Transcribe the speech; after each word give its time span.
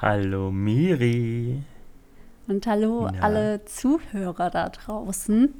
Hallo 0.00 0.50
Miri. 0.50 1.62
Und 2.48 2.66
hallo 2.66 3.08
Na. 3.12 3.20
alle 3.20 3.64
Zuhörer 3.64 4.50
da 4.50 4.68
draußen 4.68 5.54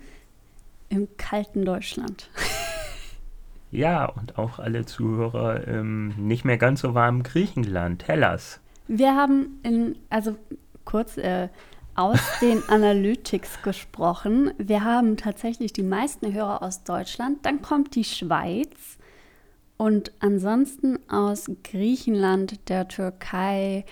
im 0.89 1.09
kalten 1.17 1.65
Deutschland. 1.65 2.29
Ja, 3.75 4.05
und 4.05 4.37
auch 4.37 4.59
alle 4.59 4.85
Zuhörer 4.85 5.67
im 5.67 6.09
nicht 6.19 6.45
mehr 6.45 6.59
ganz 6.59 6.83
so 6.83 6.93
warmen 6.93 7.23
Griechenland, 7.23 8.07
Hellas. 8.07 8.61
Wir 8.87 9.17
haben 9.17 9.61
in, 9.63 9.97
also 10.11 10.37
kurz 10.85 11.17
äh, 11.17 11.49
aus 11.95 12.21
den 12.43 12.63
Analytics 12.69 13.63
gesprochen. 13.63 14.53
Wir 14.59 14.85
haben 14.85 15.17
tatsächlich 15.17 15.73
die 15.73 15.83
meisten 15.83 16.35
Hörer 16.35 16.63
aus 16.63 16.85
Deutschland. 16.85 17.47
Dann 17.47 17.63
kommt 17.63 17.95
die 17.95 18.05
Schweiz 18.05 18.99
und 19.79 20.13
ansonsten 20.21 20.99
aus 21.09 21.51
Griechenland, 21.65 22.69
der 22.69 22.89
Türkei, 22.89 23.87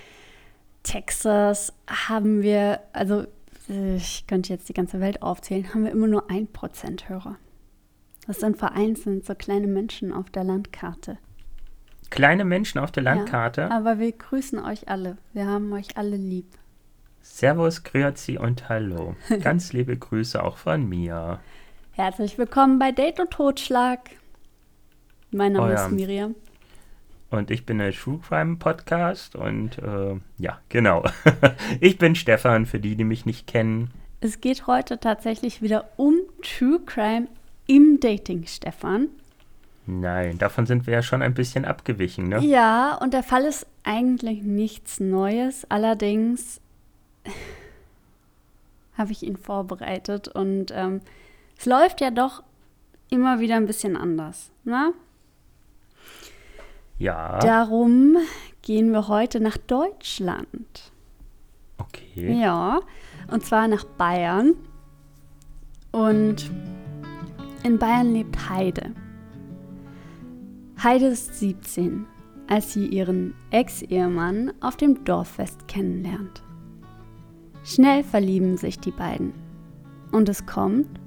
Texas 0.83 1.73
haben 1.87 2.43
wir, 2.43 2.81
also 2.93 3.27
ich 3.69 4.27
könnte 4.27 4.53
jetzt 4.53 4.69
die 4.69 4.75
ganze 4.75 5.01
Welt 5.01 5.23
aufzählen, 5.23 5.73
haben 5.73 5.85
wir 5.85 5.93
immer 5.93 6.07
nur 6.07 6.31
1% 6.31 7.09
Hörer. 7.09 7.37
Das 8.27 8.41
sind 8.41 8.57
vereinzelt 8.57 9.27
so 9.27 9.35
kleine 9.35 9.67
Menschen 9.67 10.13
auf 10.13 10.31
der 10.31 10.45
Landkarte. 10.45 11.19
Kleine 12.11 12.45
Menschen 12.45 12.79
auf 12.79 12.91
der 12.91 13.05
Landkarte. 13.05 13.63
Ja, 13.63 13.71
aber 13.71 13.99
wir 13.99 14.13
grüßen 14.13 14.59
euch 14.59 14.89
alle. 14.89 15.17
Wir 15.33 15.47
haben 15.47 15.73
euch 15.73 15.97
alle 15.97 16.17
lieb. 16.17 16.47
Servus, 17.23 17.85
Grüezi 17.85 18.39
und 18.39 18.69
Hallo. 18.69 19.15
Ganz 19.43 19.73
liebe 19.73 19.97
Grüße 19.97 20.43
auch 20.43 20.57
von 20.57 20.89
mir. 20.89 21.39
Herzlich 21.93 22.39
willkommen 22.39 22.79
bei 22.79 22.93
Date 22.93 23.21
und 23.21 23.31
Totschlag. 23.31 24.11
Mein 25.31 25.53
Name 25.53 25.73
ja. 25.73 25.87
ist 25.87 25.93
Miriam. 25.93 26.35
Und 27.31 27.51
ich 27.53 27.65
bin 27.65 27.79
der 27.79 27.93
True 27.93 28.19
Crime 28.27 28.57
Podcast 28.57 29.37
und 29.37 29.79
äh, 29.79 30.19
ja, 30.39 30.59
genau. 30.69 31.05
ich 31.81 31.97
bin 31.97 32.17
Stefan, 32.17 32.67
für 32.67 32.81
die, 32.81 32.97
die 32.97 33.05
mich 33.05 33.25
nicht 33.25 33.47
kennen. 33.47 33.91
Es 34.21 34.41
geht 34.41 34.67
heute 34.67 34.99
tatsächlich 34.99 35.63
wieder 35.63 35.89
um 35.97 36.15
True 36.43 36.81
Crime 36.85 37.29
im 37.67 38.01
Dating, 38.01 38.47
Stefan. 38.47 39.09
Nein, 39.87 40.39
davon 40.39 40.67
sind 40.67 40.87
wir 40.87 40.95
ja 40.95 41.03
schon 41.03 41.23
ein 41.23 41.35
bisschen 41.35 41.65
abgewichen, 41.65 42.29
ne? 42.29 42.41
Ja, 42.41 42.97
und 42.97 43.15
der 43.15 43.23
Fall 43.23 43.45
ist 43.45 43.67
eigentlich 43.85 44.43
nichts 44.43 44.99
Neues. 44.99 45.65
Allerdings 45.69 46.61
habe 48.99 49.13
ich 49.13 49.23
ihn 49.23 49.37
vorbereitet 49.37 50.27
und 50.27 50.73
ähm, 50.75 51.01
es 51.57 51.67
läuft 51.67 52.01
ja 52.01 52.11
doch 52.11 52.43
immer 53.09 53.39
wieder 53.39 53.57
ein 53.57 53.67
bisschen 53.67 53.97
anders. 53.97 54.51
Ne? 54.65 54.93
Ja, 57.01 57.39
Darum 57.39 58.17
gehen 58.61 58.93
wir 58.93 59.09
heute 59.09 59.41
nach 59.41 59.57
Deutschland. 59.57 60.93
okay. 61.79 62.39
Ja, 62.39 62.81
und 63.33 63.45
zwar 63.45 63.67
nach 63.69 63.85
Bayern. 63.85 64.55
Und 65.93 66.51
in 67.65 67.79
Bayern 67.79 68.13
lebt 68.13 68.51
Heide. 68.51 68.93
Heide 70.83 71.07
ist 71.07 71.39
17, 71.39 72.05
als 72.49 72.75
sie 72.75 72.87
ihren 72.87 73.35
Ex-Ehemann 73.51 74.53
auf 74.61 74.77
dem 74.77 75.03
Dorffest 75.05 75.69
kennenlernt. 75.69 76.43
Schnell 77.65 78.05
verlieben 78.05 78.57
sich 78.59 78.79
die 78.79 78.91
beiden. 78.93 79.33
Und 80.13 80.29
es 80.29 80.45
kommt, 80.45 81.01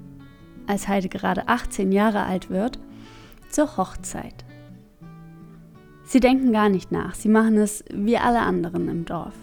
als 0.66 0.88
Heide 0.88 1.08
gerade 1.08 1.46
18 1.48 1.92
Jahre 1.92 2.24
alt 2.24 2.50
wird, 2.50 2.80
zur 3.48 3.76
Hochzeit. 3.76 4.44
Sie 6.04 6.20
denken 6.20 6.52
gar 6.52 6.68
nicht 6.68 6.92
nach, 6.92 7.14
sie 7.14 7.28
machen 7.28 7.56
es 7.56 7.84
wie 7.92 8.18
alle 8.18 8.40
anderen 8.40 8.88
im 8.88 9.04
Dorf 9.04 9.34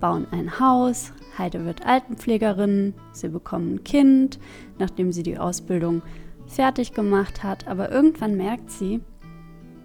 bauen 0.00 0.26
ein 0.30 0.60
Haus, 0.60 1.12
Heide 1.38 1.64
wird 1.64 1.84
Altenpflegerin, 1.84 2.94
sie 3.12 3.28
bekommen 3.28 3.74
ein 3.74 3.84
Kind, 3.84 4.38
nachdem 4.78 5.12
sie 5.12 5.22
die 5.22 5.38
Ausbildung 5.38 6.02
fertig 6.46 6.92
gemacht 6.92 7.42
hat, 7.42 7.66
aber 7.66 7.90
irgendwann 7.90 8.36
merkt 8.36 8.70
sie, 8.70 9.00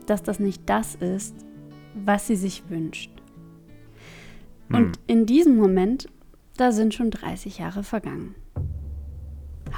dass 0.05 0.23
das 0.23 0.39
nicht 0.39 0.61
das 0.67 0.95
ist, 0.95 1.35
was 1.93 2.27
sie 2.27 2.35
sich 2.35 2.69
wünscht. 2.69 3.11
Und 4.71 4.99
in 5.07 5.25
diesem 5.25 5.57
Moment, 5.57 6.07
da 6.55 6.71
sind 6.71 6.93
schon 6.93 7.11
30 7.11 7.57
Jahre 7.57 7.83
vergangen. 7.83 8.35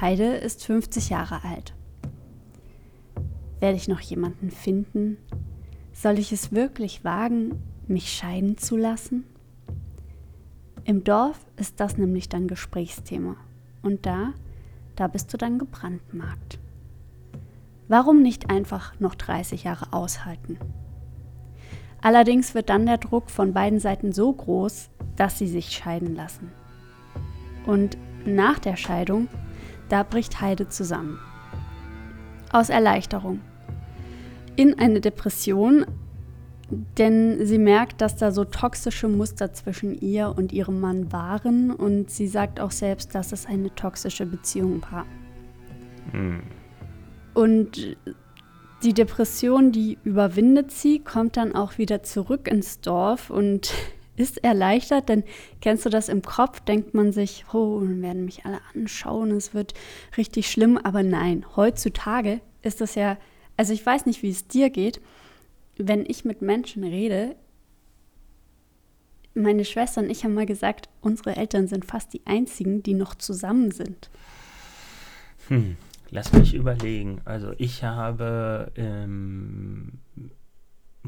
Heide 0.00 0.36
ist 0.36 0.64
50 0.64 1.08
Jahre 1.08 1.42
alt. 1.44 1.74
Werde 3.60 3.76
ich 3.76 3.88
noch 3.88 4.00
jemanden 4.00 4.50
finden? 4.50 5.16
Soll 5.94 6.18
ich 6.18 6.32
es 6.32 6.52
wirklich 6.52 7.04
wagen, 7.04 7.62
mich 7.86 8.12
scheiden 8.12 8.58
zu 8.58 8.76
lassen? 8.76 9.24
Im 10.84 11.04
Dorf 11.04 11.38
ist 11.56 11.78
das 11.80 11.96
nämlich 11.96 12.28
dann 12.28 12.48
Gesprächsthema. 12.48 13.36
Und 13.80 14.04
da, 14.04 14.34
da 14.96 15.06
bist 15.06 15.32
du 15.32 15.38
dann 15.38 15.58
gebrandmarkt. 15.58 16.58
Warum 17.86 18.22
nicht 18.22 18.50
einfach 18.50 18.98
noch 18.98 19.14
30 19.14 19.64
Jahre 19.64 19.92
aushalten? 19.92 20.58
Allerdings 22.02 22.54
wird 22.54 22.70
dann 22.70 22.86
der 22.86 22.98
Druck 22.98 23.30
von 23.30 23.54
beiden 23.54 23.78
Seiten 23.78 24.12
so 24.12 24.32
groß, 24.32 24.90
dass 25.16 25.38
sie 25.38 25.48
sich 25.48 25.70
scheiden 25.70 26.14
lassen. 26.16 26.50
Und 27.66 27.96
nach 28.26 28.58
der 28.58 28.76
Scheidung, 28.76 29.28
da 29.88 30.02
bricht 30.02 30.40
Heide 30.40 30.68
zusammen. 30.68 31.18
Aus 32.52 32.68
Erleichterung. 32.68 33.40
In 34.56 34.78
eine 34.78 35.00
Depression, 35.00 35.84
denn 36.98 37.44
sie 37.44 37.58
merkt, 37.58 38.00
dass 38.00 38.16
da 38.16 38.30
so 38.30 38.44
toxische 38.44 39.08
Muster 39.08 39.52
zwischen 39.52 40.00
ihr 40.00 40.34
und 40.36 40.52
ihrem 40.52 40.80
Mann 40.80 41.12
waren 41.12 41.70
und 41.70 42.10
sie 42.10 42.26
sagt 42.26 42.60
auch 42.60 42.70
selbst, 42.70 43.14
dass 43.14 43.32
es 43.32 43.46
eine 43.46 43.74
toxische 43.74 44.26
Beziehung 44.26 44.82
war. 44.90 45.06
Hm. 46.12 46.42
Und 47.34 47.96
die 48.82 48.94
Depression, 48.94 49.72
die 49.72 49.98
überwindet 50.04 50.70
sie, 50.70 51.00
kommt 51.00 51.36
dann 51.36 51.54
auch 51.54 51.78
wieder 51.78 52.02
zurück 52.02 52.48
ins 52.48 52.80
Dorf 52.80 53.30
und 53.30 53.72
ist 54.16 54.44
erleichtert, 54.44 55.08
denn 55.08 55.24
kennst 55.60 55.84
du 55.84 55.90
das 55.90 56.08
im 56.08 56.22
Kopf, 56.22 56.60
denkt 56.60 56.94
man 56.94 57.10
sich, 57.10 57.44
oh, 57.52 57.80
werden 57.82 58.24
mich 58.24 58.46
alle 58.46 58.60
anschauen, 58.72 59.32
es 59.32 59.54
wird 59.54 59.74
richtig 60.16 60.48
schlimm, 60.48 60.78
aber 60.78 61.02
nein, 61.02 61.44
heutzutage 61.56 62.40
ist 62.62 62.80
das 62.80 62.94
ja, 62.94 63.16
also 63.56 63.72
ich 63.72 63.84
weiß 63.84 64.06
nicht, 64.06 64.22
wie 64.22 64.30
es 64.30 64.46
dir 64.48 64.70
geht, 64.70 65.00
wenn 65.76 66.04
ich 66.06 66.24
mit 66.24 66.42
Menschen 66.42 66.84
rede, 66.84 67.36
meine 69.34 69.64
Schwester 69.64 70.00
und 70.00 70.10
ich 70.10 70.24
haben 70.24 70.34
mal 70.34 70.46
gesagt, 70.46 70.88
unsere 71.00 71.36
Eltern 71.36 71.66
sind 71.66 71.84
fast 71.84 72.12
die 72.12 72.22
einzigen, 72.24 72.82
die 72.82 72.94
noch 72.94 73.14
zusammen 73.16 73.72
sind. 73.72 74.08
Hm, 75.48 75.76
lass 76.10 76.32
mich 76.32 76.54
überlegen. 76.54 77.20
Also 77.24 77.52
ich 77.58 77.82
habe, 77.82 78.70
ähm, 78.76 79.94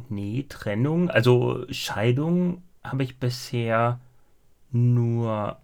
nee, 0.09 0.45
Trennung, 0.49 1.09
also 1.09 1.65
Scheidung 1.71 2.63
habe 2.83 3.05
ich 3.05 3.19
bisher 3.19 4.01
nur 4.73 5.59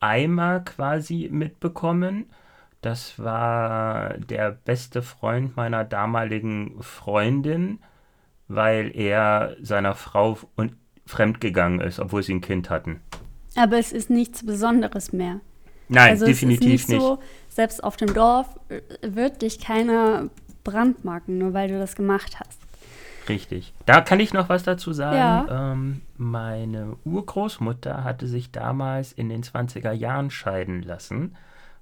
einmal 0.00 0.64
quasi 0.64 1.28
mitbekommen. 1.30 2.26
Das 2.86 3.18
war 3.18 4.10
der 4.16 4.52
beste 4.52 5.02
Freund 5.02 5.56
meiner 5.56 5.82
damaligen 5.82 6.80
Freundin, 6.80 7.80
weil 8.46 8.96
er 8.96 9.56
seiner 9.60 9.96
Frau 9.96 10.38
und 10.54 10.76
fremdgegangen 11.04 11.80
ist, 11.80 11.98
obwohl 11.98 12.22
sie 12.22 12.34
ein 12.34 12.40
Kind 12.40 12.70
hatten. 12.70 13.00
Aber 13.56 13.76
es 13.76 13.90
ist 13.90 14.08
nichts 14.08 14.46
Besonderes 14.46 15.12
mehr. 15.12 15.40
Nein, 15.88 16.10
also 16.10 16.26
definitiv 16.26 16.74
es 16.74 16.82
ist 16.82 16.88
nicht, 16.90 17.00
so, 17.00 17.18
selbst 17.48 17.82
auf 17.82 17.96
dem 17.96 18.14
Dorf 18.14 18.46
äh, 18.68 18.82
wird 19.02 19.42
dich 19.42 19.58
keiner 19.58 20.30
brandmarken, 20.62 21.38
nur 21.38 21.54
weil 21.54 21.66
du 21.68 21.80
das 21.80 21.96
gemacht 21.96 22.38
hast. 22.38 22.60
Richtig. 23.28 23.74
Da 23.84 24.00
kann 24.00 24.20
ich 24.20 24.32
noch 24.32 24.48
was 24.48 24.62
dazu 24.62 24.92
sagen. 24.92 25.16
Ja. 25.16 25.72
Ähm, 25.72 26.02
meine 26.16 26.96
Urgroßmutter 27.04 28.04
hatte 28.04 28.28
sich 28.28 28.52
damals 28.52 29.12
in 29.12 29.28
den 29.28 29.42
20er 29.42 29.90
Jahren 29.90 30.30
scheiden 30.30 30.82
lassen 30.82 31.34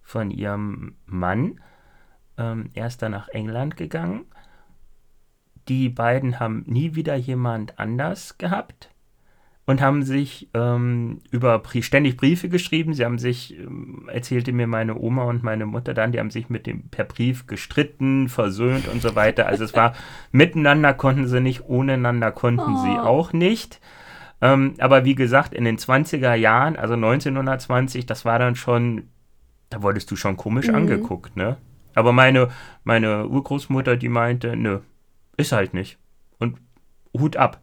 von 0.05 0.31
ihrem 0.31 0.95
Mann. 1.07 1.61
Ähm, 2.39 2.71
er 2.75 2.87
ist 2.87 3.03
dann 3.03 3.13
nach 3.13 3.29
England 3.29 3.77
gegangen. 3.77 4.27
Die 5.69 5.89
beiden 5.89 6.39
haben 6.39 6.63
nie 6.67 6.95
wieder 6.95 7.17
jemand 7.17 7.79
anders 7.79 8.39
gehabt. 8.39 8.91
und 9.67 9.81
haben 9.81 10.03
sich 10.03 10.51
ähm, 10.53 11.21
über 11.31 11.63
ständig 11.81 12.19
Briefe 12.19 12.51
geschrieben. 12.51 12.93
Sie 12.93 13.05
haben 13.05 13.19
sich, 13.19 13.59
ähm, 13.59 14.11
erzählte 14.13 14.53
mir 14.53 14.67
meine 14.67 14.99
Oma 14.99 15.25
und 15.25 15.43
meine 15.43 15.65
Mutter 15.65 15.95
dann, 15.95 16.13
die 16.13 16.19
haben 16.19 16.31
sich 16.31 16.51
mit 16.51 16.67
dem 16.67 16.89
per 16.91 17.05
Brief 17.05 17.47
gestritten, 17.47 18.29
versöhnt 18.29 18.89
und 18.89 19.01
so 19.01 19.15
weiter. 19.15 19.47
Also 19.47 19.65
es 19.65 19.75
war 19.75 19.95
miteinander 20.33 20.93
konnten 20.93 21.27
sie 21.27 21.41
nicht, 21.41 21.67
ohneinander 21.67 22.31
konnten 22.31 22.75
oh. 22.75 22.83
sie 22.83 22.99
auch 22.99 23.33
nicht. 23.33 23.81
Ähm, 24.43 24.75
aber 24.79 25.07
wie 25.07 25.15
gesagt, 25.15 25.55
in 25.55 25.65
den 25.65 25.79
20er 25.79 26.35
Jahren, 26.35 26.77
also 26.77 26.93
1920, 26.95 28.05
das 28.05 28.27
war 28.27 28.39
dann 28.39 28.57
schon, 28.57 29.09
da 29.75 29.83
wurdest 29.83 30.09
du 30.11 30.17
schon 30.17 30.37
komisch 30.37 30.69
mhm. 30.69 30.77
angeguckt, 30.77 31.37
ne? 31.37 31.57
Aber 31.95 32.13
meine, 32.13 32.51
meine 32.85 33.27
Urgroßmutter, 33.27 33.97
die 33.97 34.09
meinte, 34.09 34.57
nö, 34.57 34.81
ist 35.37 35.53
halt 35.53 35.75
nicht. 35.75 35.99
Und 36.39 36.59
Hut 37.13 37.37
ab. 37.37 37.61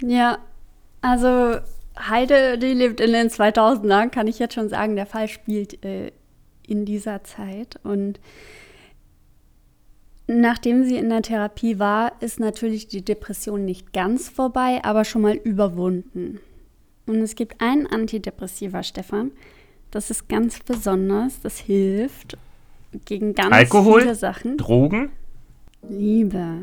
Ja, 0.00 0.38
also 1.00 1.58
Heide, 1.98 2.58
die 2.58 2.74
lebt 2.74 3.00
in 3.00 3.12
den 3.12 3.28
2000ern, 3.28 4.10
kann 4.10 4.26
ich 4.26 4.38
jetzt 4.38 4.54
schon 4.54 4.68
sagen, 4.68 4.96
der 4.96 5.06
Fall 5.06 5.28
spielt 5.28 5.84
äh, 5.84 6.12
in 6.66 6.84
dieser 6.84 7.24
Zeit. 7.24 7.78
Und 7.82 8.20
nachdem 10.26 10.84
sie 10.84 10.96
in 10.96 11.08
der 11.08 11.22
Therapie 11.22 11.78
war, 11.78 12.12
ist 12.20 12.38
natürlich 12.38 12.88
die 12.88 13.04
Depression 13.04 13.64
nicht 13.64 13.92
ganz 13.92 14.28
vorbei, 14.28 14.80
aber 14.84 15.04
schon 15.04 15.22
mal 15.22 15.36
überwunden. 15.36 16.40
Und 17.06 17.16
es 17.16 17.34
gibt 17.34 17.60
ein 17.60 17.86
Antidepressiva, 17.86 18.82
Stefan. 18.82 19.32
Das 19.90 20.10
ist 20.10 20.28
ganz 20.28 20.60
besonders. 20.60 21.40
Das 21.40 21.58
hilft 21.58 22.36
gegen 23.04 23.34
ganz 23.34 23.52
Alkohol, 23.52 24.02
viele 24.02 24.14
Sachen. 24.14 24.56
Drogen? 24.56 25.10
Liebe. 25.88 26.62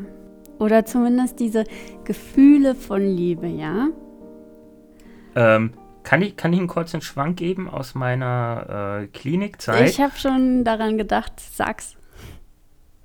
Oder 0.58 0.84
zumindest 0.84 1.40
diese 1.40 1.64
Gefühle 2.04 2.74
von 2.74 3.02
Liebe, 3.02 3.46
ja? 3.46 3.88
Ähm, 5.34 5.72
kann 6.02 6.22
ich, 6.22 6.36
kann 6.36 6.52
ich 6.52 6.58
einen 6.58 6.68
kurzen 6.68 7.00
Schwank 7.00 7.36
geben 7.36 7.68
aus 7.68 7.94
meiner 7.94 9.02
äh, 9.02 9.06
Klinikzeit? 9.06 9.88
Ich 9.88 10.00
habe 10.00 10.16
schon 10.16 10.64
daran 10.64 10.98
gedacht, 10.98 11.32
sag's. 11.38 11.96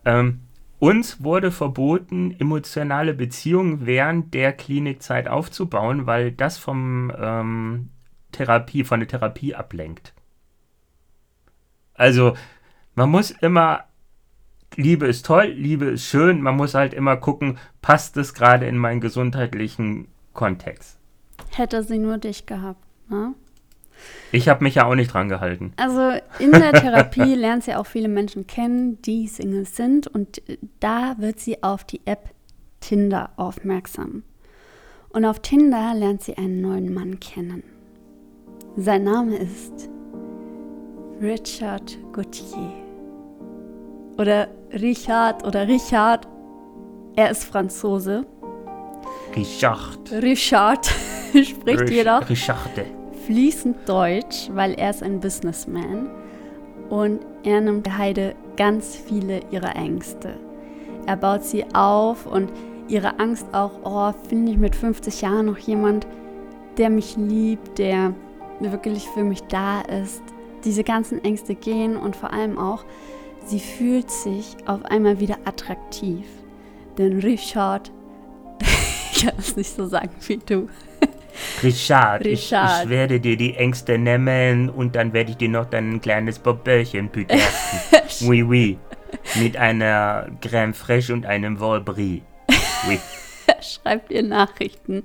Ähm, 0.05 0.41
uns 0.79 1.23
wurde 1.23 1.51
verboten, 1.51 2.35
emotionale 2.39 3.13
Beziehungen 3.13 3.85
während 3.85 4.33
der 4.33 4.53
Klinikzeit 4.53 5.27
aufzubauen, 5.27 6.05
weil 6.05 6.31
das 6.31 6.57
vom 6.57 7.11
ähm, 7.17 7.89
Therapie, 8.31 8.83
von 8.83 8.99
der 8.99 9.09
Therapie 9.09 9.55
ablenkt. 9.55 10.13
Also, 11.93 12.35
man 12.95 13.09
muss 13.09 13.31
immer 13.31 13.85
Liebe 14.75 15.07
ist 15.07 15.25
toll, 15.25 15.45
Liebe 15.45 15.85
ist 15.85 16.05
schön, 16.05 16.41
man 16.41 16.55
muss 16.55 16.73
halt 16.73 16.93
immer 16.93 17.17
gucken, 17.17 17.57
passt 17.81 18.17
es 18.17 18.33
gerade 18.33 18.67
in 18.67 18.77
meinen 18.77 19.01
gesundheitlichen 19.01 20.07
Kontext. 20.33 20.99
Hätte 21.51 21.81
sie 21.83 21.97
nur 21.97 22.17
dich 22.17 22.45
gehabt, 22.45 22.83
ne? 23.09 23.33
Ich 24.31 24.49
habe 24.49 24.63
mich 24.63 24.75
ja 24.75 24.85
auch 24.85 24.95
nicht 24.95 25.13
dran 25.13 25.29
gehalten. 25.29 25.73
Also 25.77 26.19
in 26.39 26.51
der 26.51 26.73
Therapie 26.73 27.33
lernt 27.35 27.63
sie 27.63 27.75
auch 27.75 27.85
viele 27.85 28.07
Menschen 28.07 28.45
kennen, 28.47 29.01
die 29.01 29.27
Singles 29.27 29.75
sind 29.75 30.07
und 30.07 30.41
da 30.79 31.15
wird 31.17 31.39
sie 31.39 31.63
auf 31.63 31.83
die 31.83 32.01
App 32.05 32.29
Tinder 32.79 33.31
aufmerksam. 33.37 34.23
Und 35.09 35.25
auf 35.25 35.39
Tinder 35.39 35.93
lernt 35.93 36.21
sie 36.21 36.37
einen 36.37 36.61
neuen 36.61 36.93
Mann 36.93 37.19
kennen. 37.19 37.63
Sein 38.75 39.05
Name 39.05 39.37
ist 39.37 39.89
Richard 41.21 41.97
Gauthier 42.11 42.73
oder 44.17 44.47
Richard 44.73 45.43
oder 45.45 45.67
Richard. 45.67 46.27
Er 47.15 47.31
ist 47.31 47.45
Franzose. 47.45 48.25
Richard. 49.35 50.11
Richard 50.11 50.85
spricht 51.31 51.81
Rich, 51.81 51.89
jedoch 51.89 52.29
Richard. 52.29 52.96
Fließend 53.27 53.89
Deutsch, 53.89 54.49
weil 54.53 54.73
er 54.75 54.89
ist 54.89 55.03
ein 55.03 55.19
Businessman 55.19 56.09
und 56.89 57.19
er 57.43 57.59
nimmt 57.59 57.97
Heide 57.97 58.35
ganz 58.55 58.95
viele 58.95 59.41
ihrer 59.51 59.75
Ängste. 59.75 60.39
Er 61.05 61.17
baut 61.17 61.43
sie 61.43 61.65
auf 61.75 62.25
und 62.25 62.49
ihre 62.87 63.19
Angst 63.19 63.45
auch, 63.51 63.71
oh, 63.83 64.13
finde 64.29 64.53
ich 64.53 64.57
mit 64.57 64.77
50 64.77 65.21
Jahren 65.21 65.47
noch 65.47 65.57
jemand, 65.57 66.07
der 66.77 66.89
mich 66.89 67.17
liebt, 67.17 67.77
der 67.77 68.13
wirklich 68.61 69.05
für 69.09 69.25
mich 69.25 69.43
da 69.43 69.81
ist. 69.81 70.23
Diese 70.63 70.85
ganzen 70.85 71.21
Ängste 71.23 71.53
gehen 71.53 71.97
und 71.97 72.15
vor 72.15 72.31
allem 72.31 72.57
auch, 72.57 72.85
Sie 73.45 73.59
fühlt 73.61 74.11
sich 74.11 74.57
auf 74.65 74.83
einmal 74.85 75.21
wieder 75.21 75.37
attraktiv. 75.45 76.25
Denn 76.97 77.19
Richard, 77.19 77.91
ich 79.11 79.25
kann 79.25 79.35
es 79.37 79.55
nicht 79.55 79.73
so 79.73 79.85
sagen 79.85 80.11
wie 80.27 80.37
du. 80.37 80.67
Richard, 81.63 82.25
Richard. 82.25 82.79
Ich, 82.79 82.83
ich, 82.83 82.89
werde 82.89 83.19
dir 83.19 83.37
die 83.37 83.55
Ängste 83.55 83.97
nehmen 83.97 84.69
und 84.69 84.95
dann 84.95 85.13
werde 85.13 85.31
ich 85.31 85.37
dir 85.37 85.49
noch 85.49 85.65
dein 85.65 86.01
kleines 86.01 86.39
Bobörchen 86.39 87.09
büterfen. 87.09 87.79
oui, 88.27 88.43
oui. 88.43 88.77
Mit 89.35 89.57
einer 89.57 90.27
Crème 90.41 90.73
fraîche 90.73 91.13
und 91.13 91.25
einem 91.25 91.59
Volbris. 91.59 92.21
Oui. 92.87 92.99
er 93.47 93.61
schreibt 93.61 94.11
ihr 94.11 94.23
Nachrichten. 94.23 95.03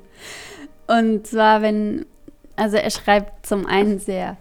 Und 0.87 1.27
zwar, 1.27 1.63
wenn, 1.63 2.07
also 2.57 2.77
er 2.77 2.91
schreibt 2.91 3.47
zum 3.47 3.67
einen 3.67 3.99
sehr 3.99 4.37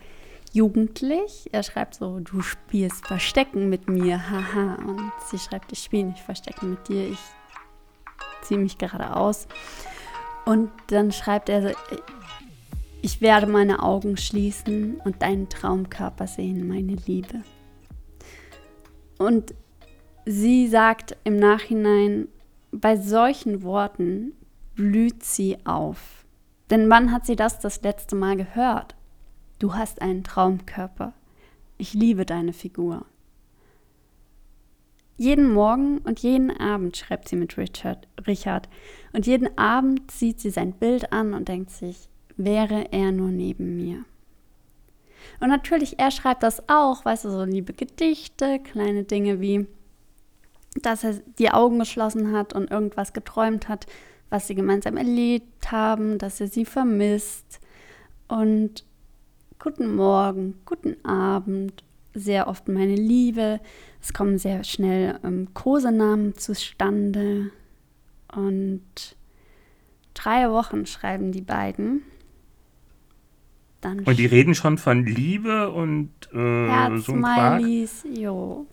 jugendlich. 0.51 1.49
Er 1.51 1.63
schreibt 1.63 1.95
so, 1.95 2.19
du 2.19 2.41
spielst 2.41 3.07
Verstecken 3.07 3.69
mit 3.69 3.89
mir, 3.89 4.29
haha. 4.29 4.75
Und 4.85 5.11
sie 5.29 5.39
schreibt, 5.39 5.71
ich 5.71 5.79
spiele 5.79 6.05
nicht 6.09 6.19
Verstecken 6.19 6.71
mit 6.71 6.87
dir, 6.87 7.09
ich 7.09 7.19
ziehe 8.41 8.59
mich 8.59 8.77
gerade 8.77 9.15
aus. 9.15 9.47
Und 10.45 10.71
dann 10.87 11.11
schreibt 11.11 11.49
er 11.49 11.61
so, 11.61 11.69
ich 13.01 13.21
werde 13.21 13.47
meine 13.47 13.81
Augen 13.81 14.17
schließen 14.17 15.01
und 15.03 15.21
deinen 15.21 15.49
Traumkörper 15.49 16.27
sehen, 16.27 16.67
meine 16.67 16.95
Liebe. 17.07 17.41
Und 19.17 19.53
sie 20.25 20.67
sagt 20.67 21.17
im 21.23 21.37
Nachhinein, 21.37 22.27
bei 22.71 22.97
solchen 22.97 23.63
Worten 23.63 24.33
blüht 24.75 25.23
sie 25.23 25.57
auf. 25.65 26.25
Denn 26.69 26.89
wann 26.89 27.11
hat 27.11 27.25
sie 27.25 27.35
das 27.35 27.59
das 27.59 27.81
letzte 27.81 28.15
Mal 28.15 28.37
gehört? 28.37 28.95
Du 29.59 29.75
hast 29.75 30.01
einen 30.01 30.23
Traumkörper. 30.23 31.13
Ich 31.77 31.93
liebe 31.93 32.25
deine 32.25 32.53
Figur. 32.53 33.05
Jeden 35.17 35.53
Morgen 35.53 35.99
und 35.99 36.19
jeden 36.19 36.49
Abend 36.51 36.97
schreibt 36.97 37.29
sie 37.29 37.35
mit 37.35 37.57
Richard, 37.57 38.07
Richard. 38.25 38.69
Und 39.13 39.27
jeden 39.27 39.57
Abend 39.57 40.09
sieht 40.09 40.39
sie 40.39 40.49
sein 40.49 40.73
Bild 40.73 41.13
an 41.13 41.33
und 41.33 41.47
denkt 41.47 41.71
sich, 41.71 42.09
wäre 42.37 42.91
er 42.91 43.11
nur 43.11 43.29
neben 43.29 43.75
mir. 43.77 44.03
Und 45.39 45.49
natürlich, 45.49 45.99
er 45.99 46.11
schreibt 46.11 46.43
das 46.43 46.67
auch, 46.67 47.05
weißt 47.05 47.25
du, 47.25 47.29
so 47.29 47.43
liebe 47.43 47.73
Gedichte, 47.73 48.59
kleine 48.59 49.03
Dinge 49.03 49.39
wie, 49.41 49.67
dass 50.81 51.03
er 51.03 51.19
die 51.37 51.51
Augen 51.51 51.79
geschlossen 51.79 52.31
hat 52.31 52.53
und 52.53 52.71
irgendwas 52.71 53.13
geträumt 53.13 53.67
hat, 53.67 53.85
was 54.29 54.47
sie 54.47 54.55
gemeinsam 54.55 54.97
erlebt 54.97 55.71
haben, 55.71 56.17
dass 56.17 56.39
er 56.39 56.47
sie 56.47 56.65
vermisst. 56.65 57.59
Und 58.27 58.85
guten 59.59 59.95
Morgen, 59.95 60.59
guten 60.65 61.03
Abend, 61.05 61.83
sehr 62.13 62.47
oft 62.47 62.67
meine 62.67 62.95
Liebe. 62.95 63.59
Es 64.01 64.13
kommen 64.13 64.37
sehr 64.37 64.63
schnell 64.63 65.19
ähm, 65.23 65.53
Kosenamen 65.53 66.35
zustande. 66.35 67.51
Und 68.33 69.15
drei 70.13 70.49
Wochen 70.49 70.85
schreiben 70.85 71.31
die 71.31 71.41
beiden. 71.41 72.01
Dann 73.81 73.99
und 74.01 74.19
die 74.19 74.25
reden 74.25 74.53
schon 74.53 74.77
von 74.77 75.05
Liebe 75.05 75.71
und 75.71 76.11
äh, 76.33 76.97
so 76.99 77.13
ein 77.13 77.87
jo. 78.15 78.67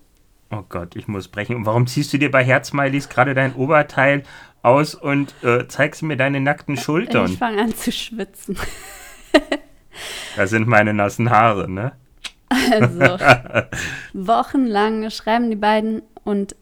Oh 0.50 0.62
Gott, 0.68 0.96
ich 0.96 1.08
muss 1.08 1.28
brechen. 1.28 1.56
Und 1.56 1.66
warum 1.66 1.86
ziehst 1.86 2.12
du 2.12 2.18
dir 2.18 2.30
bei 2.30 2.44
Herzsmileys 2.44 3.08
gerade 3.08 3.34
dein 3.34 3.54
Oberteil 3.54 4.22
aus 4.62 4.94
und 4.94 5.34
äh, 5.42 5.66
zeigst 5.68 6.02
mir 6.02 6.16
deine 6.16 6.40
nackten 6.40 6.76
Schultern? 6.76 7.30
Ich 7.32 7.38
fange 7.38 7.62
an 7.62 7.74
zu 7.74 7.92
schwitzen. 7.92 8.56
Das 10.36 10.50
sind 10.50 10.68
meine 10.68 10.94
nassen 10.94 11.30
Haare, 11.30 11.68
ne? 11.68 11.92
Also, 12.48 13.18
wochenlang 14.12 15.10
schreiben 15.10 15.50
die 15.50 15.56
beiden 15.56 16.02
und 16.24 16.56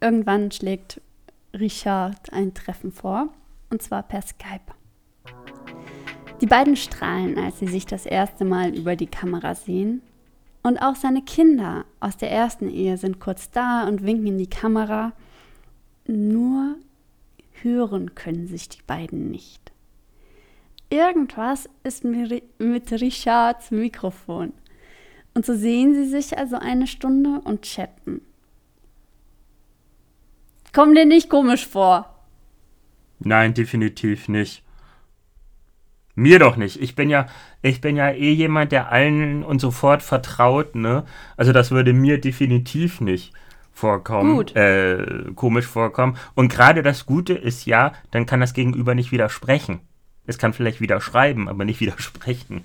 irgendwann 0.00 0.50
schlägt 0.50 1.00
Richard 1.54 2.32
ein 2.32 2.54
Treffen 2.54 2.92
vor, 2.92 3.28
und 3.70 3.82
zwar 3.82 4.02
per 4.02 4.22
Skype. 4.22 4.72
Die 6.40 6.46
beiden 6.46 6.76
strahlen, 6.76 7.38
als 7.38 7.58
sie 7.60 7.68
sich 7.68 7.86
das 7.86 8.04
erste 8.04 8.44
Mal 8.44 8.76
über 8.76 8.96
die 8.96 9.06
Kamera 9.06 9.54
sehen. 9.54 10.02
Und 10.64 10.78
auch 10.78 10.96
seine 10.96 11.22
Kinder 11.22 11.84
aus 12.00 12.16
der 12.16 12.30
ersten 12.30 12.68
Ehe 12.68 12.96
sind 12.96 13.20
kurz 13.20 13.50
da 13.50 13.86
und 13.86 14.04
winken 14.04 14.26
in 14.28 14.38
die 14.38 14.50
Kamera. 14.50 15.12
Nur 16.06 16.76
hören 17.62 18.14
können 18.14 18.46
sich 18.48 18.68
die 18.68 18.82
beiden 18.86 19.30
nicht 19.30 19.72
irgendwas 20.92 21.68
ist 21.82 22.04
mit 22.04 22.92
Richards 22.92 23.70
Mikrofon. 23.70 24.52
Und 25.34 25.46
so 25.46 25.54
sehen 25.54 25.94
sie 25.94 26.06
sich 26.06 26.36
also 26.36 26.56
eine 26.56 26.86
Stunde 26.86 27.40
und 27.44 27.62
chatten. 27.62 28.20
Kommt 30.72 30.96
dir 30.96 31.06
nicht 31.06 31.28
komisch 31.28 31.66
vor? 31.66 32.08
Nein, 33.20 33.54
definitiv 33.54 34.28
nicht. 34.28 34.62
Mir 36.14 36.38
doch 36.38 36.56
nicht. 36.56 36.80
Ich 36.80 36.94
bin 36.94 37.08
ja, 37.08 37.26
ich 37.62 37.80
bin 37.80 37.96
ja 37.96 38.10
eh 38.10 38.32
jemand, 38.32 38.72
der 38.72 38.92
allen 38.92 39.42
und 39.44 39.60
sofort 39.60 40.02
vertraut, 40.02 40.74
ne? 40.74 41.04
Also 41.36 41.52
das 41.52 41.70
würde 41.70 41.92
mir 41.94 42.20
definitiv 42.20 43.00
nicht 43.00 43.32
vorkommen, 43.72 44.36
Gut. 44.36 44.54
Äh, 44.54 45.32
komisch 45.34 45.66
vorkommen. 45.66 46.16
Und 46.34 46.52
gerade 46.52 46.82
das 46.82 47.06
Gute 47.06 47.32
ist 47.32 47.64
ja, 47.64 47.92
dann 48.10 48.26
kann 48.26 48.40
das 48.40 48.52
Gegenüber 48.52 48.94
nicht 48.94 49.12
widersprechen. 49.12 49.80
Es 50.26 50.38
kann 50.38 50.52
vielleicht 50.52 50.80
wieder 50.80 51.00
schreiben, 51.00 51.48
aber 51.48 51.64
nicht 51.64 51.80
widersprechen. 51.80 52.64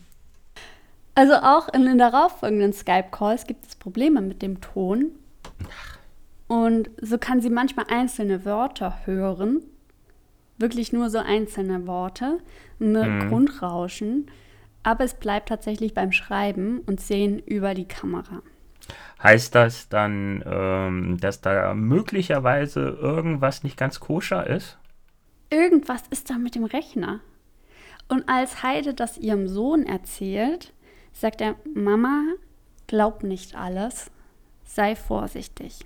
Also 1.18 1.34
auch 1.34 1.68
in 1.74 1.84
den 1.86 1.98
darauffolgenden 1.98 2.74
Skype-Calls 2.74 3.48
gibt 3.48 3.66
es 3.66 3.76
Probleme 3.76 4.22
mit 4.22 4.44
dem 4.44 4.62
Ton. 4.62 5.14
Und 6.48 6.92
so 7.02 7.18
kann 7.18 7.42
sie 7.42 7.50
manchmal 7.50 7.88
einzelne 7.90 8.46
Wörter 8.46 9.00
hören. 9.06 9.64
Wirklich 10.60 10.94
nur 10.94 11.10
so 11.10 11.18
einzelne 11.18 11.88
Worte, 11.88 12.38
ein 12.80 12.92
Mhm. 12.92 13.30
Grundrauschen. 13.30 14.30
Aber 14.84 15.06
es 15.06 15.16
bleibt 15.16 15.50
tatsächlich 15.50 15.96
beim 15.96 16.12
Schreiben 16.12 16.82
und 16.86 17.02
Sehen 17.02 17.40
über 17.40 17.74
die 17.74 17.88
Kamera. 17.88 18.44
Heißt 19.24 19.56
das 19.56 19.90
dann, 19.90 20.44
ähm, 20.46 21.18
dass 21.20 21.42
da 21.42 21.74
möglicherweise 21.74 22.90
irgendwas 23.02 23.64
nicht 23.64 23.76
ganz 23.76 24.00
koscher 24.00 24.46
ist? 24.46 24.78
Irgendwas 25.50 26.04
ist 26.12 26.30
da 26.30 26.36
mit 26.38 26.54
dem 26.54 26.66
Rechner. 26.66 27.22
Und 28.08 28.30
als 28.30 28.62
Heide 28.62 28.94
das 28.94 29.18
ihrem 29.18 29.48
Sohn 29.48 29.84
erzählt, 29.88 30.74
sagt 31.20 31.42
er, 31.42 31.56
Mama, 31.74 32.24
glaub 32.88 33.24
nicht 33.24 33.56
alles, 33.56 34.12
sei 34.64 34.96
vorsichtig. 34.96 35.80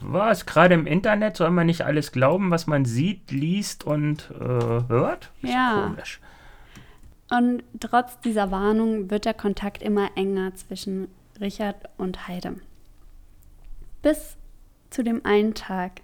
Was? 0.00 0.46
Gerade 0.46 0.74
im 0.74 0.86
Internet 0.86 1.36
soll 1.36 1.50
man 1.50 1.66
nicht 1.66 1.82
alles 1.82 2.12
glauben, 2.12 2.50
was 2.50 2.66
man 2.68 2.84
sieht, 2.84 3.32
liest 3.32 3.84
und 3.84 4.30
äh, 4.30 4.88
hört? 4.88 5.32
Ist 5.42 5.52
Ja. 5.52 5.88
Komisch. 5.88 6.20
Und 7.30 7.64
trotz 7.80 8.20
dieser 8.20 8.50
Warnung 8.50 9.10
wird 9.10 9.24
der 9.24 9.34
Kontakt 9.34 9.82
immer 9.82 10.10
enger 10.16 10.54
zwischen 10.54 11.08
Richard 11.40 11.90
und 11.98 12.28
Heide. 12.28 12.56
Bis 14.02 14.36
zu 14.90 15.02
dem 15.02 15.24
einen 15.26 15.54
Tag, 15.54 16.00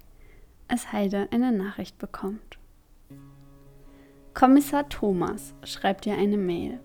als 0.68 0.92
Heide 0.92 1.28
eine 1.30 1.52
Nachricht 1.52 1.98
bekommt. 1.98 2.58
Kommissar 4.34 4.88
Thomas 4.88 5.54
schreibt 5.62 6.04
ihr 6.06 6.18
eine 6.18 6.36
Mail. 6.36 6.80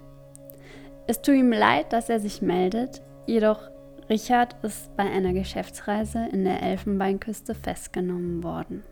Es 1.09 1.23
tut 1.23 1.33
ihm 1.33 1.51
leid, 1.51 1.91
dass 1.91 2.07
er 2.07 2.19
sich 2.19 2.43
meldet, 2.43 3.01
jedoch 3.25 3.71
Richard 4.11 4.55
ist 4.61 4.95
bei 4.95 5.09
einer 5.09 5.33
Geschäftsreise 5.33 6.29
in 6.31 6.43
der 6.43 6.61
Elfenbeinküste 6.61 7.55
festgenommen 7.55 8.43
worden. 8.43 8.83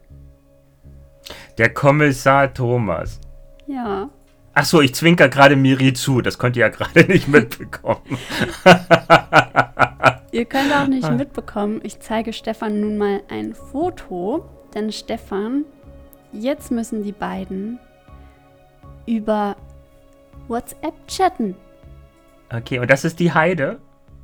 Der 1.59 1.71
Kommissar 1.71 2.51
Thomas. 2.51 3.21
Ja, 3.67 4.09
Ach 4.55 4.65
so, 4.65 4.81
ich 4.81 4.95
zwinker 4.95 5.29
gerade 5.29 5.55
Miri 5.55 5.93
zu. 5.93 6.21
Das 6.21 6.39
könnt 6.39 6.57
ihr 6.57 6.61
ja 6.61 6.69
gerade 6.69 7.01
nicht 7.07 7.27
mitbekommen. 7.27 8.01
Ihr 10.31 10.45
könnt 10.45 10.73
auch 10.75 10.87
nicht 10.87 11.11
mitbekommen, 11.11 11.81
ich 11.83 11.99
zeige 11.99 12.33
Stefan 12.33 12.81
nun 12.81 12.97
mal 12.97 13.21
ein 13.29 13.53
Foto, 13.53 14.43
denn 14.73 14.91
Stefan, 14.91 15.65
jetzt 16.31 16.71
müssen 16.71 17.03
die 17.03 17.11
beiden 17.11 17.77
über 19.05 19.55
WhatsApp 20.47 20.95
chatten. 21.07 21.55
Okay, 22.51 22.79
und 22.79 22.89
das 22.89 23.03
ist 23.05 23.19
die 23.19 23.33
Heide? 23.33 23.79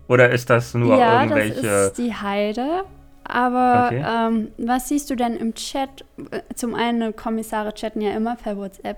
Oder 0.07 0.29
ist 0.31 0.49
das 0.49 0.73
nur 0.73 0.97
ja, 0.97 1.21
irgendwelche. 1.21 1.61
das 1.61 1.87
ist 1.87 1.97
die 1.97 2.13
Heide. 2.13 2.83
Aber 3.25 3.85
Okay. 3.87 4.03
ähm, 4.05 4.47
was 4.57 4.89
siehst 4.89 5.09
du 5.09 5.15
denn 5.15 5.35
im 5.37 5.53
Chat? 5.53 6.03
Äh, 6.31 6.41
Zum 6.55 6.75
einen, 6.75 7.15
Kommissare 7.15 7.73
chatten 7.73 8.01
ja 8.01 8.11
immer 8.11 8.35
per 8.35 8.57
WhatsApp. 8.57 8.97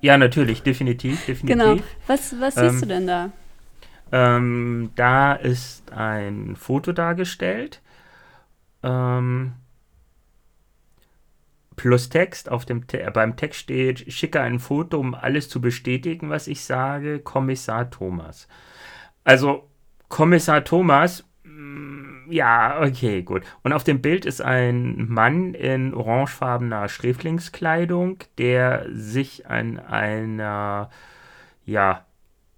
Ja, 0.00 0.16
natürlich, 0.18 0.62
definitiv, 0.62 1.24
definitiv. 1.26 1.62
Genau. 1.62 1.82
Was, 2.06 2.38
was 2.40 2.54
siehst 2.54 2.76
Ähm, 2.76 2.80
du 2.82 2.86
denn 2.86 3.06
da? 3.06 3.30
Ähm, 4.12 4.90
da 4.94 5.32
ist 5.34 5.92
ein 5.92 6.56
Foto 6.56 6.92
dargestellt. 6.92 7.80
Ähm, 8.82 9.52
plus 11.76 12.08
Text. 12.08 12.50
Auf 12.50 12.64
dem 12.64 12.86
Te 12.86 13.08
beim 13.12 13.36
Text 13.36 13.60
steht, 13.60 14.12
schicke 14.12 14.40
ein 14.40 14.58
Foto, 14.58 14.98
um 14.98 15.14
alles 15.14 15.48
zu 15.48 15.60
bestätigen, 15.60 16.30
was 16.30 16.48
ich 16.48 16.64
sage. 16.64 17.20
Kommissar 17.20 17.90
Thomas. 17.90 18.48
Also, 19.24 19.68
Kommissar 20.08 20.64
Thomas, 20.64 21.24
mm, 21.44 22.30
ja, 22.30 22.80
okay, 22.80 23.22
gut. 23.22 23.42
Und 23.62 23.72
auf 23.72 23.84
dem 23.84 24.00
Bild 24.00 24.24
ist 24.24 24.40
ein 24.40 25.08
Mann 25.08 25.54
in 25.54 25.94
orangefarbener 25.94 26.88
Sträflingskleidung, 26.88 28.18
der 28.38 28.86
sich 28.90 29.46
an 29.46 29.78
einer, 29.78 30.90
ja, 31.64 32.06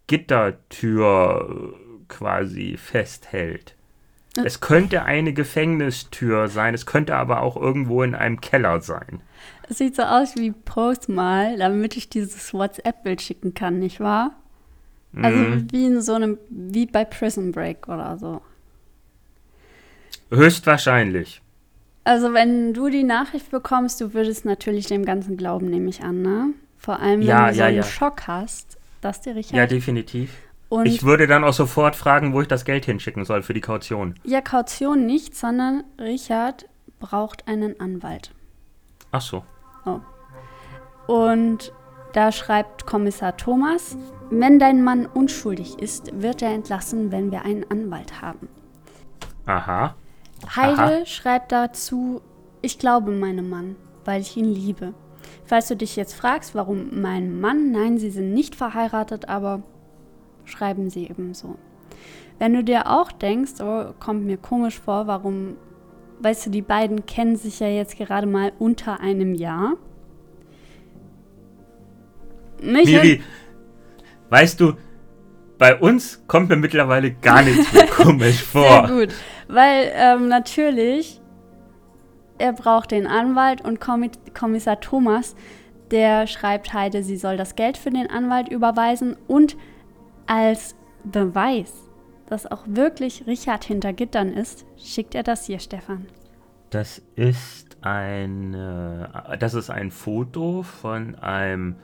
Gittertür 0.09 1.75
äh, 1.75 2.05
quasi 2.09 2.77
festhält. 2.77 3.78
Es 4.45 4.61
könnte 4.61 5.05
eine 5.05 5.33
Gefängnistür 5.33 6.49
sein, 6.49 6.75
es 6.75 6.87
könnte 6.87 7.15
aber 7.17 7.43
auch 7.43 7.57
irgendwo 7.57 8.03
in 8.03 8.15
einem 8.15 8.41
Keller 8.41 8.81
sein. 8.81 9.21
Es 9.69 9.79
sieht 9.79 9.97
so 9.97 10.03
aus 10.03 10.37
wie 10.37 10.51
Post 10.53 11.09
mal, 11.09 11.57
damit 11.59 11.97
ich 11.97 12.09
dieses 12.09 12.55
WhatsApp-Bild 12.55 13.21
schicken 13.21 13.55
kann, 13.55 13.79
nicht 13.79 14.01
wahr? 14.01 14.33
Also 15.21 15.47
Mhm. 15.47 15.69
wie 15.71 15.87
in 15.87 16.01
so 16.03 16.15
einem, 16.15 16.39
wie 16.51 16.87
bei 16.87 17.05
Prison 17.05 17.53
Break 17.53 17.89
oder 17.89 18.19
so. 18.19 18.41
Höchstwahrscheinlich. 20.31 21.43
Also 22.05 22.33
wenn 22.33 22.73
du 22.75 22.89
die 22.89 23.03
Nachricht 23.05 23.51
bekommst, 23.51 24.01
du 24.01 24.15
würdest 24.15 24.45
natürlich 24.45 24.87
dem 24.87 25.05
Ganzen 25.05 25.37
glauben, 25.37 25.67
nehme 25.69 25.91
ich 25.91 26.03
an, 26.03 26.23
ne? 26.23 26.55
Vor 26.79 27.01
allem, 27.01 27.21
wenn 27.21 27.27
Ja, 27.27 27.47
du 27.49 27.53
so 27.55 27.61
ja, 27.61 27.67
einen 27.67 27.77
ja. 27.77 27.83
Schock 27.83 28.27
hast, 28.27 28.79
dass 29.01 29.21
dir 29.21 29.35
Richard 29.37 29.55
Ja, 29.57 29.67
definitiv. 29.67 30.31
Und 30.69 30.87
Ich 30.87 31.03
würde 31.03 31.27
dann 31.27 31.45
auch 31.45 31.53
sofort 31.53 31.97
fragen, 31.97 32.33
wo 32.33 32.41
ich 32.43 32.49
das 32.49 32.65
Geld 32.65 32.85
hinschicken 32.85 33.25
soll 33.25 33.43
für 33.43 33.55
die 33.55 33.61
Kaution. 33.61 34.15
ja 34.25 34.41
Kaution 34.41 35.07
nicht, 35.07 35.35
sondern 35.35 35.85
Richard 35.99 36.67
braucht 36.99 37.49
einen 37.49 37.79
Anwalt. 37.81 38.33
Ach 39.11 39.21
so. 39.21 39.45
Und 41.07 41.73
da 42.13 42.33
schreibt 42.33 42.87
Kommissar 42.87 43.37
Thomas, 43.37 43.97
wenn 44.31 44.59
dein 44.59 44.85
Mann 44.85 45.07
unschuldig 45.07 45.79
ist, 45.79 46.21
wird 46.21 46.43
er 46.43 46.51
entlassen, 46.53 47.11
wenn 47.11 47.31
wir 47.31 47.43
einen 47.47 47.71
Anwalt 47.71 48.21
haben. 48.21 48.49
Aha. 49.47 49.95
Heide 50.55 50.99
Aha. 50.99 51.07
schreibt 51.07 51.53
dazu, 51.53 52.21
ich 52.61 52.79
glaube 52.79 53.11
meinem 53.11 53.49
Mann, 53.49 53.77
weil 54.05 54.21
ich 54.21 54.37
ihn 54.37 54.45
liebe. 54.45 54.93
Falls 55.47 55.69
du 55.69 55.77
dich 55.77 55.97
jetzt 55.97 56.15
fragst, 56.15 56.55
warum 56.55 57.01
mein 57.01 57.41
Mann, 57.41 57.71
nein, 57.71 57.99
sie 57.99 58.11
sind 58.11 58.35
nicht 58.35 58.55
verheiratet, 58.55 59.29
aber 59.31 59.63
schreiben 60.49 60.91
sie 60.91 61.05
eben 61.05 61.35
so. 61.35 61.57
Wenn 62.39 62.55
du 62.55 62.63
dir 62.63 62.87
auch 62.87 63.11
denkst, 63.11 63.61
oh, 63.61 63.93
kommt 63.99 64.25
mir 64.25 64.37
komisch 64.37 64.79
vor, 64.79 65.07
warum, 65.07 65.57
weißt 66.21 66.47
du, 66.47 66.51
die 66.51 66.63
beiden 66.63 67.07
kennen 67.07 67.37
sich 67.37 67.61
ja 67.61 67.69
jetzt 67.69 67.97
gerade 67.97 68.27
mal 68.27 68.53
unter 68.59 69.01
einem 69.01 69.35
Jahr. 69.35 69.75
Nicht 72.61 72.87
Miri, 72.87 73.23
weißt 74.31 74.61
du, 74.61 74.75
bei 75.59 75.77
uns 75.77 76.25
kommt 76.27 76.49
mir 76.49 76.57
mittlerweile 76.57 77.13
gar 77.13 77.43
nichts 77.43 77.73
mehr 77.73 77.87
komisch 77.97 78.43
vor. 78.43 78.87
Sehr 78.87 78.97
gut, 78.97 79.15
weil 79.49 79.93
ähm, 79.95 80.29
natürlich 80.29 81.21
er 82.39 82.53
braucht 82.53 82.93
den 82.93 83.07
Anwalt 83.07 83.61
und 83.61 83.81
Kommi 83.81 84.11
Kommissar 84.39 84.81
Thomas, 84.81 85.35
der 85.91 86.27
schreibt 86.27 86.73
Heide, 86.73 87.03
sie 87.03 87.17
soll 87.17 87.37
das 87.37 87.57
Geld 87.57 87.77
für 87.77 87.91
den 87.91 88.09
Anwalt 88.09 88.49
überweisen 88.49 89.17
und 89.27 89.57
als 90.29 90.77
Beweis, 91.05 91.73
dass 92.27 92.47
auch 92.51 92.65
wirklich 92.67 93.27
Richard 93.27 93.65
hinter 93.65 93.93
Gittern 93.93 94.29
ist, 94.33 94.67
schickt 94.77 95.15
er 95.15 95.23
das 95.23 95.47
hier, 95.47 95.59
Stefan. 95.59 96.07
Das 96.71 97.03
ist 97.17 97.79
ein, 97.81 98.53
äh, 98.55 99.39
das 99.39 99.55
ist 99.55 99.71
ein 99.71 99.91
Foto 99.91 100.63
von 100.63 101.15
einem, 101.17 101.77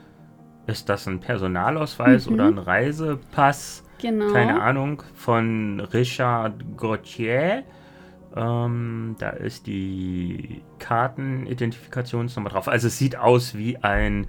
ist 0.67 0.89
das 0.89 1.07
ein 1.07 1.19
Personalausweis 1.19 2.27
Mhm. 2.27 2.33
oder 2.33 2.45
ein 2.45 2.57
Reisepass? 2.59 3.83
Genau. 3.99 4.31
Keine 4.31 4.61
Ahnung, 4.61 5.01
von 5.15 5.79
Richard 5.79 6.77
Gauthier. 6.77 7.63
Ähm, 8.35 9.15
da 9.17 9.29
ist 9.29 9.65
die 9.65 10.61
Kartenidentifikationsnummer 10.79 12.49
drauf. 12.49 12.67
Also 12.67 12.87
es 12.87 12.97
sieht 12.97 13.15
aus 13.15 13.55
wie 13.55 13.77
ein 13.77 14.27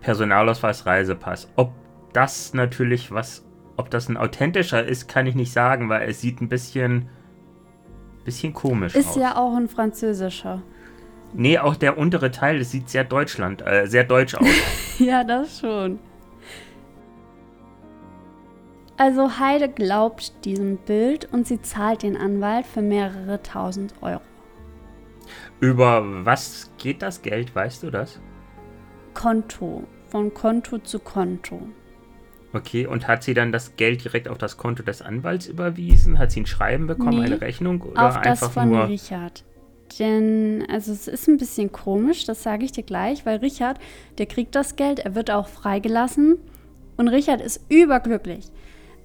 Personalausweis 0.00 0.86
Reisepass. 0.86 1.50
Ob 1.56 1.72
das 2.12 2.54
natürlich 2.54 3.10
was, 3.10 3.44
ob 3.76 3.90
das 3.90 4.08
ein 4.08 4.16
authentischer 4.16 4.84
ist, 4.84 5.08
kann 5.08 5.26
ich 5.26 5.34
nicht 5.34 5.52
sagen, 5.52 5.88
weil 5.88 6.08
es 6.08 6.20
sieht 6.20 6.40
ein 6.40 6.48
bisschen, 6.48 7.08
bisschen 8.24 8.52
komisch 8.52 8.94
Ist 8.94 9.10
aus. 9.10 9.16
ja 9.16 9.36
auch 9.36 9.54
ein 9.56 9.68
französischer. 9.68 10.62
Nee, 11.34 11.58
auch 11.58 11.76
der 11.76 11.96
untere 11.96 12.30
Teil, 12.30 12.58
das 12.58 12.70
sieht 12.70 12.90
sehr 12.90 13.04
Deutschland, 13.04 13.66
äh, 13.66 13.86
sehr 13.86 14.04
deutsch 14.04 14.34
aus. 14.34 14.46
ja, 14.98 15.24
das 15.24 15.60
schon. 15.60 15.98
Also 18.98 19.38
Heide 19.38 19.68
glaubt 19.68 20.44
diesem 20.44 20.76
Bild 20.76 21.32
und 21.32 21.46
sie 21.46 21.60
zahlt 21.62 22.02
den 22.02 22.16
Anwalt 22.16 22.66
für 22.66 22.82
mehrere 22.82 23.42
tausend 23.42 23.94
Euro. 24.02 24.20
Über 25.60 26.02
was 26.24 26.70
geht 26.76 27.02
das 27.02 27.22
Geld, 27.22 27.54
weißt 27.54 27.82
du 27.82 27.90
das? 27.90 28.20
Konto, 29.14 29.84
von 30.08 30.32
Konto 30.34 30.78
zu 30.78 30.98
Konto. 30.98 31.62
Okay, 32.54 32.86
und 32.86 33.08
hat 33.08 33.22
sie 33.22 33.34
dann 33.34 33.50
das 33.50 33.76
Geld 33.76 34.04
direkt 34.04 34.28
auf 34.28 34.36
das 34.36 34.56
Konto 34.58 34.82
des 34.82 35.00
Anwalts 35.00 35.46
überwiesen? 35.46 36.18
Hat 36.18 36.30
sie 36.32 36.40
ein 36.40 36.46
Schreiben 36.46 36.86
bekommen, 36.86 37.20
Nee, 37.20 37.26
eine 37.26 37.40
Rechnung 37.40 37.80
oder 37.80 38.08
Auf 38.08 38.16
einfach 38.16 38.46
das 38.46 38.52
von 38.52 38.68
nur? 38.68 38.88
Richard. 38.88 39.44
Denn, 39.98 40.64
also 40.70 40.92
es 40.92 41.08
ist 41.08 41.28
ein 41.28 41.36
bisschen 41.36 41.72
komisch, 41.72 42.24
das 42.24 42.42
sage 42.42 42.64
ich 42.64 42.72
dir 42.72 42.82
gleich, 42.82 43.26
weil 43.26 43.38
Richard, 43.38 43.78
der 44.18 44.26
kriegt 44.26 44.54
das 44.54 44.76
Geld, 44.76 45.00
er 45.00 45.14
wird 45.14 45.30
auch 45.30 45.48
freigelassen 45.48 46.38
und 46.96 47.08
Richard 47.08 47.40
ist 47.40 47.60
überglücklich. 47.70 48.46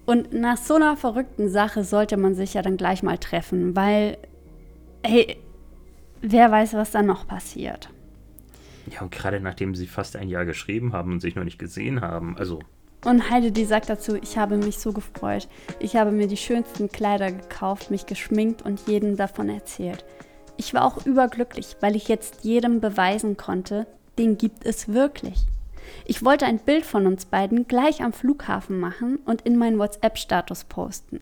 Und 0.06 0.34
nach 0.34 0.58
so 0.58 0.76
einer 0.76 0.96
verrückten 0.96 1.50
Sache 1.50 1.84
sollte 1.84 2.16
man 2.16 2.36
sich 2.36 2.54
ja 2.54 2.62
dann 2.62 2.78
gleich 2.78 3.04
mal 3.04 3.18
treffen, 3.18 3.76
weil, 3.76 4.18
hey, 5.06 5.38
wer 6.22 6.52
weiß, 6.52 6.74
was 6.76 6.92
da 6.92 7.02
noch 7.02 7.28
passiert. 7.28 7.90
Ja, 8.90 9.02
und 9.02 9.12
gerade 9.12 9.42
nachdem 9.42 9.76
sie 9.76 9.88
fast 9.88 10.16
ein 10.16 10.30
Jahr 10.30 10.46
geschrieben 10.46 10.94
haben 10.94 11.12
und 11.14 11.20
sich 11.20 11.36
noch 11.36 11.44
nicht 11.44 11.60
gesehen 11.60 12.00
haben, 12.00 12.38
also 12.38 12.60
Und 13.08 13.30
Heide, 13.30 13.54
die 13.54 13.64
sagt 13.64 13.88
dazu, 13.88 14.18
ich 14.18 14.38
habe 14.38 14.58
mich 14.58 14.80
so 14.80 14.92
gefreut. 14.92 15.48
Ich 15.80 15.96
habe 15.96 16.12
mir 16.12 16.28
die 16.28 16.36
schönsten 16.36 16.92
Kleider 16.92 17.32
gekauft, 17.32 17.90
mich 17.90 18.06
geschminkt 18.06 18.64
und 18.64 18.86
jedem 18.86 19.16
davon 19.16 19.48
erzählt. 19.48 20.04
Ich 20.58 20.74
war 20.74 20.84
auch 20.84 21.06
überglücklich, 21.06 21.78
weil 21.80 21.96
ich 21.96 22.10
jetzt 22.10 22.44
jedem 22.44 22.82
beweisen 22.82 23.38
konnte, 23.38 23.88
den 24.18 24.38
gibt 24.38 24.66
es 24.66 24.90
wirklich. 24.90 25.38
Ich 26.06 26.26
wollte 26.26 26.48
ein 26.48 26.60
Bild 26.60 26.86
von 26.86 27.08
uns 27.08 27.24
beiden 27.24 27.66
gleich 27.66 28.04
am 28.04 28.12
Flughafen 28.12 28.78
machen 28.78 29.20
und 29.24 29.44
in 29.44 29.56
meinen 29.56 29.80
WhatsApp-Status 29.80 30.66
posten. 30.66 31.22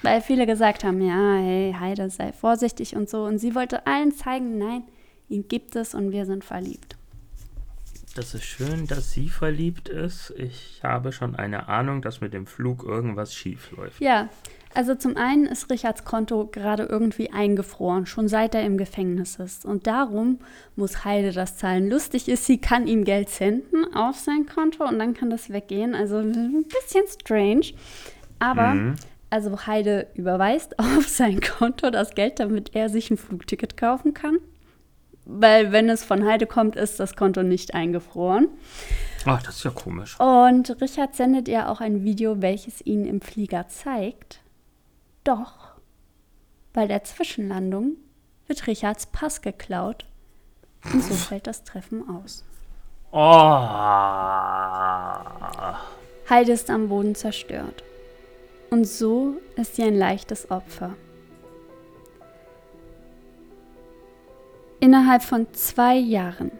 Weil 0.00 0.22
viele 0.22 0.46
gesagt 0.46 0.82
haben, 0.82 1.02
ja, 1.02 1.34
hey, 1.34 1.76
Heide, 1.78 2.08
sei 2.08 2.32
vorsichtig 2.32 2.96
und 2.96 3.10
so. 3.10 3.24
Und 3.24 3.36
sie 3.36 3.54
wollte 3.54 3.86
allen 3.86 4.12
zeigen, 4.12 4.56
nein, 4.56 4.84
ihn 5.28 5.46
gibt 5.46 5.76
es 5.76 5.94
und 5.94 6.10
wir 6.10 6.24
sind 6.24 6.42
verliebt. 6.42 6.96
Das 8.14 8.34
ist 8.34 8.44
schön, 8.44 8.86
dass 8.86 9.12
sie 9.12 9.28
verliebt 9.28 9.88
ist. 9.88 10.32
Ich 10.36 10.80
habe 10.82 11.12
schon 11.12 11.36
eine 11.36 11.68
Ahnung, 11.68 12.02
dass 12.02 12.20
mit 12.20 12.32
dem 12.32 12.46
Flug 12.46 12.82
irgendwas 12.84 13.34
schief 13.34 13.70
läuft. 13.72 14.00
Ja, 14.00 14.28
also 14.74 14.94
zum 14.94 15.16
einen 15.16 15.46
ist 15.46 15.70
Richards 15.70 16.04
Konto 16.04 16.46
gerade 16.46 16.84
irgendwie 16.84 17.30
eingefroren, 17.32 18.06
schon 18.06 18.28
seit 18.28 18.54
er 18.54 18.64
im 18.64 18.78
Gefängnis 18.78 19.36
ist. 19.36 19.64
Und 19.64 19.86
darum 19.86 20.38
muss 20.76 21.04
Heide 21.04 21.32
das 21.32 21.56
zahlen. 21.56 21.88
Lustig 21.90 22.28
ist, 22.28 22.46
sie 22.46 22.58
kann 22.58 22.86
ihm 22.86 23.04
Geld 23.04 23.28
senden 23.30 23.94
auf 23.94 24.16
sein 24.16 24.46
Konto 24.46 24.84
und 24.86 24.98
dann 24.98 25.14
kann 25.14 25.30
das 25.30 25.50
weggehen. 25.50 25.94
Also 25.94 26.18
ein 26.18 26.64
bisschen 26.64 27.04
strange. 27.08 27.72
Aber, 28.38 28.74
Mhm. 28.74 28.94
also 29.28 29.66
Heide 29.66 30.06
überweist 30.14 30.78
auf 30.78 31.08
sein 31.08 31.40
Konto 31.40 31.90
das 31.90 32.14
Geld, 32.14 32.38
damit 32.40 32.74
er 32.74 32.88
sich 32.88 33.10
ein 33.10 33.16
Flugticket 33.16 33.76
kaufen 33.76 34.14
kann. 34.14 34.38
Weil 35.32 35.70
wenn 35.70 35.88
es 35.88 36.04
von 36.04 36.26
Heide 36.26 36.46
kommt, 36.46 36.74
ist 36.74 36.98
das 36.98 37.14
Konto 37.14 37.42
nicht 37.42 37.74
eingefroren. 37.74 38.48
Ach, 39.26 39.42
das 39.42 39.56
ist 39.56 39.64
ja 39.64 39.70
komisch. 39.70 40.18
Und 40.18 40.80
Richard 40.80 41.14
sendet 41.14 41.46
ihr 41.46 41.68
auch 41.68 41.80
ein 41.80 42.04
Video, 42.04 42.42
welches 42.42 42.84
ihn 42.84 43.04
im 43.04 43.20
Flieger 43.20 43.68
zeigt. 43.68 44.40
Doch 45.22 45.74
bei 46.72 46.86
der 46.86 47.04
Zwischenlandung 47.04 47.96
wird 48.46 48.66
Richards 48.66 49.06
Pass 49.06 49.40
geklaut. 49.40 50.04
Und 50.92 51.04
so 51.04 51.14
fällt 51.14 51.46
das 51.46 51.62
Treffen 51.62 52.08
aus. 52.08 52.44
Oh. 53.12 53.18
Heide 56.28 56.52
ist 56.52 56.70
am 56.70 56.88
Boden 56.88 57.14
zerstört. 57.14 57.84
Und 58.70 58.86
so 58.86 59.34
ist 59.56 59.76
sie 59.76 59.82
ein 59.82 59.96
leichtes 59.96 60.50
Opfer. 60.50 60.94
Innerhalb 64.80 65.22
von 65.22 65.46
zwei 65.52 65.94
Jahren 65.94 66.50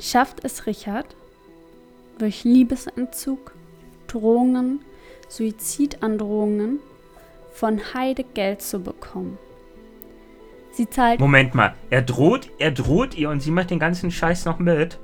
schafft 0.00 0.44
es 0.44 0.66
Richard, 0.66 1.16
durch 2.18 2.44
Liebesentzug, 2.44 3.52
Drohungen, 4.06 4.80
Suizidandrohungen 5.28 6.78
von 7.52 7.80
Heide 7.92 8.22
Geld 8.22 8.62
zu 8.62 8.80
bekommen. 8.80 9.36
Sie 10.70 10.88
zahlt 10.88 11.18
Moment 11.18 11.56
mal, 11.56 11.74
er 11.90 12.02
droht, 12.02 12.50
er 12.58 12.70
droht 12.70 13.16
ihr 13.16 13.30
und 13.30 13.40
sie 13.40 13.50
macht 13.50 13.70
den 13.70 13.80
ganzen 13.80 14.12
Scheiß 14.12 14.44
noch 14.44 14.60
mit. 14.60 14.98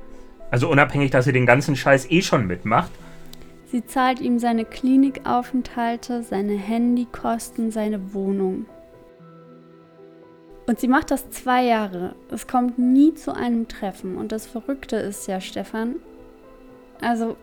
Also 0.53 0.69
unabhängig, 0.69 1.11
dass 1.11 1.25
sie 1.25 1.33
den 1.33 1.47
ganzen 1.47 1.75
Scheiß 1.75 2.11
eh 2.11 2.23
schon 2.23 2.47
mitmacht. 2.47 2.91
Sie 3.73 3.85
zahlt 3.85 4.21
ihm 4.21 4.39
seine 4.39 4.65
Klinikaufenthalte, 4.65 6.23
seine 6.23 6.57
Handykosten, 6.57 7.73
seine 7.73 8.15
Wohnung. 8.15 8.67
Und 10.71 10.79
sie 10.79 10.87
macht 10.87 11.11
das 11.11 11.29
zwei 11.31 11.65
Jahre. 11.65 12.15
Es 12.31 12.47
kommt 12.47 12.79
nie 12.79 13.13
zu 13.13 13.35
einem 13.35 13.67
Treffen. 13.67 14.17
Und 14.17 14.31
das 14.31 14.47
Verrückte 14.47 14.95
ist 14.95 15.27
ja, 15.27 15.41
Stefan, 15.41 15.97
also 17.01 17.37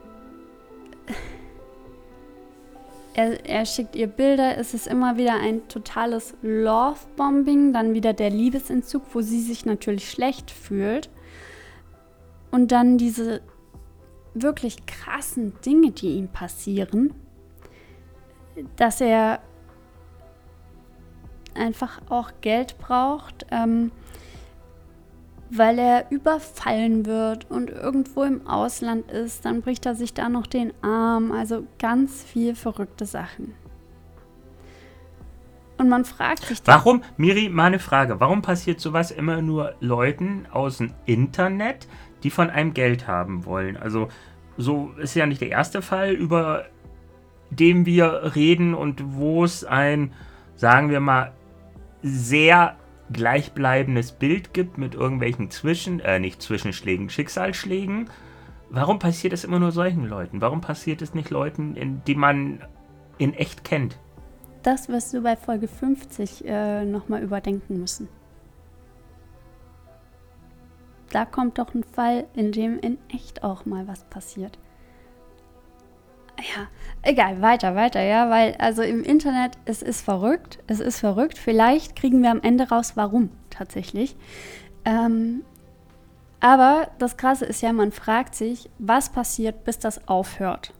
er, 3.13 3.45
er 3.45 3.65
schickt 3.65 3.97
ihr 3.97 4.07
Bilder, 4.07 4.57
es 4.57 4.73
ist 4.73 4.87
immer 4.87 5.17
wieder 5.17 5.33
ein 5.33 5.67
totales 5.67 6.35
Love-Bombing, 6.41 7.73
dann 7.73 7.93
wieder 7.93 8.13
der 8.13 8.29
Liebesentzug, 8.29 9.03
wo 9.11 9.19
sie 9.19 9.41
sich 9.41 9.65
natürlich 9.65 10.09
schlecht 10.09 10.49
fühlt. 10.49 11.09
Und 12.49 12.71
dann 12.71 12.97
diese 12.97 13.41
wirklich 14.35 14.85
krassen 14.85 15.51
Dinge, 15.65 15.91
die 15.91 16.11
ihm 16.11 16.29
passieren, 16.29 17.13
dass 18.77 19.01
er 19.01 19.41
einfach 21.57 22.01
auch 22.09 22.31
Geld 22.41 22.77
braucht, 22.79 23.45
ähm, 23.51 23.91
weil 25.49 25.79
er 25.79 26.11
überfallen 26.11 27.05
wird 27.05 27.49
und 27.49 27.69
irgendwo 27.69 28.23
im 28.23 28.45
Ausland 28.47 29.11
ist, 29.11 29.45
dann 29.45 29.61
bricht 29.61 29.85
er 29.85 29.95
sich 29.95 30.13
da 30.13 30.29
noch 30.29 30.47
den 30.47 30.73
Arm, 30.83 31.31
also 31.31 31.65
ganz 31.79 32.23
viel 32.23 32.55
verrückte 32.55 33.05
Sachen. 33.05 33.53
Und 35.77 35.89
man 35.89 36.05
fragt 36.05 36.43
sich 36.45 36.61
dann, 36.63 36.75
Warum, 36.75 37.03
Miri, 37.17 37.49
mal 37.49 37.65
eine 37.65 37.79
Frage. 37.79 38.19
Warum 38.19 38.41
passiert 38.41 38.79
sowas 38.79 39.11
immer 39.11 39.41
nur 39.41 39.75
Leuten 39.79 40.47
aus 40.51 40.79
dem 40.79 40.93
Internet, 41.05 41.87
die 42.23 42.31
von 42.31 42.49
einem 42.49 42.73
Geld 42.73 43.07
haben 43.07 43.45
wollen? 43.45 43.77
Also, 43.77 44.07
so 44.57 44.91
ist 44.97 45.13
ja 45.15 45.27
nicht 45.27 45.39
der 45.39 45.49
erste 45.49 45.83
Fall, 45.83 46.13
über 46.13 46.65
den 47.51 47.85
wir 47.85 48.31
reden 48.35 48.73
und 48.73 49.03
wo 49.15 49.43
es 49.43 49.63
ein, 49.63 50.13
sagen 50.55 50.89
wir 50.89 50.99
mal, 50.99 51.31
sehr 52.07 52.75
gleichbleibendes 53.11 54.11
Bild 54.11 54.53
gibt 54.53 54.77
mit 54.77 54.95
irgendwelchen 54.95 55.49
Zwischen, 55.49 55.99
äh, 55.99 56.19
nicht 56.19 56.41
Zwischenschlägen, 56.41 57.09
Schicksalsschlägen. 57.09 58.09
Warum 58.69 58.99
passiert 58.99 59.33
es 59.33 59.43
immer 59.43 59.59
nur 59.59 59.71
solchen 59.71 60.05
Leuten? 60.05 60.41
Warum 60.41 60.61
passiert 60.61 61.01
es 61.01 61.13
nicht 61.13 61.29
Leuten, 61.29 61.75
in, 61.75 62.01
die 62.05 62.15
man 62.15 62.61
in 63.17 63.33
echt 63.33 63.63
kennt? 63.63 63.97
das 64.67 64.89
wirst 64.89 65.13
du 65.13 65.21
bei 65.21 65.37
Folge 65.37 65.69
50 65.69 66.43
äh, 66.45 66.83
nochmal 66.83 67.23
überdenken 67.23 67.79
müssen. 67.79 68.09
Da 71.09 71.23
kommt 71.23 71.57
doch 71.57 71.73
ein 71.73 71.85
Fall, 71.85 72.27
in 72.33 72.51
dem 72.51 72.77
in 72.79 72.97
echt 73.07 73.43
auch 73.43 73.65
mal 73.65 73.87
was 73.87 74.03
passiert. 74.03 74.59
Ja, 76.39 76.67
egal, 77.01 77.41
weiter, 77.41 77.75
weiter, 77.75 78.01
ja, 78.01 78.29
weil 78.29 78.55
also 78.59 78.83
im 78.83 79.03
Internet, 79.03 79.57
es 79.65 79.81
ist 79.81 80.01
verrückt, 80.01 80.59
es 80.67 80.79
ist 80.79 80.99
verrückt. 80.99 81.37
Vielleicht 81.37 81.95
kriegen 81.95 82.21
wir 82.21 82.31
am 82.31 82.41
Ende 82.41 82.69
raus, 82.69 82.93
warum 82.95 83.31
tatsächlich. 83.49 84.15
Ähm, 84.85 85.43
aber 86.39 86.89
das 86.99 87.17
Krasse 87.17 87.45
ist 87.45 87.61
ja, 87.61 87.73
man 87.73 87.91
fragt 87.91 88.35
sich, 88.35 88.69
was 88.77 89.11
passiert, 89.11 89.63
bis 89.63 89.79
das 89.79 90.07
aufhört. 90.07 90.73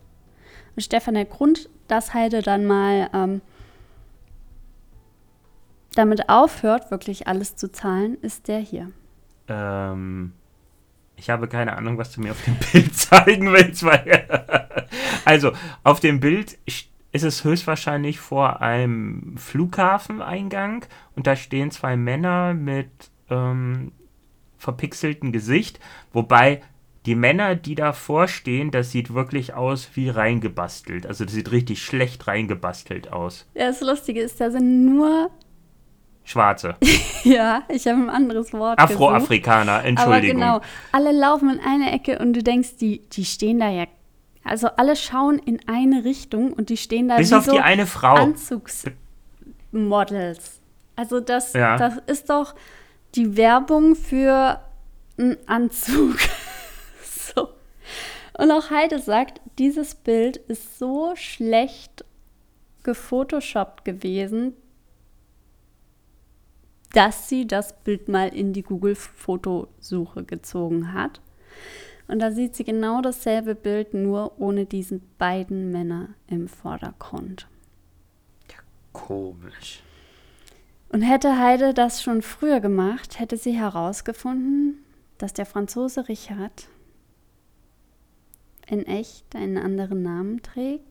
Und 0.76 0.84
Stefan, 0.84 1.15
der 1.15 1.26
Grund, 1.26 1.70
dass 1.88 2.13
Heide 2.13 2.41
dann 2.41 2.65
mal 2.65 3.10
ähm, 3.13 3.41
damit 5.96 6.30
aufhört, 6.30 6.91
wirklich 6.91 7.28
alles 7.28 7.56
zu 7.56 7.72
zahlen, 7.72 8.17
ist 8.22 8.48
der 8.48 8.60
hier. 8.60 8.91
Ähm, 9.48 10.34
ich 11.17 11.30
habe 11.30 11.47
keine 11.47 11.75
Ahnung, 11.75 11.97
was 11.97 12.12
du 12.12 12.21
mir 12.21 12.32
auf 12.32 12.43
dem 12.45 12.56
Bild 12.71 12.95
zeigen 12.95 13.51
willst. 13.51 13.84
Weil 13.84 14.88
also, 15.25 15.51
auf 15.84 15.99
dem 15.99 16.19
Bild 16.19 16.58
ist 16.65 16.88
es 17.23 17.43
höchstwahrscheinlich 17.43 18.19
vor 18.19 18.62
einem 18.62 19.36
Flughafeneingang 19.38 20.86
und 21.15 21.27
da 21.27 21.36
stehen 21.36 21.71
zwei 21.71 21.97
Männer 21.97 22.53
mit 22.53 22.89
ähm, 23.30 23.91
verpixeltem 24.58 25.32
Gesicht, 25.32 25.80
wobei 26.13 26.62
die 27.06 27.15
Männer, 27.15 27.56
die 27.56 27.75
davor 27.75 28.27
stehen, 28.27 28.69
das 28.69 28.91
sieht 28.91 29.13
wirklich 29.13 29.53
aus 29.53 29.89
wie 29.93 30.10
reingebastelt. 30.10 31.08
Also 31.08 31.23
das 31.23 31.34
sieht 31.34 31.51
richtig 31.51 31.82
schlecht 31.82 32.27
reingebastelt 32.27 33.13
aus. 33.13 33.47
Ja, 33.53 33.67
das 33.67 33.80
Lustige 33.80 34.19
ist, 34.19 34.41
da 34.41 34.51
sind 34.51 34.86
nur, 34.86 35.32
Schwarze. 36.27 36.75
ja, 37.23 37.63
ich 37.69 37.87
habe 37.87 38.01
ein 38.01 38.09
anderes 38.09 38.51
Wort. 38.51 38.77
Afroafrikaner, 38.79 39.75
Aber 39.75 39.85
Entschuldigung. 39.85 40.41
genau, 40.41 40.59
alle 40.91 41.13
laufen 41.13 41.49
in 41.49 41.61
eine 41.61 41.93
Ecke 41.93 42.19
und 42.19 42.33
du 42.33 42.43
denkst, 42.43 42.75
die, 42.81 42.99
die 43.13 43.23
stehen 43.23 43.59
da 43.59 43.69
ja. 43.69 43.85
Also 44.43 44.67
alle 44.75 44.97
schauen 44.97 45.39
in 45.39 45.61
eine 45.69 46.03
Richtung 46.03 46.51
und 46.51 46.67
die 46.69 46.75
stehen 46.75 47.07
da 47.07 47.15
Bis 47.15 47.31
wie 47.31 47.35
auf 47.35 47.45
so 47.45 47.53
die 47.53 47.61
eine 47.61 47.85
Frau. 47.85 48.15
Anzugsmodels. 49.71 50.59
Also 50.97 51.21
das, 51.21 51.53
Ja. 51.53 51.77
das 51.77 51.93
ist 52.07 52.29
doch 52.29 52.55
die 53.15 53.37
Werbung 53.37 53.95
für 53.95 54.59
einen 55.17 55.37
Anzug. 55.47 56.17
so. 57.35 57.47
Und 58.37 58.51
auch 58.51 58.69
Heide 58.69 58.99
sagt, 58.99 59.39
dieses 59.59 59.95
Bild 59.95 60.35
ist 60.37 60.77
so 60.77 61.13
schlecht 61.15 62.03
gefotoshoppt 62.83 63.85
gewesen, 63.85 64.53
dass 66.93 67.30
sie 67.30 67.47
das 67.47 67.78
Bild 67.84 68.08
mal 68.08 68.30
in 68.30 68.54
die 68.54 68.63
Google-Fotosuche 68.63 70.23
gezogen 70.23 70.93
hat. 70.93 71.21
Und 72.08 72.19
da 72.19 72.32
sieht 72.32 72.56
sie 72.56 72.63
genau 72.63 73.02
dasselbe 73.02 73.56
Bild, 73.56 73.93
nur 73.93 74.39
ohne 74.39 74.65
diesen 74.65 75.02
beiden 75.17 75.71
Männer 75.71 76.10
im 76.28 76.47
Vordergrund. 76.47 77.47
Komisch. 78.93 79.84
Und 80.89 81.02
hätte 81.02 81.38
Heide 81.38 81.73
das 81.73 82.02
schon 82.02 82.21
früher 82.21 82.62
gemacht, 82.62 83.19
hätte 83.19 83.38
sie 83.38 83.52
herausgefunden, 83.52 84.80
dass 85.17 85.34
der 85.34 85.45
Franzose 85.45 86.08
Richard 86.08 86.67
in 88.67 88.86
echt 88.86 89.36
einen 89.36 89.58
anderen 89.58 90.02
Namen 90.02 90.41
trägt. 90.41 90.84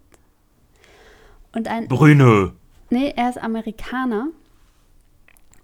Und 1.53 1.69
ein. 1.69 1.89
Brüne. 1.89 2.53
Nee, 2.91 3.13
er 3.17 3.31
ist 3.31 3.39
Amerikaner. 3.39 4.29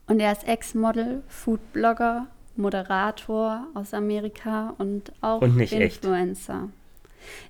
Und 0.06 0.20
er 0.20 0.32
ist 0.32 0.46
Ex-Model, 0.46 1.22
Foodblogger, 1.28 2.26
Moderator 2.56 3.66
aus 3.74 3.94
Amerika 3.94 4.74
und 4.78 5.12
auch 5.20 5.40
Und 5.42 5.56
nicht 5.56 5.72
echt. 5.72 6.04
Influencer. 6.04 6.68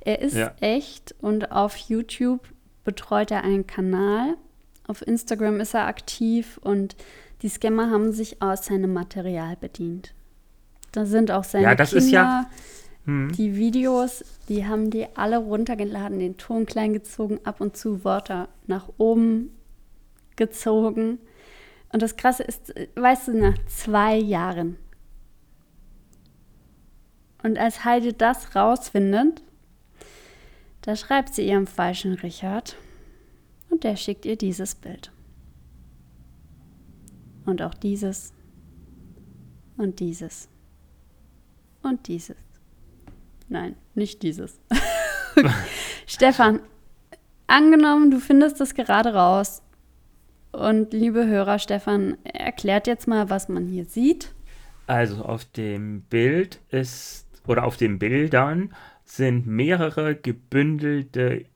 Er 0.01 0.21
ist 0.21 0.35
Ja. 0.37 0.55
echt 0.61 1.15
und 1.21 1.51
auf 1.51 1.77
YouTube 1.77 2.41
betreut 2.85 3.31
er 3.31 3.43
einen 3.43 3.67
Kanal. 3.67 4.37
Auf 4.87 5.07
Instagram 5.07 5.61
ist 5.61 5.75
er 5.75 5.87
aktiv 5.87 6.59
und 6.63 6.95
die 7.43 7.49
Scammer 7.49 7.91
haben 7.91 8.13
sich 8.13 8.43
aus 8.43 8.67
seinem 8.67 8.93
Material 8.93 9.57
bedient. 9.57 10.15
Da 10.93 11.07
sind 11.07 11.31
auch 11.31 11.45
seine 11.45 11.65
Ja, 11.65 11.75
das 11.75 11.91
Kinder, 11.91 12.05
ist 12.05 12.11
ja- 12.13 12.51
Hm. 13.07 13.33
die 13.33 13.57
Videos, 13.57 14.25
die 14.49 14.67
haben 14.67 14.91
die 14.91 15.07
alle 15.17 15.39
runtergeladen, 15.39 16.19
den 16.21 16.37
Ton 16.37 16.67
klein 16.67 16.93
gezogen, 16.93 17.41
ab 17.45 17.61
und 17.61 17.77
zu 17.77 18.05
Wörter 18.05 18.49
nach 18.69 18.89
oben 18.99 19.51
gezogen. 20.37 21.19
Und 21.93 22.03
das 22.03 22.17
Krasse 22.17 22.43
ist, 22.43 22.75
äh, 22.77 22.89
weißt 22.95 23.29
du, 23.29 23.39
nach 23.39 23.59
zwei 23.67 24.17
Jahren. 24.17 24.77
Und 27.43 27.59
als 27.59 27.85
Heidi 27.85 28.17
das 28.17 28.55
rausfindet, 28.55 29.43
da 30.83 30.97
schreibt 30.97 31.35
sie 31.35 31.47
ihrem 31.47 31.67
falschen 31.67 32.15
Richard 32.15 32.77
und 33.71 33.85
der 33.85 33.97
schickt 33.97 34.25
ihr 34.25 34.37
dieses 34.37 34.75
Bild. 34.75 35.13
Und 37.45 37.63
auch 37.63 37.75
dieses 37.75 38.33
und 39.77 40.01
dieses 40.01 40.49
und 41.83 42.07
dieses. 42.07 42.37
Nein, 43.49 43.77
nicht 43.95 44.23
dieses. 44.23 44.61
Stefan, 46.07 46.61
angenommen, 47.47 48.11
du 48.11 48.19
findest 48.21 48.61
das 48.61 48.75
gerade 48.75 49.15
raus. 49.15 49.63
Und 50.53 50.93
liebe 50.93 51.27
Hörer, 51.27 51.59
Stefan 51.59 52.19
erklärt 52.25 52.87
jetzt 52.87 53.09
mal, 53.09 53.31
was 53.31 53.49
man 53.49 53.67
hier 53.67 53.87
sieht. 53.87 54.35
Also 54.87 55.23
auf 55.25 55.45
dem 55.47 56.03
Bild 56.03 56.61
ist, 56.71 57.27
oder 57.47 57.65
auf 57.65 57.77
den 57.77 57.99
Bildern 57.99 58.75
sind 59.05 59.47
mehrere 59.47 60.15
gebündelte 60.15 61.47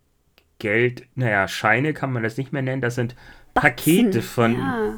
Geld, 0.58 1.06
naja, 1.14 1.46
Scheine 1.48 1.92
kann 1.92 2.12
man 2.12 2.22
das 2.22 2.38
nicht 2.38 2.52
mehr 2.52 2.62
nennen, 2.62 2.80
das 2.80 2.94
sind 2.94 3.14
Pakete 3.52 4.04
Batzen, 4.04 4.22
von 4.22 4.52
Ja. 4.54 4.94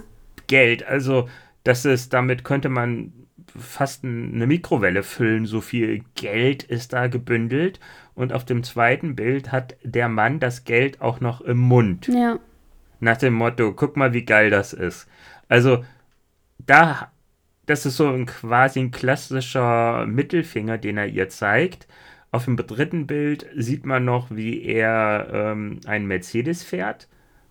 Geld. 0.46 0.86
Also 0.86 1.28
das 1.64 1.84
ist, 1.84 2.12
damit 2.12 2.44
könnte 2.44 2.68
man 2.68 3.12
fast 3.56 4.04
eine 4.04 4.46
Mikrowelle 4.46 5.02
füllen, 5.02 5.46
so 5.46 5.60
viel 5.60 6.04
Geld 6.14 6.62
ist 6.62 6.92
da 6.92 7.08
gebündelt. 7.08 7.80
Und 8.14 8.32
auf 8.32 8.44
dem 8.44 8.62
zweiten 8.62 9.16
Bild 9.16 9.52
hat 9.52 9.76
der 9.82 10.08
Mann 10.08 10.38
das 10.40 10.64
Geld 10.64 11.00
auch 11.00 11.20
noch 11.20 11.40
im 11.40 11.58
Mund. 11.58 12.08
ja. 12.08 12.38
Nach 13.00 13.16
dem 13.16 13.34
Motto, 13.34 13.72
guck 13.72 13.96
mal, 13.96 14.12
wie 14.12 14.24
geil 14.24 14.50
das 14.50 14.72
ist. 14.72 15.06
Also, 15.48 15.84
da, 16.58 17.10
das 17.66 17.86
ist 17.86 17.96
so 17.96 18.08
ein 18.08 18.26
quasi 18.26 18.80
ein 18.80 18.90
klassischer 18.90 20.04
Mittelfinger, 20.06 20.78
den 20.78 20.98
er 20.98 21.06
ihr 21.06 21.28
zeigt. 21.28 21.86
Auf 22.30 22.44
dem 22.44 22.56
dritten 22.56 23.06
Bild 23.06 23.46
sieht 23.56 23.86
man 23.86 24.04
noch, 24.04 24.26
wie 24.30 24.62
er 24.62 25.28
ähm, 25.32 25.80
einen 25.86 26.06
Mercedes 26.06 26.62
fährt. 26.62 27.08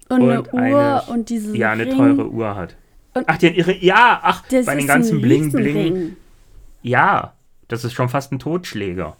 Und, 0.10 0.22
eine 0.22 0.42
Und 0.42 0.54
Uhr 0.54 0.60
eine- 0.62 1.02
und 1.12 1.30
dieses 1.30 1.56
Ja, 1.56 1.72
eine 1.72 1.86
Ring. 1.86 1.98
teure 1.98 2.30
Uhr 2.30 2.56
hat. 2.56 2.76
Und- 3.14 3.24
ach, 3.28 3.38
den 3.38 3.56
ihre, 3.56 3.74
ja, 3.76 4.20
ach, 4.22 4.44
Das 4.50 4.66
bei 4.66 4.74
den 4.76 4.82
ist 4.82 4.88
ganzen 4.88 5.18
ein 5.18 5.22
Bling 5.22 5.52
Bling. 5.52 5.66
Riesenring. 5.78 6.16
Ja, 6.84 7.34
das 7.68 7.84
ist 7.84 7.94
schon 7.94 8.10
fast 8.10 8.32
ein 8.32 8.40
Totschläger. 8.40 9.18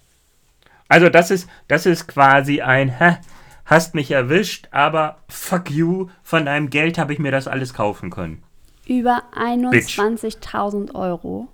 Also 0.88 1.10
das 1.10 1.32
ist, 1.32 1.50
das 1.68 1.86
ist 1.86 2.08
quasi 2.08 2.62
ein, 2.62 2.90
hä, 3.00 3.18
hast 3.68 3.94
mich 3.94 4.10
erwischt, 4.10 4.68
aber 4.72 5.20
fuck 5.30 5.70
you, 5.70 6.08
von 6.24 6.46
deinem 6.46 6.72
Geld 6.72 6.98
habe 6.98 7.14
ich 7.14 7.20
mir 7.20 7.32
das 7.32 7.48
alles 7.48 7.76
kaufen 7.76 8.10
können. 8.10 8.44
Über 8.88 9.22
21.000 9.36 10.96
Euro 10.96 11.50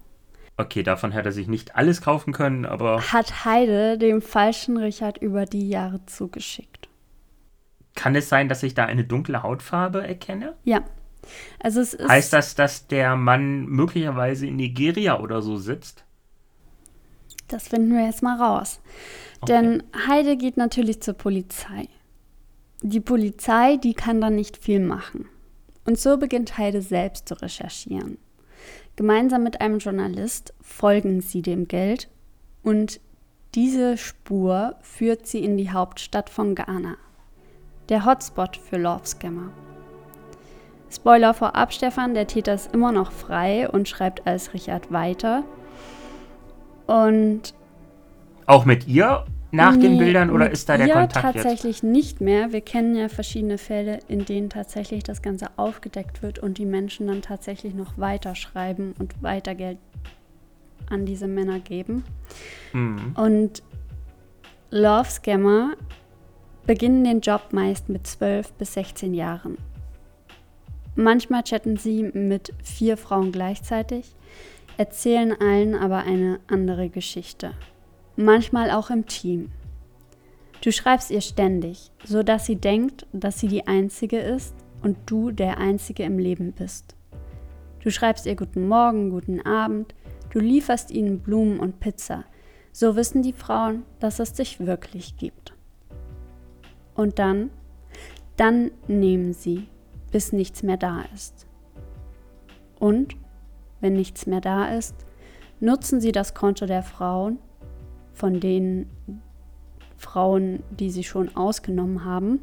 Okay, 0.56 0.84
davon 0.84 1.12
hätte 1.12 1.30
er 1.30 1.32
sich 1.32 1.48
nicht 1.48 1.76
alles 1.76 2.02
kaufen 2.02 2.32
können, 2.32 2.66
aber 2.66 3.02
hat 3.12 3.44
Heide 3.44 3.98
dem 3.98 4.22
falschen 4.22 4.78
Richard 4.78 5.18
über 5.18 5.46
die 5.46 5.68
Jahre 5.68 6.06
zugeschickt. 6.06 6.88
kann 7.96 8.16
es 8.16 8.30
sein, 8.30 8.50
dass 8.50 8.62
ich 8.64 8.76
da 8.76 8.86
eine 8.86 9.04
dunkle 9.04 9.42
Hautfarbe 9.42 10.06
erkenne? 10.06 10.54
Ja. 10.64 10.84
Also 11.60 11.82
es 11.82 11.94
ist. 11.94 12.08
Heißt 12.08 12.34
das, 12.34 12.54
dass 12.54 12.88
der 12.88 13.16
Mann 13.16 13.66
möglicherweise 13.66 14.46
in 14.46 14.58
Nigeria 14.58 15.20
oder 15.20 15.42
so 15.42 15.58
sitzt? 15.58 16.04
Das 17.48 17.70
finden 17.70 17.96
wir 17.96 18.06
jetzt 18.06 18.22
mal 18.22 18.40
raus. 18.40 18.80
Denn 19.48 19.84
Heide 20.08 20.38
geht 20.38 20.58
natürlich 20.58 21.02
zur 21.02 21.16
Polizei. 21.16 21.88
Die 22.86 23.00
Polizei, 23.00 23.78
die 23.78 23.94
kann 23.94 24.20
dann 24.20 24.36
nicht 24.36 24.58
viel 24.58 24.82
machen. 24.82 25.30
Und 25.86 25.98
so 25.98 26.18
beginnt 26.18 26.58
Heide 26.58 26.82
selbst 26.82 27.30
zu 27.30 27.42
recherchieren. 27.42 28.18
Gemeinsam 28.98 29.42
mit 29.44 29.62
einem 29.62 29.80
Journalist 29.80 30.54
folgen 30.62 31.22
sie 31.22 31.42
dem 31.42 31.70
Geld 31.70 32.10
und 32.62 33.00
diese 33.56 33.96
Spur 33.96 34.76
führt 34.82 35.28
sie 35.28 35.46
in 35.46 35.56
die 35.56 35.72
Hauptstadt 35.72 36.30
von 36.30 36.56
Ghana. 36.56 36.98
Der 37.88 38.06
Hotspot 38.06 38.58
für 38.58 38.78
Love 38.78 39.06
Scammer. 39.06 39.52
Spoiler 40.92 41.34
vorab, 41.34 41.72
Stefan, 41.72 42.14
der 42.14 42.28
Täter 42.28 42.54
ist 42.54 42.74
immer 42.74 42.92
noch 42.92 43.14
frei 43.14 43.70
und 43.70 43.88
schreibt 43.88 44.28
als 44.28 44.54
Richard 44.54 44.92
weiter. 44.92 45.46
Und 46.86 47.54
Auch 48.46 48.66
mit 48.66 48.88
ihr 48.88 49.26
nach 49.54 49.78
den 49.78 49.94
Nee, 49.94 50.00
Bildern 50.00 50.32
oder 50.32 50.50
ist 50.50 50.68
da 50.68 50.78
der 50.78 50.88
ihr 50.88 50.94
Kontakt 50.94 51.36
jetzt? 51.36 51.44
tatsächlich 51.44 51.84
nicht 51.84 52.22
mehr. 52.22 52.52
Wir 52.52 52.62
kennen 52.62 52.96
ja 52.96 53.08
verschiedene 53.08 53.60
Fälle, 53.60 54.00
in 54.08 54.26
denen 54.26 54.50
tatsächlich 54.50 55.04
das 55.04 55.22
Ganze 55.22 55.48
aufgedeckt 55.58 56.24
wird 56.24 56.40
und 56.40 56.58
die 56.58 56.66
Menschen 56.66 57.08
dann 57.08 57.22
tatsächlich 57.22 57.76
noch 57.76 57.98
weiterschreiben 57.98 58.96
und 58.98 59.22
weiter 59.22 59.54
Geld 59.54 59.78
an 60.90 61.06
diese 61.06 61.28
Männer 61.28 61.60
geben. 61.60 62.04
Mhm. 62.74 63.16
Und 63.16 63.62
Love 64.72 65.10
Scammer 65.10 65.74
beginnen 66.66 67.04
den 67.04 67.22
Job 67.22 67.50
meist 67.52 67.90
mit 67.90 68.08
12 68.08 68.54
bis 68.54 68.74
16 68.74 69.14
Jahren. 69.14 69.58
Manchmal 70.96 71.44
chatten 71.44 71.78
sie 71.78 72.04
mit 72.04 72.54
vier 72.64 72.98
Frauen 72.98 73.32
gleichzeitig, 73.32 74.16
erzählen 74.78 75.32
allen 75.40 75.76
aber 75.76 75.98
eine 76.06 76.40
andere 76.48 76.90
Geschichte. 76.90 77.52
Manchmal 78.16 78.70
auch 78.70 78.92
im 78.92 79.08
Team. 79.08 79.52
Du 80.62 80.72
schreibst 80.72 81.10
ihr 81.10 81.22
ständig, 81.22 81.92
so 82.06 82.22
dass 82.22 82.46
sie 82.46 82.56
denkt, 82.56 83.08
dass 83.12 83.40
sie 83.40 83.48
die 83.48 83.66
Einzige 83.66 84.20
ist 84.20 84.54
und 84.84 84.98
du 85.08 85.32
der 85.32 85.58
Einzige 85.58 86.04
im 86.04 86.20
Leben 86.20 86.52
bist. 86.52 86.96
Du 87.82 87.90
schreibst 87.90 88.28
ihr 88.28 88.36
guten 88.36 88.68
Morgen, 88.68 89.10
guten 89.10 89.42
Abend, 89.42 89.96
du 90.30 90.40
lieferst 90.40 90.92
ihnen 90.92 91.20
Blumen 91.20 91.60
und 91.60 91.80
Pizza. 91.80 92.24
So 92.72 92.96
wissen 92.96 93.24
die 93.24 93.34
Frauen, 93.34 93.84
dass 94.00 94.20
es 94.20 94.34
dich 94.34 94.60
wirklich 94.60 95.18
gibt. 95.18 95.54
Und 96.96 97.18
dann, 97.20 97.50
dann 98.38 98.72
nehmen 98.88 99.34
sie, 99.34 99.68
bis 100.12 100.32
nichts 100.34 100.62
mehr 100.62 100.78
da 100.78 101.04
ist. 101.14 101.48
Und, 102.80 103.16
wenn 103.82 103.94
nichts 103.94 104.28
mehr 104.28 104.42
da 104.42 104.68
ist, 104.68 104.96
nutzen 105.60 106.00
sie 106.00 106.12
das 106.12 106.34
Konto 106.34 106.68
der 106.68 106.84
Frauen, 106.84 107.40
von 108.14 108.40
den 108.40 108.90
Frauen, 109.98 110.64
die 110.70 110.92
sie 110.92 111.04
schon 111.04 111.36
ausgenommen 111.36 112.06
haben, 112.06 112.40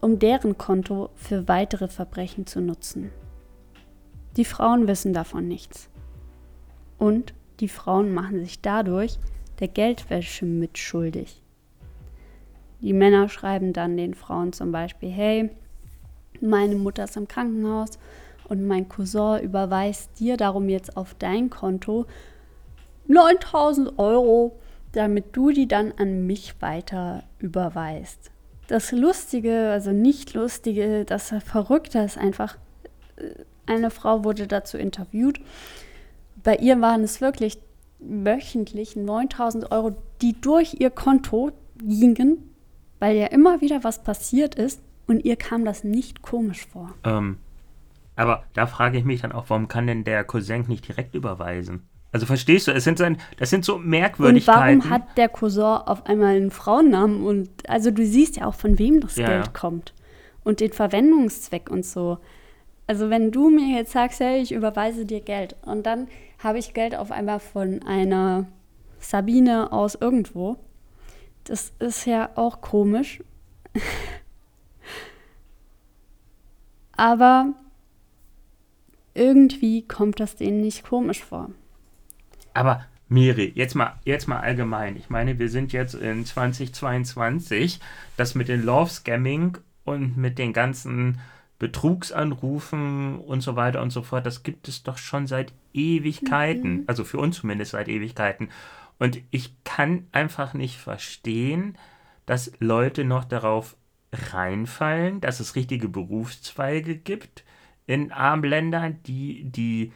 um 0.00 0.18
deren 0.18 0.58
Konto 0.58 1.10
für 1.14 1.48
weitere 1.48 1.88
Verbrechen 1.88 2.46
zu 2.46 2.60
nutzen. 2.60 3.10
Die 4.36 4.44
Frauen 4.44 4.86
wissen 4.86 5.12
davon 5.12 5.48
nichts. 5.48 5.88
Und 6.98 7.34
die 7.60 7.68
Frauen 7.68 8.12
machen 8.12 8.40
sich 8.40 8.60
dadurch 8.60 9.18
der 9.60 9.68
Geldwäsche 9.68 10.44
mitschuldig. 10.44 11.42
Die 12.80 12.92
Männer 12.92 13.28
schreiben 13.28 13.72
dann 13.72 13.96
den 13.96 14.14
Frauen 14.14 14.52
zum 14.52 14.72
Beispiel, 14.72 15.10
hey, 15.10 15.50
meine 16.40 16.76
Mutter 16.76 17.04
ist 17.04 17.16
im 17.16 17.26
Krankenhaus 17.26 17.98
und 18.48 18.66
mein 18.66 18.88
Cousin 18.88 19.40
überweist 19.42 20.20
dir 20.20 20.36
darum 20.36 20.68
jetzt 20.68 20.96
auf 20.96 21.14
dein 21.14 21.48
Konto 21.48 22.04
9000 23.08 23.98
Euro, 23.98 24.58
damit 24.96 25.36
du 25.36 25.50
die 25.50 25.68
dann 25.68 25.92
an 25.98 26.26
mich 26.26 26.54
weiter 26.60 27.22
überweist. 27.38 28.30
Das 28.66 28.92
Lustige, 28.92 29.70
also 29.70 29.92
nicht 29.92 30.34
Lustige, 30.34 31.04
das 31.04 31.34
Verrückte 31.44 32.00
ist 32.00 32.18
einfach, 32.18 32.56
äh, 33.16 33.44
eine 33.66 33.90
Frau 33.90 34.24
wurde 34.24 34.46
dazu 34.46 34.78
interviewt. 34.78 35.40
Bei 36.42 36.56
ihr 36.56 36.80
waren 36.80 37.02
es 37.02 37.20
wirklich 37.20 37.58
wöchentlich 37.98 38.96
9000 38.96 39.70
Euro, 39.70 39.96
die 40.22 40.40
durch 40.40 40.76
ihr 40.80 40.90
Konto 40.90 41.52
gingen, 41.78 42.54
weil 42.98 43.16
ja 43.16 43.26
immer 43.26 43.60
wieder 43.60 43.84
was 43.84 44.02
passiert 44.02 44.54
ist 44.54 44.80
und 45.06 45.24
ihr 45.24 45.36
kam 45.36 45.64
das 45.64 45.84
nicht 45.84 46.22
komisch 46.22 46.66
vor. 46.66 46.94
Ähm, 47.04 47.38
aber 48.16 48.44
da 48.54 48.66
frage 48.66 48.98
ich 48.98 49.04
mich 49.04 49.20
dann 49.20 49.32
auch, 49.32 49.50
warum 49.50 49.68
kann 49.68 49.86
denn 49.86 50.04
der 50.04 50.24
Cousin 50.24 50.64
nicht 50.68 50.88
direkt 50.88 51.14
überweisen? 51.14 51.82
Also 52.16 52.24
verstehst 52.24 52.66
du, 52.66 52.72
es 52.72 52.84
sind 52.84 52.96
so 52.96 53.04
ein, 53.04 53.18
das 53.36 53.50
sind 53.50 53.62
so 53.62 53.76
Merkwürdigkeiten. 53.76 54.80
Und 54.80 54.84
warum 54.84 54.90
hat 54.90 55.18
der 55.18 55.28
Cousin 55.28 55.62
auf 55.62 56.06
einmal 56.06 56.36
einen 56.36 56.50
Frauennamen? 56.50 57.22
Und 57.26 57.50
also 57.68 57.90
du 57.90 58.06
siehst 58.06 58.38
ja 58.38 58.46
auch, 58.46 58.54
von 58.54 58.78
wem 58.78 59.00
das 59.00 59.16
ja, 59.16 59.26
Geld 59.26 59.46
ja. 59.48 59.52
kommt. 59.52 59.92
Und 60.42 60.60
den 60.60 60.72
Verwendungszweck 60.72 61.68
und 61.68 61.84
so. 61.84 62.16
Also 62.86 63.10
wenn 63.10 63.32
du 63.32 63.50
mir 63.50 63.76
jetzt 63.76 63.92
sagst, 63.92 64.20
hey, 64.20 64.40
ich 64.40 64.52
überweise 64.52 65.04
dir 65.04 65.20
Geld 65.20 65.56
und 65.66 65.84
dann 65.84 66.08
habe 66.38 66.56
ich 66.56 66.72
Geld 66.72 66.96
auf 66.96 67.10
einmal 67.10 67.38
von 67.38 67.82
einer 67.82 68.46
Sabine 68.98 69.70
aus 69.70 69.94
irgendwo, 69.94 70.56
das 71.44 71.74
ist 71.80 72.06
ja 72.06 72.30
auch 72.34 72.62
komisch. 72.62 73.22
Aber 76.96 77.52
irgendwie 79.12 79.82
kommt 79.86 80.18
das 80.18 80.36
denen 80.36 80.62
nicht 80.62 80.82
komisch 80.82 81.22
vor. 81.22 81.50
Aber 82.56 82.84
Miri, 83.08 83.52
jetzt 83.54 83.74
mal, 83.74 83.94
jetzt 84.04 84.26
mal 84.26 84.40
allgemein. 84.40 84.96
Ich 84.96 85.10
meine, 85.10 85.38
wir 85.38 85.48
sind 85.48 85.72
jetzt 85.72 85.94
in 85.94 86.24
2022. 86.24 87.80
Das 88.16 88.34
mit 88.34 88.48
dem 88.48 88.64
Love 88.64 88.90
Scamming 88.90 89.58
und 89.84 90.16
mit 90.16 90.38
den 90.38 90.52
ganzen 90.52 91.20
Betrugsanrufen 91.58 93.18
und 93.20 93.40
so 93.40 93.56
weiter 93.56 93.80
und 93.80 93.90
so 93.90 94.02
fort, 94.02 94.26
das 94.26 94.42
gibt 94.42 94.68
es 94.68 94.82
doch 94.82 94.98
schon 94.98 95.26
seit 95.26 95.52
Ewigkeiten. 95.72 96.78
Mhm. 96.78 96.84
Also 96.86 97.04
für 97.04 97.18
uns 97.18 97.36
zumindest 97.36 97.72
seit 97.72 97.88
Ewigkeiten. 97.88 98.48
Und 98.98 99.20
ich 99.30 99.52
kann 99.64 100.06
einfach 100.12 100.54
nicht 100.54 100.78
verstehen, 100.78 101.78
dass 102.24 102.52
Leute 102.58 103.04
noch 103.04 103.24
darauf 103.24 103.76
reinfallen, 104.12 105.20
dass 105.20 105.40
es 105.40 105.54
richtige 105.54 105.88
Berufszweige 105.88 106.96
gibt 106.96 107.44
in 107.86 108.10
armen 108.10 108.48
Ländern, 108.48 108.98
die 109.04 109.44
die 109.44 109.92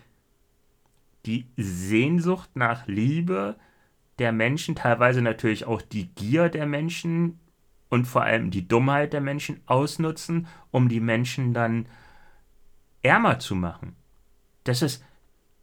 die 1.26 1.46
Sehnsucht 1.56 2.50
nach 2.54 2.87
Liebe 2.87 3.56
der 4.18 4.33
Menschen, 4.33 4.74
teilweise 4.74 5.22
natürlich 5.22 5.64
auch 5.66 5.83
die 5.83 6.09
Gier 6.14 6.48
der 6.48 6.66
Menschen 6.66 7.40
und 7.88 8.06
vor 8.06 8.22
allem 8.22 8.50
die 8.50 8.66
Dummheit 8.66 9.12
der 9.12 9.20
Menschen 9.20 9.61
ausnutzen, 9.66 10.46
um 10.70 10.88
die 10.88 11.00
Menschen 11.00 11.52
dann 11.54 11.87
ärmer 13.02 13.38
zu 13.38 13.54
machen. 13.54 13.96
Das 14.64 14.83
ist, 14.83 15.04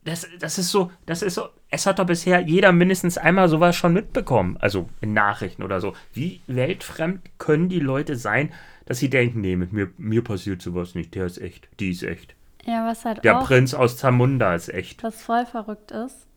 das, 0.04 0.28
das 0.40 0.58
ist 0.58 0.72
so, 0.72 0.92
das 1.06 1.22
ist 1.22 1.36
so, 1.36 1.50
es 1.70 1.86
hat 1.86 2.00
doch 2.00 2.06
bisher 2.06 2.40
jeder 2.42 2.72
mindestens 2.72 3.18
einmal 3.18 3.50
sowas 3.50 3.76
schon 3.76 3.94
mitbekommen, 3.94 4.58
also 4.58 4.90
in 5.02 5.14
Nachrichten 5.14 5.64
oder 5.64 5.82
so. 5.82 5.94
Wie 6.14 6.42
weltfremd 6.48 7.22
können 7.38 7.70
die 7.70 7.80
Leute 7.80 8.16
sein, 8.16 8.54
dass 8.86 9.00
sie 9.00 9.10
denken, 9.10 9.42
nee, 9.42 9.56
mit 9.56 9.74
mir, 9.74 9.92
mir 9.98 10.24
passiert 10.24 10.62
sowas 10.62 10.96
nicht, 10.96 11.14
der 11.16 11.26
ist 11.26 11.40
echt, 11.40 11.68
die 11.80 11.92
ist 11.92 12.04
echt. 12.04 12.37
Ja, 12.68 12.86
was 12.86 13.06
halt 13.06 13.24
Der 13.24 13.40
auch, 13.40 13.46
Prinz 13.46 13.74
aus 13.74 13.98
Zamunda 13.98 14.54
ist 14.54 14.70
echt. 14.70 15.02
Was 15.04 15.22
voll 15.22 15.46
verrückt 15.46 15.92
ist. 15.92 16.28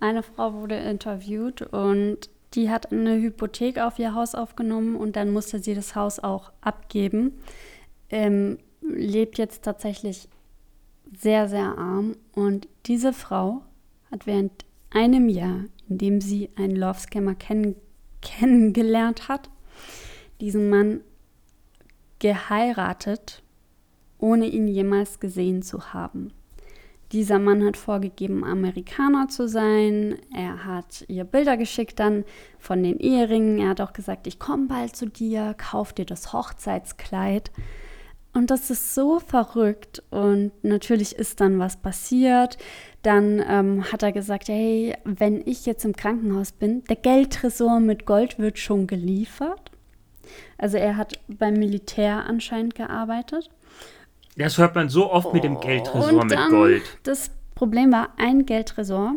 Eine 0.00 0.22
Frau 0.22 0.52
wurde 0.54 0.76
interviewt 0.76 1.62
und 1.62 2.28
die 2.54 2.70
hat 2.70 2.92
eine 2.92 3.16
Hypothek 3.16 3.78
auf 3.78 3.98
ihr 3.98 4.14
Haus 4.14 4.34
aufgenommen 4.34 4.96
und 4.96 5.16
dann 5.16 5.32
musste 5.32 5.60
sie 5.60 5.74
das 5.74 5.94
Haus 5.94 6.18
auch 6.18 6.52
abgeben. 6.60 7.32
Ähm, 8.10 8.58
lebt 8.80 9.38
jetzt 9.38 9.62
tatsächlich 9.64 10.28
sehr, 11.16 11.48
sehr 11.48 11.78
arm. 11.78 12.16
Und 12.32 12.68
diese 12.86 13.12
Frau 13.12 13.62
hat 14.10 14.26
während 14.26 14.52
einem 14.90 15.28
Jahr, 15.28 15.64
in 15.88 15.98
dem 15.98 16.20
sie 16.20 16.50
einen 16.56 16.76
Love 16.76 16.98
Scammer 16.98 17.34
kenn 17.34 17.76
kennengelernt 18.22 19.28
hat, 19.28 19.50
diesen 20.40 20.70
Mann 20.70 21.00
geheiratet 22.20 23.43
ohne 24.24 24.46
ihn 24.46 24.66
jemals 24.66 25.20
gesehen 25.20 25.60
zu 25.60 25.92
haben. 25.92 26.32
Dieser 27.12 27.38
Mann 27.38 27.62
hat 27.62 27.76
vorgegeben, 27.76 28.42
Amerikaner 28.42 29.28
zu 29.28 29.46
sein. 29.46 30.16
Er 30.34 30.64
hat 30.64 31.04
ihr 31.08 31.24
Bilder 31.24 31.58
geschickt 31.58 32.00
dann 32.00 32.24
von 32.58 32.82
den 32.82 32.98
Eheringen. 32.98 33.58
Er 33.58 33.68
hat 33.68 33.82
auch 33.82 33.92
gesagt, 33.92 34.26
ich 34.26 34.38
komme 34.38 34.66
bald 34.66 34.96
zu 34.96 35.06
dir, 35.06 35.54
kauf 35.58 35.92
dir 35.92 36.06
das 36.06 36.32
Hochzeitskleid. 36.32 37.52
Und 38.32 38.50
das 38.50 38.70
ist 38.70 38.94
so 38.94 39.20
verrückt. 39.20 40.02
Und 40.10 40.52
natürlich 40.62 41.14
ist 41.14 41.42
dann 41.42 41.58
was 41.58 41.76
passiert. 41.76 42.56
Dann 43.02 43.44
ähm, 43.46 43.92
hat 43.92 44.02
er 44.02 44.12
gesagt, 44.12 44.48
hey, 44.48 44.96
wenn 45.04 45.42
ich 45.46 45.66
jetzt 45.66 45.84
im 45.84 45.94
Krankenhaus 45.94 46.52
bin, 46.52 46.82
der 46.84 46.96
Geldtresor 46.96 47.78
mit 47.78 48.06
Gold 48.06 48.38
wird 48.38 48.58
schon 48.58 48.86
geliefert. 48.86 49.70
Also 50.56 50.78
er 50.78 50.96
hat 50.96 51.20
beim 51.28 51.54
Militär 51.54 52.24
anscheinend 52.24 52.74
gearbeitet. 52.74 53.50
Das 54.36 54.58
hört 54.58 54.74
man 54.74 54.88
so 54.88 55.10
oft 55.12 55.32
mit 55.32 55.44
dem 55.44 55.60
Geldtresor 55.60 56.24
mit 56.24 56.36
Gold. 56.50 56.82
Das 57.04 57.30
Problem 57.54 57.92
war, 57.92 58.10
ein 58.16 58.46
Geldtresor, 58.46 59.14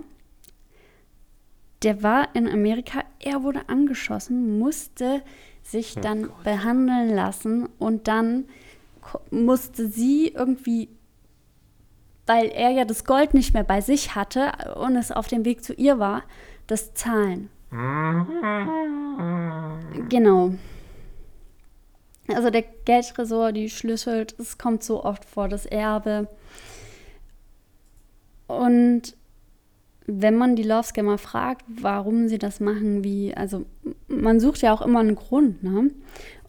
der 1.83 2.03
war 2.03 2.29
in 2.35 2.47
Amerika, 2.47 3.03
er 3.19 3.43
wurde 3.43 3.67
angeschossen, 3.67 4.59
musste 4.59 5.21
sich 5.63 5.95
oh 5.97 6.01
dann 6.01 6.23
Gott. 6.23 6.43
behandeln 6.43 7.13
lassen 7.13 7.67
und 7.79 8.07
dann 8.07 8.45
musste 9.31 9.87
sie 9.87 10.29
irgendwie, 10.35 10.89
weil 12.25 12.47
er 12.47 12.71
ja 12.71 12.85
das 12.85 13.05
Gold 13.05 13.33
nicht 13.33 13.53
mehr 13.53 13.63
bei 13.63 13.81
sich 13.81 14.15
hatte 14.15 14.51
und 14.75 14.95
es 14.95 15.11
auf 15.11 15.27
dem 15.27 15.45
Weg 15.45 15.63
zu 15.63 15.73
ihr 15.73 15.99
war, 15.99 16.23
das 16.67 16.93
zahlen. 16.93 17.49
Mhm. 17.71 18.27
genau. 20.09 20.53
Also 22.33 22.49
der 22.49 22.63
Geldtresor, 22.85 23.51
die 23.51 23.69
Schlüssel, 23.69 24.27
es 24.37 24.57
kommt 24.57 24.83
so 24.83 25.03
oft 25.03 25.25
vor, 25.25 25.47
das 25.47 25.65
Erbe. 25.65 26.27
Und 28.47 29.15
wenn 30.05 30.37
man 30.37 30.55
die 30.55 30.63
Love 30.63 30.87
Scammer 30.87 31.17
fragt, 31.17 31.65
warum 31.67 32.27
sie 32.27 32.37
das 32.37 32.59
machen, 32.59 33.03
wie, 33.03 33.33
also 33.35 33.65
man 34.07 34.39
sucht 34.39 34.61
ja 34.61 34.73
auch 34.73 34.81
immer 34.81 34.99
einen 34.99 35.15
Grund, 35.15 35.63
ne? 35.63 35.91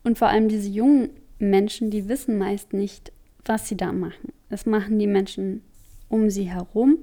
Und 0.05 0.17
vor 0.17 0.29
allem 0.29 0.49
diese 0.49 0.69
jungen 0.69 1.11
Menschen, 1.39 1.91
die 1.91 2.09
wissen 2.09 2.39
meist 2.39 2.73
nicht, 2.73 3.13
was 3.45 3.69
sie 3.69 3.77
da 3.77 3.93
machen. 3.93 4.33
Das 4.49 4.65
machen 4.65 4.99
die 4.99 5.07
Menschen 5.07 5.63
um 6.09 6.31
sie 6.31 6.45
herum 6.45 6.99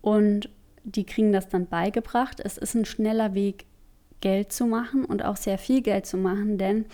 und 0.00 0.48
die 0.82 1.04
kriegen 1.04 1.32
das 1.32 1.48
dann 1.48 1.66
beigebracht. 1.66 2.40
Es 2.40 2.56
ist 2.56 2.74
ein 2.74 2.86
schneller 2.86 3.34
Weg, 3.34 3.66
Geld 4.20 4.52
zu 4.52 4.66
machen 4.66 5.04
und 5.04 5.24
auch 5.24 5.36
sehr 5.36 5.58
viel 5.58 5.82
Geld 5.82 6.06
zu 6.06 6.16
machen, 6.16 6.58
denn 6.58 6.86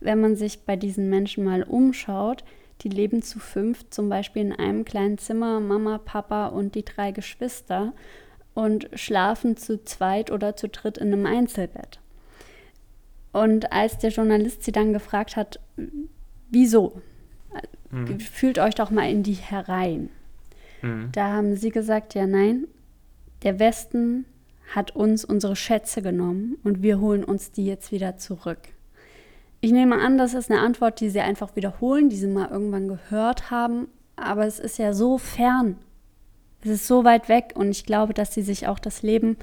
wenn 0.00 0.20
man 0.20 0.36
sich 0.36 0.60
bei 0.64 0.76
diesen 0.76 1.08
Menschen 1.10 1.44
mal 1.44 1.62
umschaut, 1.62 2.44
die 2.82 2.88
leben 2.88 3.22
zu 3.22 3.40
fünf, 3.40 3.90
zum 3.90 4.08
Beispiel 4.08 4.42
in 4.42 4.52
einem 4.52 4.84
kleinen 4.84 5.18
Zimmer, 5.18 5.60
Mama, 5.60 5.98
Papa 5.98 6.46
und 6.48 6.74
die 6.74 6.84
drei 6.84 7.10
Geschwister 7.10 7.92
und 8.54 8.88
schlafen 8.94 9.56
zu 9.56 9.84
zweit 9.84 10.30
oder 10.30 10.56
zu 10.56 10.68
dritt 10.68 10.98
in 10.98 11.12
einem 11.12 11.26
Einzelbett. 11.26 12.00
Und 13.32 13.72
als 13.72 13.98
der 13.98 14.10
Journalist 14.10 14.64
sie 14.64 14.72
dann 14.72 14.92
gefragt 14.92 15.36
hat, 15.36 15.60
wieso? 16.50 17.00
Mhm. 17.90 18.20
Fühlt 18.20 18.58
euch 18.58 18.74
doch 18.74 18.90
mal 18.90 19.10
in 19.10 19.22
die 19.22 19.34
herein. 19.34 20.10
Mhm. 20.82 21.10
Da 21.12 21.32
haben 21.32 21.56
sie 21.56 21.70
gesagt, 21.70 22.14
ja 22.14 22.26
nein, 22.26 22.66
der 23.42 23.58
Westen 23.58 24.24
hat 24.74 24.94
uns 24.94 25.24
unsere 25.24 25.56
Schätze 25.56 26.02
genommen 26.02 26.56
und 26.62 26.82
wir 26.82 27.00
holen 27.00 27.24
uns 27.24 27.52
die 27.52 27.66
jetzt 27.66 27.92
wieder 27.92 28.16
zurück. 28.16 28.58
Ich 29.60 29.72
nehme 29.72 30.00
an, 30.00 30.18
das 30.18 30.34
ist 30.34 30.50
eine 30.50 30.60
Antwort, 30.60 31.00
die 31.00 31.10
Sie 31.10 31.20
einfach 31.20 31.56
wiederholen, 31.56 32.08
die 32.08 32.16
Sie 32.16 32.28
mal 32.28 32.48
irgendwann 32.48 32.88
gehört 32.88 33.50
haben. 33.50 33.88
Aber 34.16 34.46
es 34.46 34.58
ist 34.58 34.78
ja 34.78 34.92
so 34.92 35.18
fern. 35.18 35.76
Es 36.62 36.70
ist 36.70 36.86
so 36.86 37.04
weit 37.04 37.28
weg 37.28 37.52
und 37.54 37.70
ich 37.70 37.84
glaube, 37.84 38.14
dass 38.14 38.34
Sie 38.34 38.42
sich 38.42 38.66
auch 38.66 38.78
das 38.78 39.02
Leben 39.02 39.36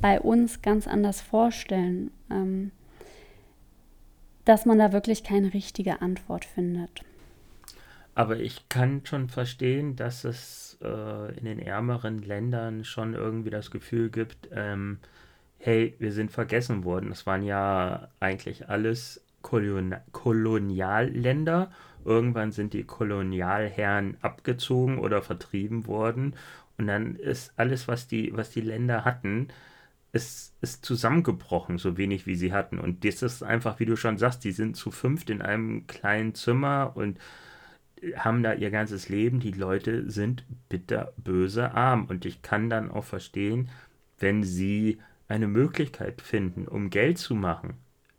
bei 0.00 0.20
uns 0.20 0.62
ganz 0.62 0.86
anders 0.86 1.20
vorstellen. 1.20 2.10
Ähm, 2.30 2.72
dass 4.44 4.66
man 4.66 4.78
da 4.78 4.92
wirklich 4.92 5.24
keine 5.24 5.54
richtige 5.54 6.02
Antwort 6.02 6.44
findet. 6.44 7.02
Aber 8.14 8.38
ich 8.38 8.68
kann 8.68 9.02
schon 9.04 9.28
verstehen, 9.28 9.96
dass 9.96 10.24
es 10.24 10.78
äh, 10.82 11.38
in 11.38 11.44
den 11.44 11.58
ärmeren 11.58 12.18
Ländern 12.18 12.84
schon 12.84 13.14
irgendwie 13.14 13.50
das 13.50 13.70
Gefühl 13.70 14.10
gibt, 14.10 14.48
ähm, 14.52 14.98
hey, 15.58 15.94
wir 15.98 16.12
sind 16.12 16.30
vergessen 16.30 16.84
worden. 16.84 17.10
Es 17.12 17.24
waren 17.24 17.42
ja 17.42 18.08
eigentlich 18.20 18.68
alles 18.68 19.21
Kolon 19.42 19.96
Kolonialländer. 20.12 21.70
Irgendwann 22.04 22.52
sind 22.52 22.72
die 22.72 22.84
Kolonialherren 22.84 24.16
abgezogen 24.20 24.98
oder 24.98 25.22
vertrieben 25.22 25.86
worden. 25.86 26.34
Und 26.78 26.86
dann 26.86 27.16
ist 27.16 27.52
alles, 27.56 27.86
was 27.88 28.08
die, 28.08 28.34
was 28.34 28.50
die 28.50 28.60
Länder 28.60 29.04
hatten, 29.04 29.48
ist, 30.12 30.54
ist 30.60 30.84
zusammengebrochen, 30.84 31.78
so 31.78 31.96
wenig 31.96 32.26
wie 32.26 32.34
sie 32.34 32.52
hatten. 32.52 32.78
Und 32.78 33.04
das 33.04 33.22
ist 33.22 33.42
einfach, 33.42 33.80
wie 33.80 33.86
du 33.86 33.96
schon 33.96 34.18
sagst, 34.18 34.44
die 34.44 34.52
sind 34.52 34.76
zu 34.76 34.90
fünft 34.90 35.30
in 35.30 35.42
einem 35.42 35.86
kleinen 35.86 36.34
Zimmer 36.34 36.92
und 36.94 37.18
haben 38.16 38.42
da 38.42 38.52
ihr 38.52 38.70
ganzes 38.70 39.08
Leben. 39.08 39.40
Die 39.40 39.52
Leute 39.52 40.10
sind 40.10 40.44
bitterböse 40.68 41.72
arm. 41.72 42.06
Und 42.06 42.24
ich 42.24 42.42
kann 42.42 42.68
dann 42.68 42.90
auch 42.90 43.04
verstehen, 43.04 43.70
wenn 44.18 44.42
sie 44.42 44.98
eine 45.28 45.48
Möglichkeit 45.48 46.20
finden, 46.20 46.68
um 46.68 46.90
Geld 46.90 47.18
zu 47.18 47.34
machen, 47.34 47.74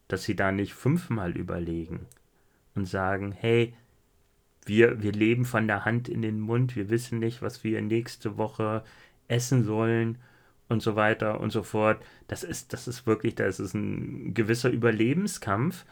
dass 0.07 0.23
sie 0.23 0.35
da 0.35 0.51
nicht 0.51 0.73
fünfmal 0.73 1.37
überlegen 1.37 2.05
und 2.75 2.85
sagen, 2.85 3.31
hey, 3.31 3.73
wir, 4.65 5.01
wir 5.01 5.11
leben 5.11 5.45
von 5.45 5.67
der 5.67 5.85
Hand 5.85 6.07
in 6.07 6.21
den 6.21 6.39
Mund, 6.39 6.75
wir 6.75 6.89
wissen 6.89 7.19
nicht, 7.19 7.41
was 7.41 7.63
wir 7.63 7.81
nächste 7.81 8.37
Woche 8.37 8.83
essen 9.27 9.63
sollen 9.63 10.17
und 10.69 10.81
so 10.81 10.95
weiter 10.95 11.39
und 11.39 11.51
so 11.51 11.63
fort. 11.63 12.03
Das 12.27 12.43
ist, 12.43 12.73
das 12.73 12.87
ist 12.87 13.05
wirklich, 13.05 13.35
das 13.35 13.59
ist 13.59 13.73
ein 13.73 14.33
gewisser 14.33 14.69
Überlebenskampf. 14.69 15.85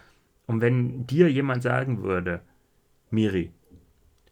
Und 0.48 0.62
wenn 0.62 1.06
dir 1.08 1.30
jemand 1.30 1.64
sagen 1.64 2.04
würde, 2.04 2.42
Miri, 3.10 3.52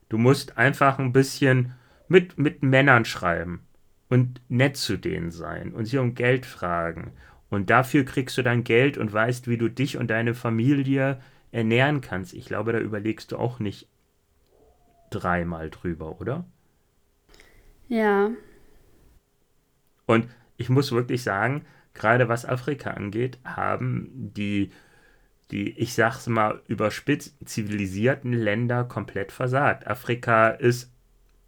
du 0.10 0.18
musst 0.18 0.58
einfach 0.58 1.00
ein 1.00 1.14
bisschen 1.14 1.74
mit, 2.08 2.38
mit 2.38 2.64
Männern 2.64 3.06
schreiben 3.06 3.62
und 4.10 4.42
nett 4.50 4.78
zu 4.78 4.98
denen 4.98 5.32
sein 5.32 5.74
und 5.74 5.86
sie 5.86 5.98
um 5.98 6.16
Geld 6.16 6.46
fragen. 6.46 7.12
Und 7.50 7.70
dafür 7.70 8.06
kriegst 8.06 8.38
du 8.38 8.44
dann 8.44 8.64
Geld 8.64 8.98
und 8.98 9.12
weißt, 9.12 9.48
wie 9.48 9.58
du 9.58 9.70
dich 9.70 9.98
und 9.98 10.10
deine 10.10 10.36
Familie 10.36 11.20
ernähren 11.52 12.02
kannst. 12.02 12.34
Ich 12.34 12.46
glaube, 12.46 12.74
da 12.74 12.80
überlegst 12.80 13.32
du 13.32 13.38
auch 13.38 13.60
nicht 13.60 13.88
dreimal 15.10 15.70
drüber, 15.70 16.20
oder? 16.22 16.46
Ja. 17.88 18.30
Und 20.06 20.28
ich 20.58 20.70
muss 20.70 20.92
wirklich 20.92 21.24
sagen, 21.24 21.66
gerade 21.94 22.30
was 22.30 22.46
Afrika 22.46 22.92
angeht, 22.92 23.40
haben 23.44 24.10
die, 24.14 24.72
die, 25.50 25.72
ich 25.72 25.94
sag's 25.94 26.28
mal, 26.28 26.62
überspitzt 26.68 27.36
zivilisierten 27.46 28.34
Länder 28.34 28.84
komplett 28.84 29.32
versagt. 29.32 29.88
Afrika 29.88 30.50
ist, 30.50 30.92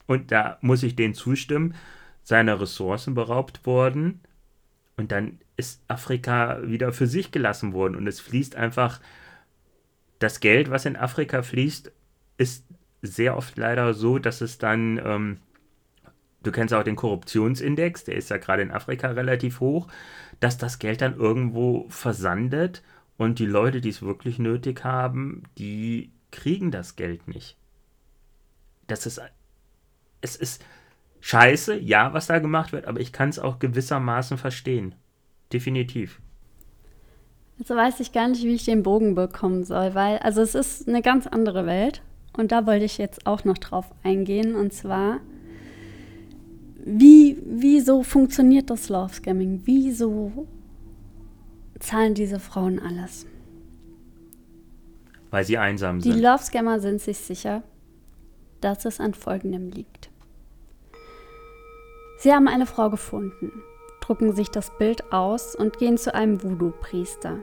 und 0.07 0.31
da 0.31 0.57
muss 0.61 0.81
ich 0.83 0.95
denen 0.95 1.13
zustimmen, 1.13 1.75
seiner 2.23 2.59
Ressourcen 2.59 3.13
beraubt 3.13 3.65
worden. 3.65 4.21
Und 4.97 5.11
dann 5.11 5.39
ist 5.57 5.81
Afrika 5.87 6.59
wieder 6.63 6.93
für 6.93 7.07
sich 7.07 7.31
gelassen 7.31 7.73
worden. 7.73 7.95
Und 7.95 8.07
es 8.07 8.19
fließt 8.19 8.55
einfach, 8.55 8.99
das 10.19 10.39
Geld, 10.39 10.69
was 10.69 10.85
in 10.85 10.95
Afrika 10.95 11.41
fließt, 11.41 11.91
ist 12.37 12.65
sehr 13.01 13.37
oft 13.37 13.57
leider 13.57 13.93
so, 13.93 14.19
dass 14.19 14.41
es 14.41 14.57
dann, 14.57 14.99
ähm, 15.03 15.39
du 16.43 16.51
kennst 16.51 16.73
auch 16.73 16.83
den 16.83 16.95
Korruptionsindex, 16.95 18.03
der 18.03 18.15
ist 18.15 18.29
ja 18.29 18.37
gerade 18.37 18.61
in 18.61 18.71
Afrika 18.71 19.09
relativ 19.11 19.59
hoch, 19.59 19.87
dass 20.39 20.57
das 20.57 20.79
Geld 20.79 21.01
dann 21.01 21.15
irgendwo 21.15 21.87
versandet 21.89 22.83
und 23.17 23.39
die 23.39 23.45
Leute, 23.45 23.81
die 23.81 23.89
es 23.89 24.01
wirklich 24.01 24.39
nötig 24.39 24.83
haben, 24.83 25.43
die 25.57 26.11
kriegen 26.31 26.71
das 26.71 26.95
Geld 26.95 27.27
nicht. 27.27 27.57
Das 28.87 29.05
ist, 29.05 29.21
es 30.21 30.35
ist 30.35 30.63
scheiße, 31.21 31.79
ja, 31.79 32.13
was 32.13 32.27
da 32.27 32.39
gemacht 32.39 32.73
wird, 32.73 32.85
aber 32.85 32.99
ich 32.99 33.13
kann 33.13 33.29
es 33.29 33.39
auch 33.39 33.59
gewissermaßen 33.59 34.37
verstehen. 34.37 34.95
Definitiv. 35.53 36.19
Also 37.59 37.75
weiß 37.75 37.99
ich 37.99 38.11
gar 38.11 38.27
nicht, 38.27 38.43
wie 38.43 38.55
ich 38.55 38.65
den 38.65 38.83
Bogen 38.83 39.13
bekommen 39.13 39.63
soll, 39.63 39.93
weil, 39.93 40.17
also 40.17 40.41
es 40.41 40.55
ist 40.55 40.87
eine 40.87 41.01
ganz 41.01 41.27
andere 41.27 41.65
Welt. 41.65 42.01
Und 42.35 42.51
da 42.51 42.65
wollte 42.65 42.85
ich 42.85 42.97
jetzt 42.97 43.27
auch 43.27 43.43
noch 43.43 43.57
drauf 43.57 43.85
eingehen. 44.03 44.55
Und 44.55 44.73
zwar, 44.73 45.19
wie, 46.83 47.37
wieso 47.45 48.03
funktioniert 48.03 48.69
das 48.69 48.89
Love 48.89 49.13
Scamming? 49.13 49.61
Wieso 49.65 50.47
zahlen 51.79 52.15
diese 52.15 52.39
Frauen 52.39 52.79
alles? 52.79 53.27
Weil 55.29 55.45
sie 55.45 55.57
einsam 55.57 56.01
sind. 56.01 56.15
Die 56.15 56.19
Love 56.19 56.43
Scammer 56.43 56.79
sind 56.79 57.01
sich 57.01 57.17
sicher, 57.17 57.63
dass 58.59 58.85
es 58.85 58.99
an 58.99 59.13
folgendem 59.13 59.69
liegt. 59.69 60.00
Sie 62.21 62.31
haben 62.31 62.47
eine 62.47 62.67
Frau 62.67 62.91
gefunden, 62.91 63.63
drucken 63.99 64.35
sich 64.35 64.51
das 64.51 64.77
Bild 64.77 65.11
aus 65.11 65.55
und 65.55 65.79
gehen 65.79 65.97
zu 65.97 66.13
einem 66.13 66.43
Voodoo-Priester. 66.43 67.39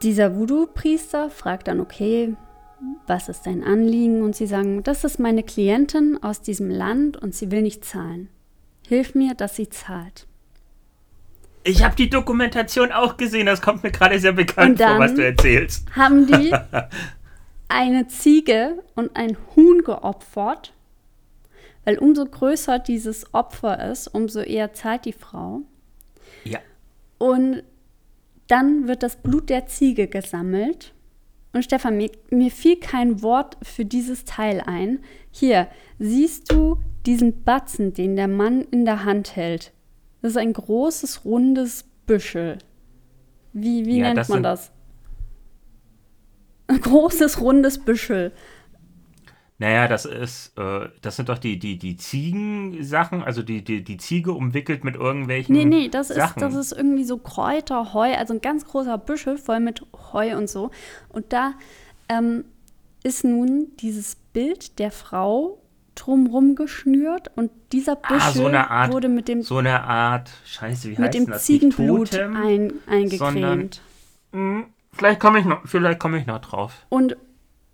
Dieser 0.00 0.36
Voodoo-Priester 0.36 1.28
fragt 1.28 1.66
dann, 1.66 1.80
okay, 1.80 2.36
was 3.08 3.28
ist 3.28 3.46
dein 3.46 3.64
Anliegen? 3.64 4.22
Und 4.22 4.36
sie 4.36 4.46
sagen, 4.46 4.84
das 4.84 5.02
ist 5.02 5.18
meine 5.18 5.42
Klientin 5.42 6.22
aus 6.22 6.40
diesem 6.40 6.70
Land 6.70 7.16
und 7.16 7.34
sie 7.34 7.50
will 7.50 7.62
nicht 7.62 7.84
zahlen. 7.84 8.28
Hilf 8.86 9.16
mir, 9.16 9.34
dass 9.34 9.56
sie 9.56 9.68
zahlt. 9.68 10.28
Ich 11.64 11.82
habe 11.82 11.96
die 11.96 12.08
Dokumentation 12.08 12.92
auch 12.92 13.16
gesehen, 13.16 13.46
das 13.46 13.60
kommt 13.60 13.82
mir 13.82 13.90
gerade 13.90 14.20
sehr 14.20 14.34
bekannt 14.34 14.80
vor, 14.80 15.00
was 15.00 15.16
du 15.16 15.24
erzählst. 15.24 15.84
Haben 15.96 16.28
die 16.28 16.54
eine 17.68 18.06
Ziege 18.06 18.84
und 18.94 19.16
ein 19.16 19.36
Huhn 19.56 19.82
geopfert, 19.82 20.74
weil 21.84 21.98
umso 21.98 22.24
größer 22.24 22.78
dieses 22.78 23.32
Opfer 23.34 23.90
ist, 23.90 24.08
umso 24.08 24.40
eher 24.40 24.72
zahlt 24.72 25.04
die 25.04 25.12
Frau. 25.12 25.62
Ja. 26.44 26.60
Und 27.18 27.62
dann 28.46 28.88
wird 28.88 29.02
das 29.02 29.16
Blut 29.16 29.48
der 29.48 29.66
Ziege 29.66 30.08
gesammelt. 30.08 30.92
Und 31.52 31.64
Stefan, 31.64 31.96
mir, 31.96 32.10
mir 32.30 32.50
fiel 32.50 32.76
kein 32.76 33.22
Wort 33.22 33.56
für 33.62 33.84
dieses 33.84 34.24
Teil 34.24 34.62
ein. 34.64 35.00
Hier, 35.30 35.68
siehst 35.98 36.50
du 36.50 36.78
diesen 37.04 37.44
Batzen, 37.44 37.92
den 37.92 38.16
der 38.16 38.28
Mann 38.28 38.62
in 38.70 38.84
der 38.84 39.04
Hand 39.04 39.36
hält? 39.36 39.72
Das 40.22 40.32
ist 40.32 40.36
ein 40.36 40.52
großes, 40.52 41.24
rundes 41.24 41.84
Büschel. 42.06 42.58
Wie, 43.52 43.86
wie 43.86 43.98
ja, 43.98 44.14
nennt 44.14 44.28
man 44.28 44.42
das? 44.42 44.70
Ein 46.68 46.80
großes, 46.80 47.40
rundes 47.40 47.78
Büschel. 47.78 48.32
Naja, 49.62 49.86
das 49.86 50.06
ist, 50.06 50.58
äh, 50.58 50.88
das 51.02 51.14
sind 51.14 51.28
doch 51.28 51.38
die, 51.38 51.56
die, 51.56 51.78
die 51.78 51.96
Ziegensachen, 51.96 53.22
also 53.22 53.44
die, 53.44 53.62
die, 53.62 53.84
die 53.84 53.96
Ziege 53.96 54.32
umwickelt 54.32 54.82
mit 54.82 54.96
irgendwelchen. 54.96 55.54
Nee, 55.54 55.64
nee, 55.64 55.88
das 55.88 56.08
Sachen. 56.08 56.42
ist, 56.42 56.42
das 56.42 56.54
ist 56.56 56.72
irgendwie 56.72 57.04
so 57.04 57.16
Kräuter, 57.16 57.94
Heu, 57.94 58.12
also 58.12 58.34
ein 58.34 58.40
ganz 58.40 58.66
großer 58.66 58.98
Büschel 58.98 59.38
voll 59.38 59.60
mit 59.60 59.80
Heu 60.12 60.36
und 60.36 60.50
so. 60.50 60.72
Und 61.10 61.32
da 61.32 61.54
ähm, 62.08 62.42
ist 63.04 63.22
nun 63.22 63.68
dieses 63.78 64.16
Bild 64.16 64.80
der 64.80 64.90
Frau 64.90 65.62
drumrum 65.94 66.56
geschnürt 66.56 67.30
und 67.36 67.52
dieser 67.70 67.94
Büschel 67.94 68.20
ah, 68.20 68.32
so 68.32 68.48
Art, 68.48 68.92
wurde 68.92 69.08
mit 69.08 69.28
dem 69.28 69.42
so 69.42 69.58
eine 69.58 69.84
Art 69.84 70.28
Scheiße, 70.44 70.88
wie 70.88 70.90
mit 70.90 70.98
heißt 70.98 71.14
dem 71.14 71.26
das? 71.26 71.44
Ziegenblut 71.44 72.18
ein, 72.18 72.72
eingecremt. 72.88 73.80
Hm, 74.32 74.64
vielleicht 74.92 75.20
komme 75.20 75.38
ich 75.38 75.44
noch, 75.44 75.60
vielleicht 75.66 76.00
komme 76.00 76.18
ich 76.18 76.26
noch 76.26 76.40
drauf. 76.40 76.84
Und 76.88 77.16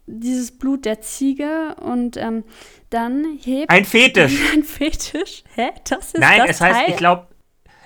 dieses 0.08 0.50
Blut 0.52 0.84
der 0.84 1.00
Ziege 1.00 1.76
und 1.80 2.16
ähm, 2.16 2.44
dann 2.90 3.38
hebt. 3.42 3.70
Ein 3.70 3.84
Fetisch. 3.84 4.38
Ein 4.52 4.64
Fetisch? 4.64 5.44
Hä? 5.54 5.70
Das 5.88 6.06
ist 6.06 6.18
Nein, 6.18 6.40
das 6.40 6.56
es 6.56 6.60
heißt, 6.60 6.88
ich 6.88 6.96
glaube, 6.96 7.28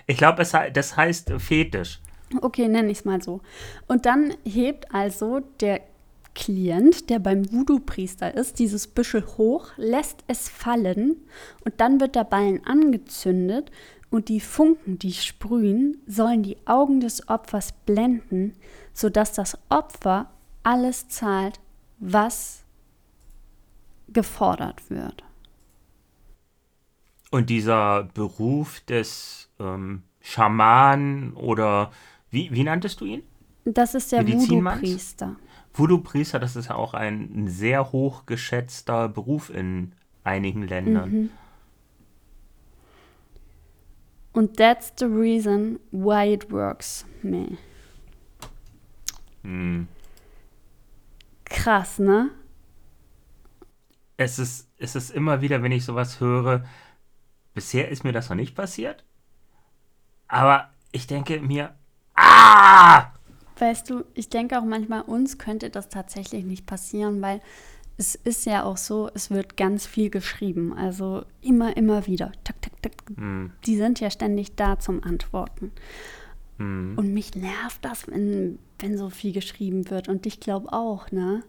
ich 0.07 0.17
glaube, 0.17 0.45
das 0.73 0.97
heißt 0.97 1.33
Fetisch. 1.39 2.01
Okay, 2.41 2.69
nenne 2.69 2.91
ich 2.91 2.99
es 2.99 3.05
mal 3.05 3.23
so. 3.23 3.41
Und 3.89 4.07
dann 4.07 4.35
hebt 4.45 4.95
also 4.95 5.41
der 5.61 5.81
Klient, 6.35 7.11
der 7.11 7.19
beim 7.19 7.53
Voodoo-Priester 7.53 8.35
ist, 8.35 8.59
dieses 8.59 8.87
Büschel 8.87 9.25
hoch, 9.37 9.69
lässt 9.77 10.25
es 10.29 10.49
fallen 10.49 11.17
und 11.65 11.75
dann 11.79 12.01
wird 12.01 12.15
der 12.15 12.25
Ballen 12.25 12.65
angezündet 12.65 13.71
und 14.11 14.29
die 14.29 14.41
Funken, 14.41 14.99
die 14.99 15.13
sprühen, 15.13 15.99
sollen 16.07 16.43
die 16.43 16.57
Augen 16.67 17.01
des 17.01 17.29
Opfers 17.29 17.73
blenden, 17.85 18.55
sodass 18.95 19.35
das 19.35 19.59
Opfer 19.69 20.31
alles 20.63 21.09
zahlt, 21.09 21.61
was 22.03 22.65
gefordert 24.09 24.91
wird. 24.91 25.23
Und 27.31 27.49
dieser 27.49 28.05
Beruf 28.13 28.81
des 28.81 29.49
ähm, 29.59 30.03
Schamanen 30.21 31.33
oder 31.35 31.93
wie, 32.31 32.53
wie 32.53 32.65
nanntest 32.65 33.01
du 33.01 33.07
ihn? 33.07 33.23
Das 33.65 33.95
ist 33.95 34.11
der 34.13 34.27
Voodoo-Priester. 34.27 35.37
Voodoo-Priester, 35.73 36.41
das 36.41 36.57
ist 36.57 36.69
ja 36.69 36.75
auch 36.75 36.93
ein 36.93 37.47
sehr 37.49 37.93
hoch 37.93 38.27
geschätzter 38.27 39.09
Beruf 39.09 39.49
in 39.49 39.93
einigen 40.25 40.67
Ländern. 40.67 41.11
Mhm. 41.11 41.31
Und 44.33 44.57
that's 44.57 44.93
the 44.99 45.05
reason 45.05 45.79
why 45.93 46.35
it 46.35 46.51
works, 46.51 47.07
me. 47.23 47.59
Hm 49.43 49.87
krass, 51.53 51.99
ne? 51.99 52.31
Es 54.17 54.39
ist, 54.39 54.69
es 54.79 54.97
ist 54.97 55.11
immer 55.11 55.41
wieder, 55.41 55.63
wenn 55.63 55.73
ich 55.73 55.85
sowas 55.85 56.21
höre, 56.21 56.65
bisher 57.55 57.89
ist 57.89 58.05
mir 58.05 58.13
das 58.13 58.29
noch 58.29 58.37
nicht 58.37 58.55
passiert. 58.55 59.05
Aber 60.29 60.71
ich 60.91 61.07
denke 61.07 61.41
mir, 61.41 61.75
ah! 62.15 63.13
Weißt 63.59 63.91
du, 63.91 64.05
ich 64.15 64.29
denke 64.29 64.59
auch 64.59 64.65
manchmal, 64.65 65.03
uns 65.03 65.39
könnte 65.39 65.71
das 65.71 65.89
tatsächlich 65.89 66.45
nicht 66.45 66.67
passieren, 66.67 67.21
weil 67.21 67.41
es 67.99 68.15
ist 68.15 68.47
ja 68.47 68.65
auch 68.65 68.79
so, 68.79 69.11
es 69.15 69.31
wird 69.31 69.57
ganz 69.57 69.87
viel 69.87 70.11
geschrieben. 70.11 70.73
Also 70.73 71.25
immer, 71.41 71.77
immer 71.77 72.07
wieder. 72.07 72.33
Tak, 72.45 72.61
tak, 72.63 72.83
tak. 72.83 72.93
Mm. 73.17 73.51
Die 73.67 73.77
sind 73.77 74.01
ja 74.01 74.11
ständig 74.11 74.57
da 74.57 74.79
zum 74.79 75.05
Antworten. 75.05 75.73
Mm. 76.63 76.99
Und 76.99 77.13
mich 77.13 77.35
nervt 77.35 77.85
das, 77.85 78.07
wenn, 78.09 78.59
wenn 78.79 78.97
so 78.97 79.11
viel 79.11 79.33
geschrieben 79.33 79.91
wird. 79.91 80.09
Und 80.09 80.27
ich 80.27 80.41
glaube 80.41 80.73
auch, 80.73 81.11
ne? 81.11 81.43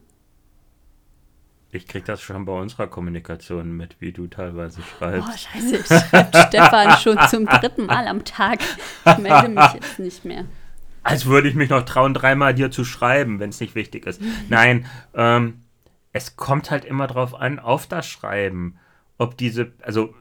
Ich 1.71 1.87
krieg 1.87 2.05
das 2.05 2.21
schon 2.21 2.45
bei 2.45 2.53
unserer 2.53 2.87
Kommunikation 2.87 3.75
mit, 3.75 3.95
wie 3.99 4.11
du 4.11 4.27
teilweise 4.27 4.81
schreibst. 4.83 5.27
Oh, 5.27 5.37
scheiße, 5.37 6.07
schreibt 6.07 6.37
Stefan 6.47 6.97
schon 6.97 7.17
zum 7.29 7.45
dritten 7.47 7.87
Mal 7.87 8.07
am 8.07 8.23
Tag. 8.23 8.59
Ich 9.05 9.17
melde 9.17 9.49
mich 9.49 9.73
jetzt 9.73 9.97
nicht 9.97 10.23
mehr. 10.23 10.45
Als 11.01 11.25
würde 11.25 11.49
ich 11.49 11.55
mich 11.55 11.69
noch 11.69 11.83
trauen, 11.83 12.13
dreimal 12.13 12.53
dir 12.53 12.69
zu 12.69 12.85
schreiben, 12.85 13.39
wenn 13.39 13.49
es 13.49 13.59
nicht 13.59 13.73
wichtig 13.73 14.05
ist. 14.05 14.21
Nein, 14.49 14.85
ähm, 15.15 15.63
es 16.11 16.37
kommt 16.37 16.69
halt 16.69 16.85
immer 16.85 17.07
drauf 17.07 17.33
an, 17.33 17.57
auf 17.59 17.87
das 17.87 18.07
Schreiben, 18.07 18.77
ob 19.17 19.35
diese, 19.35 19.73
also 19.81 20.13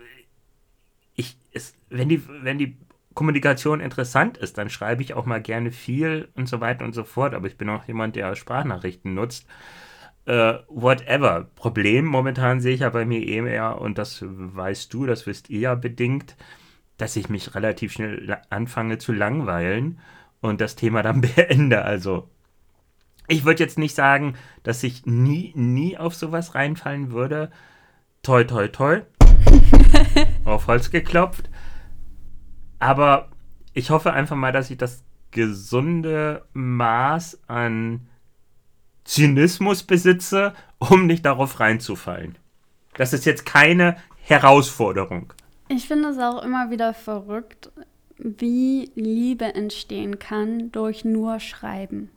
ich, 1.14 1.36
es, 1.52 1.74
wenn 1.90 2.08
die, 2.08 2.22
wenn 2.42 2.58
die 2.58 2.78
Kommunikation 3.14 3.80
interessant 3.80 4.38
ist, 4.38 4.58
dann 4.58 4.70
schreibe 4.70 5.02
ich 5.02 5.14
auch 5.14 5.26
mal 5.26 5.42
gerne 5.42 5.70
viel 5.70 6.28
und 6.34 6.48
so 6.48 6.60
weiter 6.60 6.84
und 6.84 6.94
so 6.94 7.04
fort. 7.04 7.34
Aber 7.34 7.46
ich 7.46 7.56
bin 7.56 7.68
auch 7.68 7.84
jemand, 7.84 8.16
der 8.16 8.34
Sprachnachrichten 8.36 9.14
nutzt 9.14 9.46
äh, 10.26 10.54
whatever. 10.68 11.48
Problem 11.56 12.04
momentan 12.04 12.60
sehe 12.60 12.74
ich 12.74 12.80
ja 12.80 12.90
bei 12.90 13.04
mir 13.04 13.26
eh 13.26 13.42
mehr, 13.42 13.80
und 13.80 13.98
das 13.98 14.24
weißt 14.26 14.92
du, 14.92 15.06
das 15.06 15.26
wisst 15.26 15.50
ihr 15.50 15.60
ja 15.60 15.74
bedingt, 15.74 16.36
dass 16.96 17.16
ich 17.16 17.28
mich 17.28 17.54
relativ 17.54 17.92
schnell 17.92 18.38
anfange 18.50 18.98
zu 18.98 19.12
langweilen 19.12 19.98
und 20.40 20.60
das 20.60 20.76
Thema 20.76 21.02
dann 21.02 21.20
beende. 21.36 21.84
Also, 21.84 22.28
ich 23.28 23.44
würde 23.44 23.62
jetzt 23.62 23.78
nicht 23.78 23.94
sagen, 23.94 24.34
dass 24.62 24.82
ich 24.82 25.06
nie, 25.06 25.52
nie 25.54 25.96
auf 25.96 26.14
sowas 26.14 26.54
reinfallen 26.54 27.12
würde. 27.12 27.50
Toi, 28.22 28.44
toi, 28.44 28.68
toi. 28.68 29.02
auf 30.44 30.66
Holz 30.66 30.90
geklopft. 30.90 31.48
Aber 32.82 33.28
ich 33.74 33.90
hoffe 33.90 34.12
einfach 34.12 34.34
mal, 34.34 34.50
dass 34.50 34.68
ich 34.68 34.76
das 34.76 35.04
gesunde 35.30 36.44
Maß 36.52 37.38
an 37.46 38.08
Zynismus 39.04 39.84
besitze, 39.84 40.52
um 40.78 41.06
nicht 41.06 41.24
darauf 41.24 41.60
reinzufallen. 41.60 42.36
Das 42.94 43.12
ist 43.12 43.24
jetzt 43.24 43.46
keine 43.46 43.98
Herausforderung. 44.24 45.32
Ich 45.68 45.86
finde 45.86 46.08
es 46.08 46.18
auch 46.18 46.42
immer 46.42 46.70
wieder 46.70 46.92
verrückt, 46.92 47.70
wie 48.18 48.90
Liebe 48.96 49.54
entstehen 49.54 50.18
kann 50.18 50.72
durch 50.72 51.04
nur 51.04 51.38
Schreiben. 51.38 52.10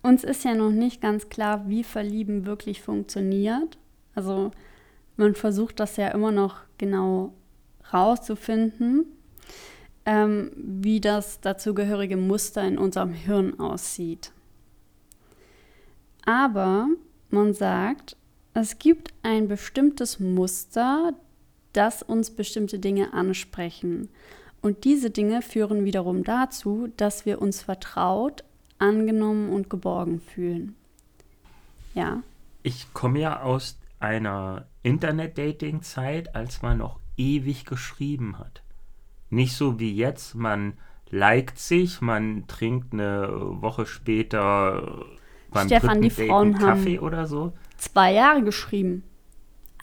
Uns 0.00 0.22
ist 0.22 0.44
ja 0.44 0.54
noch 0.54 0.70
nicht 0.70 1.00
ganz 1.00 1.28
klar, 1.28 1.68
wie 1.68 1.82
Verlieben 1.82 2.46
wirklich 2.46 2.82
funktioniert. 2.82 3.78
Also 4.14 4.52
man 5.16 5.34
versucht 5.34 5.80
das 5.80 5.96
ja 5.96 6.06
immer 6.06 6.30
noch 6.30 6.58
genau 6.78 7.32
rauszufinden, 7.92 9.06
ähm, 10.04 10.52
wie 10.56 11.00
das 11.00 11.40
dazugehörige 11.40 12.16
Muster 12.16 12.66
in 12.66 12.78
unserem 12.78 13.12
Hirn 13.12 13.58
aussieht. 13.60 14.32
Aber 16.24 16.88
man 17.30 17.54
sagt, 17.54 18.16
es 18.54 18.78
gibt 18.78 19.14
ein 19.22 19.48
bestimmtes 19.48 20.18
Muster, 20.18 21.12
das 21.72 22.02
uns 22.02 22.30
bestimmte 22.30 22.78
Dinge 22.78 23.12
ansprechen. 23.12 24.08
Und 24.60 24.84
diese 24.84 25.10
Dinge 25.10 25.42
führen 25.42 25.84
wiederum 25.84 26.24
dazu, 26.24 26.88
dass 26.96 27.24
wir 27.24 27.40
uns 27.40 27.62
vertraut, 27.62 28.44
angenommen 28.78 29.50
und 29.50 29.70
geborgen 29.70 30.20
fühlen. 30.20 30.74
Ja. 31.94 32.22
Ich 32.62 32.92
komme 32.92 33.20
ja 33.20 33.42
aus 33.42 33.78
einer 34.00 34.66
Internet-Dating-Zeit, 34.82 36.34
als 36.34 36.62
man 36.62 36.78
noch 36.78 36.98
ewig 37.18 37.64
geschrieben 37.64 38.38
hat. 38.38 38.62
Nicht 39.30 39.54
so 39.54 39.78
wie 39.78 39.94
jetzt, 39.94 40.34
man 40.34 40.74
liked 41.10 41.58
sich, 41.58 42.00
man 42.00 42.46
trinkt 42.46 42.92
eine 42.92 43.28
Woche 43.62 43.86
später 43.86 45.04
beim 45.50 45.66
Stefan, 45.66 46.02
die 46.02 46.10
Frauen 46.10 46.54
Kaffee 46.54 46.96
haben 46.96 47.04
oder 47.04 47.26
so. 47.26 47.52
Zwei 47.76 48.12
Jahre 48.12 48.42
geschrieben. 48.42 49.02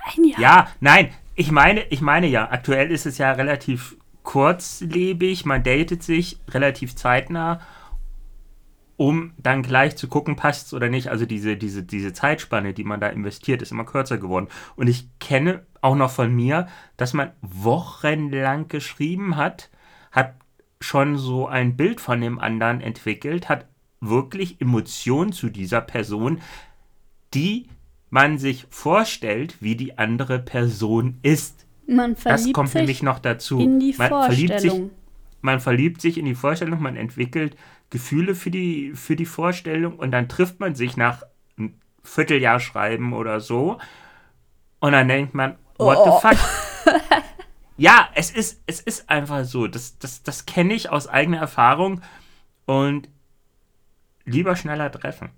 Ein 0.03 0.25
Jahr. 0.25 0.39
Ja, 0.39 0.67
nein, 0.79 1.09
ich 1.35 1.51
meine, 1.51 1.85
ich 1.89 2.01
meine 2.01 2.27
ja, 2.27 2.49
aktuell 2.51 2.91
ist 2.91 3.05
es 3.05 3.17
ja 3.17 3.31
relativ 3.31 3.97
kurzlebig, 4.23 5.45
man 5.45 5.63
datet 5.63 6.03
sich 6.03 6.39
relativ 6.49 6.95
zeitnah, 6.95 7.61
um 8.97 9.33
dann 9.37 9.61
gleich 9.61 9.97
zu 9.97 10.07
gucken, 10.07 10.35
passt 10.35 10.67
es 10.67 10.73
oder 10.73 10.89
nicht. 10.89 11.09
Also 11.09 11.25
diese, 11.25 11.57
diese, 11.57 11.83
diese 11.83 12.13
Zeitspanne, 12.13 12.73
die 12.73 12.83
man 12.83 12.99
da 12.99 13.07
investiert, 13.07 13.61
ist 13.61 13.71
immer 13.71 13.85
kürzer 13.85 14.17
geworden. 14.17 14.47
Und 14.75 14.87
ich 14.87 15.09
kenne 15.19 15.65
auch 15.81 15.95
noch 15.95 16.11
von 16.11 16.33
mir, 16.33 16.67
dass 16.97 17.13
man 17.13 17.31
wochenlang 17.41 18.67
geschrieben 18.67 19.35
hat, 19.35 19.69
hat 20.11 20.35
schon 20.79 21.17
so 21.17 21.47
ein 21.47 21.75
Bild 21.75 21.99
von 21.99 22.21
dem 22.21 22.39
anderen 22.39 22.81
entwickelt, 22.81 23.49
hat 23.49 23.67
wirklich 23.99 24.61
Emotionen 24.61 25.31
zu 25.31 25.49
dieser 25.49 25.81
Person, 25.81 26.41
die 27.33 27.67
man 28.09 28.37
sich 28.37 28.65
vorstellt, 28.69 29.61
wie 29.61 29.75
die 29.75 29.97
andere 29.97 30.39
Person 30.39 31.17
ist. 31.21 31.65
Man 31.87 32.15
verliebt 32.15 32.47
das 32.47 32.53
kommt 32.53 32.69
sich 32.69 32.75
nämlich 32.75 33.03
noch 33.03 33.19
dazu. 33.19 33.59
In 33.59 33.79
die 33.79 33.93
man 33.97 34.07
Vorstellung. 34.07 34.47
Verliebt 34.47 34.59
sich, 34.61 34.81
man 35.41 35.59
verliebt 35.59 36.01
sich 36.01 36.17
in 36.17 36.25
die 36.25 36.35
Vorstellung, 36.35 36.81
man 36.81 36.95
entwickelt 36.95 37.57
Gefühle 37.95 38.35
für 38.35 38.51
die, 38.51 38.91
für 38.93 39.15
die 39.15 39.25
Vorstellung 39.25 39.97
und 39.97 40.11
dann 40.11 40.27
trifft 40.27 40.59
man 40.59 40.75
sich 40.75 40.97
nach 40.97 41.23
einem 41.57 41.79
Vierteljahr 42.03 42.59
Schreiben 42.59 43.13
oder 43.13 43.39
so 43.39 43.79
und 44.79 44.91
dann 44.91 45.07
denkt 45.07 45.33
man, 45.33 45.55
what 45.77 45.97
oh. 45.97 46.19
the 46.21 46.27
fuck? 46.27 46.93
ja, 47.77 48.09
es 48.13 48.31
ist, 48.31 48.61
es 48.67 48.81
ist 48.81 49.09
einfach 49.09 49.45
so. 49.45 49.67
Das, 49.67 49.97
das, 49.97 50.23
das 50.23 50.45
kenne 50.45 50.73
ich 50.73 50.89
aus 50.89 51.07
eigener 51.07 51.37
Erfahrung 51.37 52.01
und 52.65 53.07
lieber 54.25 54.57
schneller 54.57 54.91
treffen. 54.91 55.29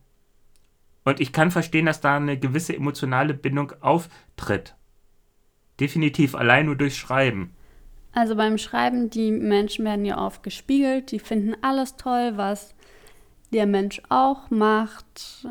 Und 1.03 1.19
ich 1.19 1.31
kann 1.31 1.51
verstehen, 1.51 1.85
dass 1.85 2.01
da 2.01 2.17
eine 2.17 2.39
gewisse 2.39 2.75
emotionale 2.75 3.35
Bindung 3.35 3.71
auftritt. 3.81 4.75
Definitiv, 5.79 6.33
allein 6.33 6.65
nur 6.65 6.75
durch 6.75 6.97
Schreiben. 6.97 7.55
Also 8.17 8.35
beim 8.35 8.57
Schreiben, 8.57 9.11
die 9.11 9.29
Menschen 9.29 9.85
werden 9.85 10.03
ja 10.03 10.17
oft 10.17 10.41
gespiegelt, 10.41 11.11
die 11.11 11.19
finden 11.19 11.53
alles 11.61 11.97
toll, 11.97 12.31
was 12.33 12.73
der 13.53 13.67
Mensch 13.67 14.01
auch 14.09 14.49
macht. 14.49 15.47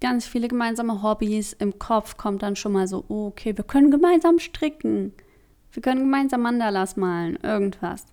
Ganz 0.00 0.26
viele 0.26 0.48
gemeinsame 0.48 1.02
Hobbys. 1.02 1.52
Im 1.52 1.78
Kopf 1.78 2.16
kommt 2.16 2.42
dann 2.42 2.56
schon 2.56 2.72
mal 2.72 2.88
so, 2.88 3.04
oh, 3.08 3.26
okay, 3.26 3.54
wir 3.54 3.64
können 3.64 3.90
gemeinsam 3.90 4.38
stricken. 4.38 5.12
Wir 5.72 5.82
können 5.82 6.00
gemeinsam 6.00 6.40
Mandalas 6.40 6.96
malen, 6.96 7.38
irgendwas. 7.42 8.06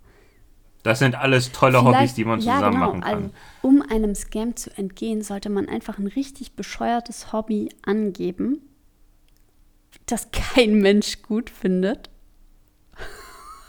Das 0.84 1.00
sind 1.00 1.16
alles 1.16 1.54
tolle 1.54 1.80
Vielleicht, 1.80 1.96
Hobbys, 1.96 2.14
die 2.16 2.26
man 2.26 2.42
zusammen 2.42 2.62
ja, 2.62 2.70
genau. 2.72 2.86
machen 2.88 3.02
kann. 3.02 3.14
Also, 3.14 3.30
um 3.62 3.82
einem 3.84 4.16
Scam 4.16 4.54
zu 4.58 4.70
entgehen, 4.76 5.22
sollte 5.22 5.50
man 5.50 5.70
einfach 5.70 5.98
ein 5.98 6.08
richtig 6.08 6.58
bescheuertes 6.58 7.32
Hobby 7.32 7.70
angeben, 7.86 8.64
das 10.08 10.28
kein 10.34 10.74
Mensch 10.82 11.22
gut 11.22 11.50
findet. 11.50 12.11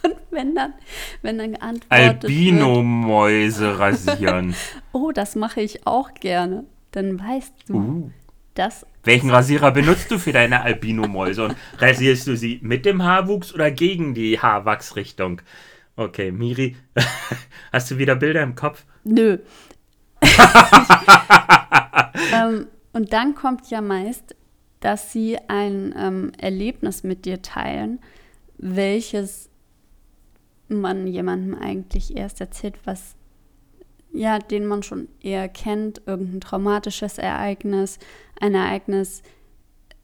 Und 0.04 0.16
wenn 0.30 0.54
dann, 0.54 0.74
wenn 1.22 1.38
dann 1.38 1.52
geantwortet 1.52 2.24
Albino-Mäuse 2.24 3.78
rasieren. 3.78 4.54
oh, 4.92 5.12
das 5.12 5.36
mache 5.36 5.60
ich 5.60 5.86
auch 5.86 6.12
gerne. 6.14 6.64
Dann 6.90 7.18
weißt 7.18 7.54
du, 7.68 7.74
uh. 7.74 8.10
dass 8.54 8.86
welchen 9.04 9.30
Rasierer 9.30 9.72
benutzt 9.72 10.10
du 10.10 10.18
für 10.18 10.32
deine 10.32 10.62
Albino-Mäuse? 10.62 11.44
Und 11.44 11.56
rasierst 11.78 12.26
du 12.28 12.36
sie 12.36 12.60
mit 12.62 12.86
dem 12.86 13.02
Haarwuchs 13.02 13.52
oder 13.52 13.70
gegen 13.70 14.14
die 14.14 14.38
Haarwachsrichtung? 14.38 15.42
Okay, 15.96 16.30
Miri, 16.30 16.76
hast 17.72 17.90
du 17.90 17.98
wieder 17.98 18.14
Bilder 18.14 18.42
im 18.42 18.54
Kopf? 18.54 18.84
Nö. 19.04 19.38
ähm, 22.32 22.68
und 22.92 23.12
dann 23.12 23.34
kommt 23.34 23.68
ja 23.70 23.80
meist, 23.80 24.36
dass 24.80 25.12
sie 25.12 25.36
ein 25.48 25.94
ähm, 25.96 26.32
Erlebnis 26.38 27.02
mit 27.02 27.24
dir 27.24 27.42
teilen, 27.42 28.00
welches 28.58 29.50
man 30.80 31.06
jemandem 31.06 31.54
eigentlich 31.54 32.16
erst 32.16 32.40
erzählt, 32.40 32.78
was 32.84 33.16
ja, 34.12 34.38
den 34.38 34.66
man 34.66 34.82
schon 34.82 35.08
eher 35.20 35.48
kennt, 35.48 36.02
irgendein 36.06 36.40
traumatisches 36.42 37.16
Ereignis, 37.16 37.98
ein 38.38 38.54
Ereignis, 38.54 39.22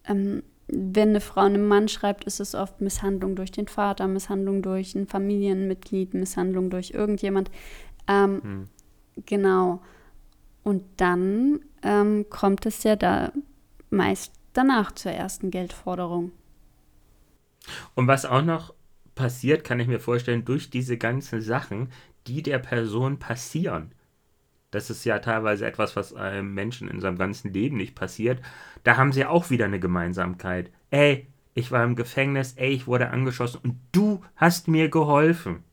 ähm, 0.07 0.43
wenn 0.69 1.11
eine 1.11 1.21
Frau 1.21 1.43
einem 1.43 1.67
Mann 1.67 1.89
schreibt, 1.89 2.25
ist 2.25 2.41
es 2.41 2.55
oft 2.55 2.81
Misshandlung 2.81 3.37
durch 3.37 3.51
den 3.51 3.69
Vater, 3.69 4.07
Misshandlung 4.07 4.63
durch 4.63 4.95
ein 4.95 5.07
Familienmitglied, 5.07 6.15
Misshandlung 6.15 6.69
durch 6.69 6.91
irgendjemand. 6.91 7.51
Ähm, 8.07 8.43
hm. 8.43 8.69
Genau. 9.25 9.81
Und 10.63 10.85
dann 10.99 11.61
ähm, 11.83 12.27
kommt 12.29 12.67
es 12.67 12.83
ja 12.83 12.97
da 12.97 13.33
meist 13.91 14.35
danach 14.53 14.93
zur 14.93 15.13
ersten 15.13 15.51
Geldforderung. 15.51 16.33
Und 17.95 18.07
was 18.07 18.27
auch 18.27 18.43
noch 18.43 18.75
passiert, 19.19 19.65
kann 19.65 19.81
ich 19.81 19.89
mir 19.89 20.01
vorstellen, 20.01 20.45
durch 20.47 20.71
diese 20.71 20.97
ganzen 20.99 21.43
Sachen, 21.43 21.91
die 22.27 22.43
der 22.43 22.59
Person 22.61 23.19
passieren, 23.19 23.93
Das 24.71 24.91
ist 24.91 25.05
ja 25.05 25.19
teilweise 25.19 25.67
etwas, 25.67 25.97
was 25.97 26.13
einem 26.15 26.53
Menschen 26.55 26.89
in 26.89 27.01
seinem 27.01 27.17
ganzen 27.19 27.53
Leben 27.53 27.77
nicht 27.77 27.95
passiert. 27.95 28.41
Da 28.85 28.97
haben 28.97 29.13
sie 29.13 29.25
auch 29.25 29.51
wieder 29.51 29.65
eine 29.65 29.81
Gemeinsamkeit. 29.81 30.71
Ey, 30.91 31.27
ich 31.55 31.73
war 31.73 31.85
im 31.85 31.97
Gefängnis, 31.97 32.53
ey, 32.57 32.71
ich 32.71 32.87
wurde 32.87 33.11
angeschossen 33.11 33.61
und 33.63 33.81
du 33.93 34.23
hast 34.37 34.69
mir 34.69 34.91
geholfen. 34.91 35.65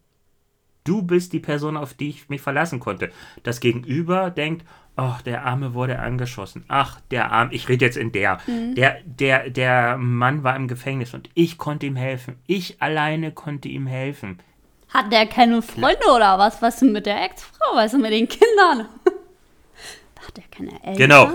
Du 0.85 1.01
bist 1.01 1.33
die 1.33 1.39
Person, 1.39 1.77
auf 1.77 1.93
die 1.93 2.09
ich 2.09 2.29
mich 2.29 2.41
verlassen 2.41 2.79
konnte. 2.79 3.11
Das 3.43 3.59
Gegenüber 3.59 4.29
denkt, 4.31 4.65
ach, 4.95 5.21
der 5.21 5.45
Arme 5.45 5.73
wurde 5.73 5.99
angeschossen. 5.99 6.65
Ach, 6.67 6.99
der 7.11 7.31
Arme, 7.31 7.53
ich 7.53 7.69
rede 7.69 7.85
jetzt 7.85 7.97
in 7.97 8.11
der. 8.11 8.39
Mhm. 8.47 8.75
Der, 8.75 8.97
der, 9.05 9.49
der 9.49 9.97
Mann 9.97 10.43
war 10.43 10.55
im 10.55 10.67
Gefängnis 10.67 11.13
und 11.13 11.29
ich 11.33 11.57
konnte 11.57 11.85
ihm 11.85 11.95
helfen. 11.95 12.37
Ich 12.47 12.81
alleine 12.81 13.31
konnte 13.31 13.67
ihm 13.67 13.87
helfen. 13.87 14.39
Hat 14.89 15.11
der 15.11 15.25
keine 15.25 15.61
Freunde 15.61 16.05
oder 16.15 16.37
was? 16.39 16.61
Was 16.61 16.81
ist 16.81 16.91
mit 16.91 17.05
der 17.05 17.23
Ex-Frau? 17.23 17.75
Was 17.75 17.93
ist 17.93 17.99
mit 17.99 18.11
den 18.11 18.27
Kindern? 18.27 18.87
Hat 20.25 20.37
der 20.37 20.43
keine 20.49 20.71
Eltern? 20.83 20.95
Genau. 20.95 21.29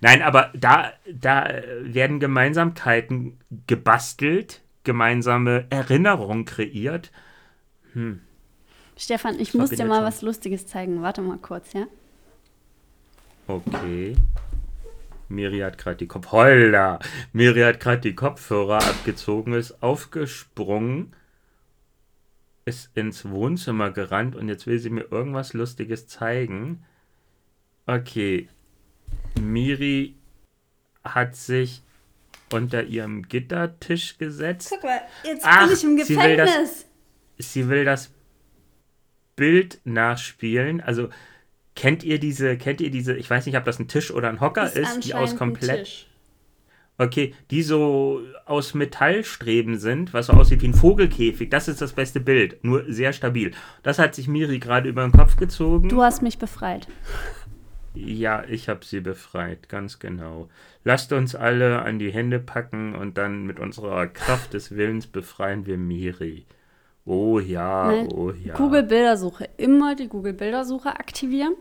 Nein, 0.00 0.22
aber 0.22 0.50
da, 0.54 0.92
da 1.06 1.48
werden 1.82 2.20
Gemeinsamkeiten 2.20 3.38
gebastelt, 3.66 4.62
gemeinsame 4.82 5.66
Erinnerungen 5.70 6.46
kreiert. 6.46 7.12
Hm. 7.92 8.22
Stefan, 9.00 9.40
ich 9.40 9.54
muss 9.54 9.70
dir 9.70 9.86
mal 9.86 9.96
schon. 9.96 10.04
was 10.04 10.20
Lustiges 10.20 10.66
zeigen. 10.66 11.00
Warte 11.00 11.22
mal 11.22 11.38
kurz, 11.38 11.72
ja? 11.72 11.86
Okay. 13.46 14.14
Miri 15.30 15.60
hat 15.60 15.78
gerade 15.78 15.96
die 15.96 16.06
Kopf 16.06 16.32
Holla! 16.32 16.98
Miri 17.32 17.60
hat 17.60 17.80
gerade 17.80 18.02
die 18.02 18.14
Kopfhörer 18.14 18.76
abgezogen, 18.76 19.54
ist 19.54 19.82
aufgesprungen, 19.82 21.14
ist 22.66 22.90
ins 22.94 23.24
Wohnzimmer 23.30 23.90
gerannt 23.90 24.36
und 24.36 24.48
jetzt 24.48 24.66
will 24.66 24.78
sie 24.78 24.90
mir 24.90 25.10
irgendwas 25.10 25.54
Lustiges 25.54 26.06
zeigen. 26.06 26.84
Okay. 27.86 28.50
Miri 29.40 30.14
hat 31.04 31.36
sich 31.36 31.82
unter 32.52 32.82
ihrem 32.82 33.22
Gittertisch 33.22 34.18
gesetzt. 34.18 34.68
Guck 34.68 34.84
mal, 34.84 35.00
jetzt 35.24 35.42
Ach, 35.46 35.64
bin 35.64 35.74
ich 35.74 35.84
im 35.84 35.96
Gefängnis. 35.96 36.16
Sie 36.18 36.28
will, 36.28 36.36
das, 36.36 36.86
sie 37.38 37.68
will 37.68 37.84
das 37.86 38.10
Bild 39.36 39.80
nachspielen. 39.84 40.80
Also 40.80 41.08
kennt 41.74 42.04
ihr 42.04 42.18
diese, 42.18 42.56
kennt 42.56 42.80
ihr 42.80 42.90
diese, 42.90 43.16
ich 43.16 43.28
weiß 43.28 43.46
nicht, 43.46 43.56
ob 43.56 43.64
das 43.64 43.78
ein 43.78 43.88
Tisch 43.88 44.10
oder 44.10 44.28
ein 44.28 44.40
Hocker 44.40 44.66
ist, 44.66 44.76
ist 44.76 45.04
die 45.04 45.14
aus 45.14 45.36
komplett. 45.36 46.06
Okay, 46.98 47.34
die 47.50 47.62
so 47.62 48.20
aus 48.44 48.74
Metallstreben 48.74 49.78
sind, 49.78 50.12
was 50.12 50.26
so 50.26 50.34
aussieht 50.34 50.60
wie 50.60 50.68
ein 50.68 50.74
Vogelkäfig. 50.74 51.48
Das 51.48 51.66
ist 51.66 51.80
das 51.80 51.94
beste 51.94 52.20
Bild, 52.20 52.62
nur 52.62 52.84
sehr 52.92 53.14
stabil. 53.14 53.52
Das 53.82 53.98
hat 53.98 54.14
sich 54.14 54.28
Miri 54.28 54.58
gerade 54.58 54.90
über 54.90 55.02
den 55.02 55.12
Kopf 55.12 55.36
gezogen. 55.36 55.88
Du 55.88 56.02
hast 56.02 56.20
mich 56.20 56.36
befreit. 56.36 56.86
Ja, 57.94 58.44
ich 58.46 58.68
habe 58.68 58.84
sie 58.84 59.00
befreit, 59.00 59.70
ganz 59.70 59.98
genau. 59.98 60.50
Lasst 60.84 61.12
uns 61.14 61.34
alle 61.34 61.80
an 61.80 61.98
die 61.98 62.12
Hände 62.12 62.38
packen 62.38 62.94
und 62.94 63.16
dann 63.16 63.46
mit 63.46 63.58
unserer 63.58 64.06
Kraft 64.06 64.52
des 64.52 64.76
Willens 64.76 65.06
befreien 65.06 65.64
wir 65.64 65.78
Miri. 65.78 66.44
Oh 67.12 67.40
ja, 67.40 67.90
ne? 67.90 68.08
oh 68.14 68.30
ja. 68.30 68.54
Google-Bildersuche. 68.54 69.48
Immer 69.56 69.96
die 69.96 70.06
Google-Bildersuche 70.06 70.90
aktivieren. 70.90 71.56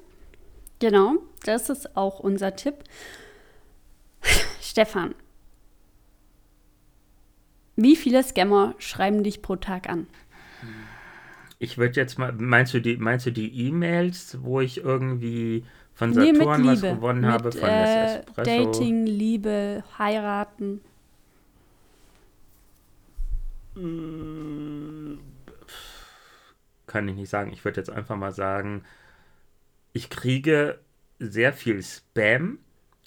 Genau, 0.78 1.16
das 1.44 1.72
ist 1.72 1.98
auch 1.98 2.20
unser 2.20 2.56
Tipp. 2.56 2.84
Stefan, 4.62 5.16
wie 7.76 7.96
viele 7.96 8.22
Scammer 8.22 8.76
schreiben 8.78 9.24
dich 9.24 9.42
pro 9.42 9.56
Tag 9.56 9.90
an? 9.90 10.06
Ich 11.58 11.80
würde 11.80 12.00
jetzt 12.00 12.20
mal, 12.20 12.32
meinst 12.32 12.76
du 12.76 12.80
die, 12.80 12.98
meinst 12.98 13.26
du 13.26 13.32
die 13.32 13.68
E-Mails, 13.68 14.38
wo 14.44 14.62
ich 14.62 14.78
irgendwie 14.78 15.64
von 15.96 16.14
Saturn 16.14 16.62
nee, 16.62 16.68
was 16.68 16.82
gewonnen 16.82 17.22
mit, 17.22 17.30
habe, 17.32 17.52
von 17.52 17.68
äh, 17.68 18.22
Dating, 18.36 19.08
Liebe, 19.08 19.84
heiraten? 19.98 20.82
Kann 26.90 27.08
ich 27.08 27.16
nicht 27.16 27.30
sagen. 27.30 27.54
Ich 27.54 27.64
würde 27.64 27.80
jetzt 27.80 27.92
einfach 27.92 28.18
mal 28.18 28.32
sagen, 28.32 28.82
ich 29.94 30.10
kriege 30.10 30.80
sehr 31.20 31.54
viel 31.54 31.84
Spam 31.84 32.58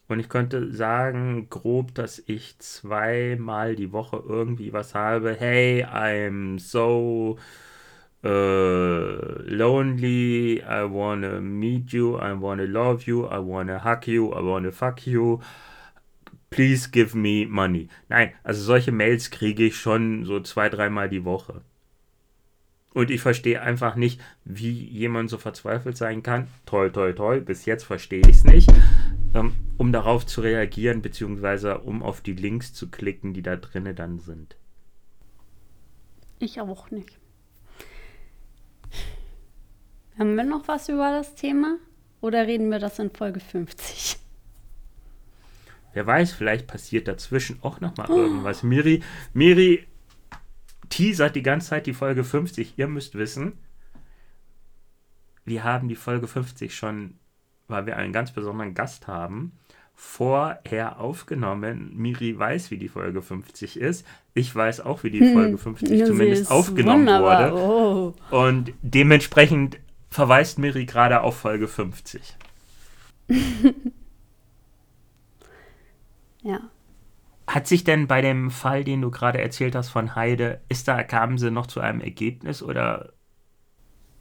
und 0.06 0.20
ich 0.20 0.28
könnte 0.28 0.72
sagen, 0.72 1.48
grob, 1.50 1.92
dass 1.94 2.22
ich 2.26 2.56
zweimal 2.60 3.74
die 3.74 3.92
Woche 3.92 4.22
irgendwie 4.24 4.72
was 4.72 4.94
habe. 4.94 5.34
Hey, 5.36 5.84
I'm 5.84 6.60
so 6.60 7.38
uh, 8.24 8.28
lonely. 9.46 10.62
I 10.62 10.84
wanna 10.88 11.40
meet 11.40 11.90
you. 11.90 12.16
I 12.18 12.40
wanna 12.40 12.64
love 12.64 13.02
you. 13.06 13.26
I 13.26 13.38
wanna 13.38 13.82
hug 13.82 14.06
you. 14.06 14.32
I 14.32 14.44
wanna 14.44 14.70
fuck 14.70 15.04
you. 15.08 15.40
Please 16.50 16.88
give 16.88 17.16
me 17.16 17.46
money. 17.48 17.88
Nein, 18.08 18.32
also 18.44 18.62
solche 18.62 18.92
Mails 18.92 19.30
kriege 19.32 19.64
ich 19.64 19.76
schon 19.76 20.24
so 20.24 20.38
zwei, 20.38 20.68
dreimal 20.68 21.08
die 21.08 21.24
Woche. 21.24 21.62
Und 22.94 23.10
ich 23.10 23.20
verstehe 23.20 23.60
einfach 23.60 23.96
nicht, 23.96 24.20
wie 24.44 24.70
jemand 24.70 25.30
so 25.30 25.38
verzweifelt 25.38 25.96
sein 25.96 26.22
kann. 26.22 26.48
Toll, 26.66 26.92
toll, 26.92 27.14
toll. 27.14 27.40
Bis 27.40 27.64
jetzt 27.64 27.84
verstehe 27.84 28.20
ich 28.20 28.36
es 28.36 28.44
nicht. 28.44 28.70
Ähm, 29.34 29.54
um 29.78 29.92
darauf 29.92 30.26
zu 30.26 30.42
reagieren, 30.42 31.00
beziehungsweise 31.00 31.78
um 31.78 32.02
auf 32.02 32.20
die 32.20 32.34
Links 32.34 32.74
zu 32.74 32.90
klicken, 32.90 33.32
die 33.32 33.42
da 33.42 33.56
drinnen 33.56 33.96
dann 33.96 34.18
sind. 34.18 34.56
Ich 36.38 36.60
auch 36.60 36.90
nicht. 36.90 37.18
Haben 40.18 40.36
wir 40.36 40.44
noch 40.44 40.68
was 40.68 40.88
über 40.88 41.10
das 41.10 41.34
Thema? 41.34 41.78
Oder 42.20 42.46
reden 42.46 42.70
wir 42.70 42.78
das 42.78 42.98
in 42.98 43.10
Folge 43.10 43.40
50? 43.40 44.18
Wer 45.94 46.06
weiß, 46.06 46.32
vielleicht 46.32 46.66
passiert 46.66 47.08
dazwischen 47.08 47.58
auch 47.62 47.80
noch 47.80 47.96
mal 47.96 48.10
oh. 48.10 48.16
irgendwas. 48.16 48.62
Miri, 48.62 49.02
Miri 49.34 49.86
teasert 50.92 51.34
die 51.34 51.42
ganze 51.42 51.70
Zeit 51.70 51.86
die 51.86 51.94
Folge 51.94 52.22
50. 52.22 52.74
Ihr 52.76 52.86
müsst 52.86 53.14
wissen, 53.14 53.54
wir 55.44 55.64
haben 55.64 55.88
die 55.88 55.96
Folge 55.96 56.28
50 56.28 56.74
schon, 56.74 57.14
weil 57.66 57.86
wir 57.86 57.96
einen 57.96 58.12
ganz 58.12 58.30
besonderen 58.32 58.74
Gast 58.74 59.06
haben, 59.08 59.52
vorher 59.94 61.00
aufgenommen. 61.00 61.92
Miri 61.94 62.38
weiß, 62.38 62.70
wie 62.70 62.76
die 62.76 62.90
Folge 62.90 63.22
50 63.22 63.78
ist. 63.78 64.06
Ich 64.34 64.54
weiß 64.54 64.80
auch, 64.80 65.02
wie 65.02 65.10
die 65.10 65.20
hm, 65.20 65.32
Folge 65.32 65.56
50 65.56 65.98
ja, 65.98 66.04
zumindest 66.04 66.50
aufgenommen 66.50 67.06
wunderbar. 67.06 67.52
wurde. 67.52 68.14
Oh. 68.30 68.36
Und 68.36 68.74
dementsprechend 68.82 69.78
verweist 70.10 70.58
Miri 70.58 70.84
gerade 70.84 71.22
auf 71.22 71.38
Folge 71.38 71.68
50. 71.68 72.36
ja. 76.42 76.60
Hat 77.52 77.66
sich 77.66 77.84
denn 77.84 78.06
bei 78.06 78.22
dem 78.22 78.50
Fall, 78.50 78.82
den 78.82 79.02
du 79.02 79.10
gerade 79.10 79.38
erzählt 79.38 79.74
hast 79.74 79.90
von 79.90 80.14
Heide, 80.14 80.62
ist 80.70 80.88
da, 80.88 81.02
kamen 81.02 81.36
sie 81.36 81.50
noch 81.50 81.66
zu 81.66 81.80
einem 81.80 82.00
Ergebnis 82.00 82.62
oder? 82.62 83.12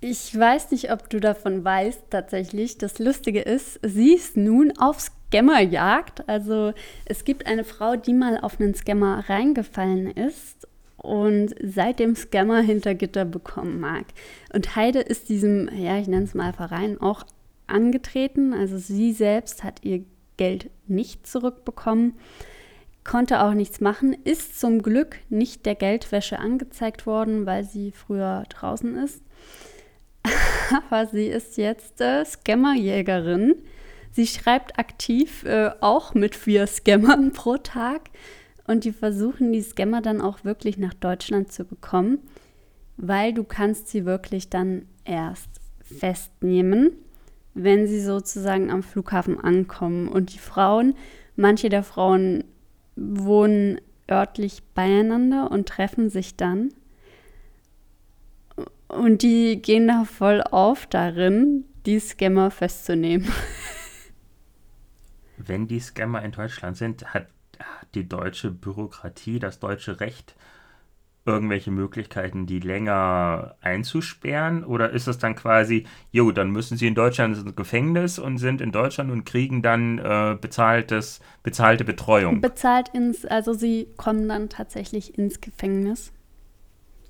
Ich 0.02 0.38
weiß 0.38 0.72
nicht, 0.72 0.92
ob 0.92 1.10
du 1.10 1.22
davon 1.22 1.64
weißt 1.64 2.10
tatsächlich. 2.10 2.78
Das 2.78 3.00
Lustige 3.00 3.40
ist, 3.40 3.80
sie 3.84 4.16
ist 4.16 4.36
nun 4.36 4.74
auf 4.78 5.00
Scammerjagd. 5.00 6.28
Also 6.28 6.74
es 7.06 7.24
gibt 7.24 7.48
eine 7.48 7.64
Frau, 7.64 7.96
die 7.96 8.12
mal 8.12 8.38
auf 8.38 8.60
einen 8.60 8.76
Scammer 8.76 9.24
reingefallen 9.30 10.08
ist 10.12 10.68
und 10.98 11.56
seitdem 11.64 12.18
Scammer 12.18 12.60
hinter 12.60 12.96
Gitter 12.96 13.24
bekommen 13.24 13.80
mag. 13.80 14.08
Und 14.54 14.76
Heide 14.76 15.00
ist 15.00 15.30
diesem, 15.30 15.70
ja, 15.74 15.98
ich 15.98 16.10
nenne 16.10 16.26
es 16.26 16.34
mal 16.34 16.52
Verein, 16.52 17.00
auch 17.00 17.24
angetreten. 17.68 18.54
Also 18.54 18.78
sie 18.78 19.14
selbst 19.14 19.64
hat 19.64 19.86
ihr 19.86 20.04
Geld 20.36 20.70
nicht 20.88 21.26
zurückbekommen 21.26 22.16
konnte 23.04 23.44
auch 23.44 23.54
nichts 23.54 23.82
machen, 23.82 24.16
ist 24.24 24.60
zum 24.60 24.82
Glück 24.82 25.18
nicht 25.30 25.66
der 25.66 25.76
Geldwäsche 25.76 26.40
angezeigt 26.40 27.06
worden, 27.06 27.46
weil 27.46 27.64
sie 27.64 27.92
früher 27.92 28.44
draußen 28.50 28.96
ist. 28.98 29.22
Aber 30.72 31.08
sie 31.08 31.28
ist 31.28 31.58
jetzt 31.58 32.00
äh, 32.02 32.24
Scammerjägerin. 32.24 33.56
Sie 34.12 34.28
schreibt 34.28 34.78
aktiv 34.78 35.44
äh, 35.46 35.72
auch 35.80 36.14
mit 36.14 36.36
vier 36.36 36.68
Scammern 36.68 37.32
pro 37.34 37.58
Tag 37.58 38.10
und 38.68 38.84
die 38.84 38.92
versuchen 38.92 39.52
die 39.52 39.62
Scammer 39.62 40.02
dann 40.02 40.22
auch 40.22 40.44
wirklich 40.44 40.78
nach 40.78 40.94
Deutschland 40.94 41.52
zu 41.52 41.66
bekommen, 41.66 42.20
weil 42.98 43.34
du 43.34 43.44
kannst 43.44 43.88
sie 43.88 44.06
wirklich 44.06 44.50
dann 44.50 44.86
erst 45.06 45.50
festnehmen, 45.82 46.92
wenn 47.54 47.88
sie 47.88 48.02
sozusagen 48.02 48.70
am 48.70 48.84
Flughafen 48.84 49.40
ankommen. 49.40 50.08
Und 50.08 50.34
die 50.34 50.40
Frauen, 50.40 50.96
manche 51.36 51.70
der 51.70 51.84
Frauen 51.84 52.44
wohnen 52.96 53.80
örtlich 54.10 54.64
beieinander 54.74 55.52
und 55.52 55.70
treffen 55.70 56.10
sich 56.10 56.36
dann. 56.36 56.74
Und 58.88 59.22
die 59.22 59.62
gehen 59.62 59.88
da 59.88 60.04
voll 60.04 60.42
auf 60.42 60.86
darin, 60.86 61.66
die 61.86 62.00
Scammer 62.00 62.52
festzunehmen. 62.52 63.28
Wenn 65.38 65.68
die 65.68 65.80
Scammer 65.80 66.24
in 66.24 66.32
Deutschland 66.32 66.78
sind, 66.78 67.14
hat 67.14 67.28
die 67.94 68.08
deutsche 68.08 68.52
Bürokratie, 68.52 69.40
das 69.40 69.60
deutsche 69.60 70.00
Recht 70.00 70.36
irgendwelche 71.26 71.72
Möglichkeiten, 71.72 72.46
die 72.46 72.60
länger 72.60 73.56
einzusperren? 73.62 74.64
Oder 74.64 74.90
ist 74.92 75.08
es 75.08 75.18
dann 75.18 75.36
quasi, 75.36 75.86
jo, 76.12 76.32
dann 76.32 76.50
müssen 76.52 76.78
sie 76.78 76.88
in 76.88 76.96
Deutschland 76.96 77.38
ins 77.38 77.56
Gefängnis 77.56 78.18
und 78.20 78.38
sind 78.38 78.62
in 78.62 78.72
Deutschland 78.72 79.12
und 79.12 79.26
kriegen 79.26 79.62
dann 79.62 80.00
äh, 80.00 80.38
bezahltes, 80.40 81.20
bezahlte 81.44 81.84
Betreuung? 81.84 82.42
Bezahlt 82.42 82.90
ins, 82.90 83.26
also 83.26 83.54
sie 83.54 83.88
kommen 83.98 84.28
dann 84.28 84.50
tatsächlich 84.50 85.18
ins 85.18 85.42
Gefängnis. 85.42 86.12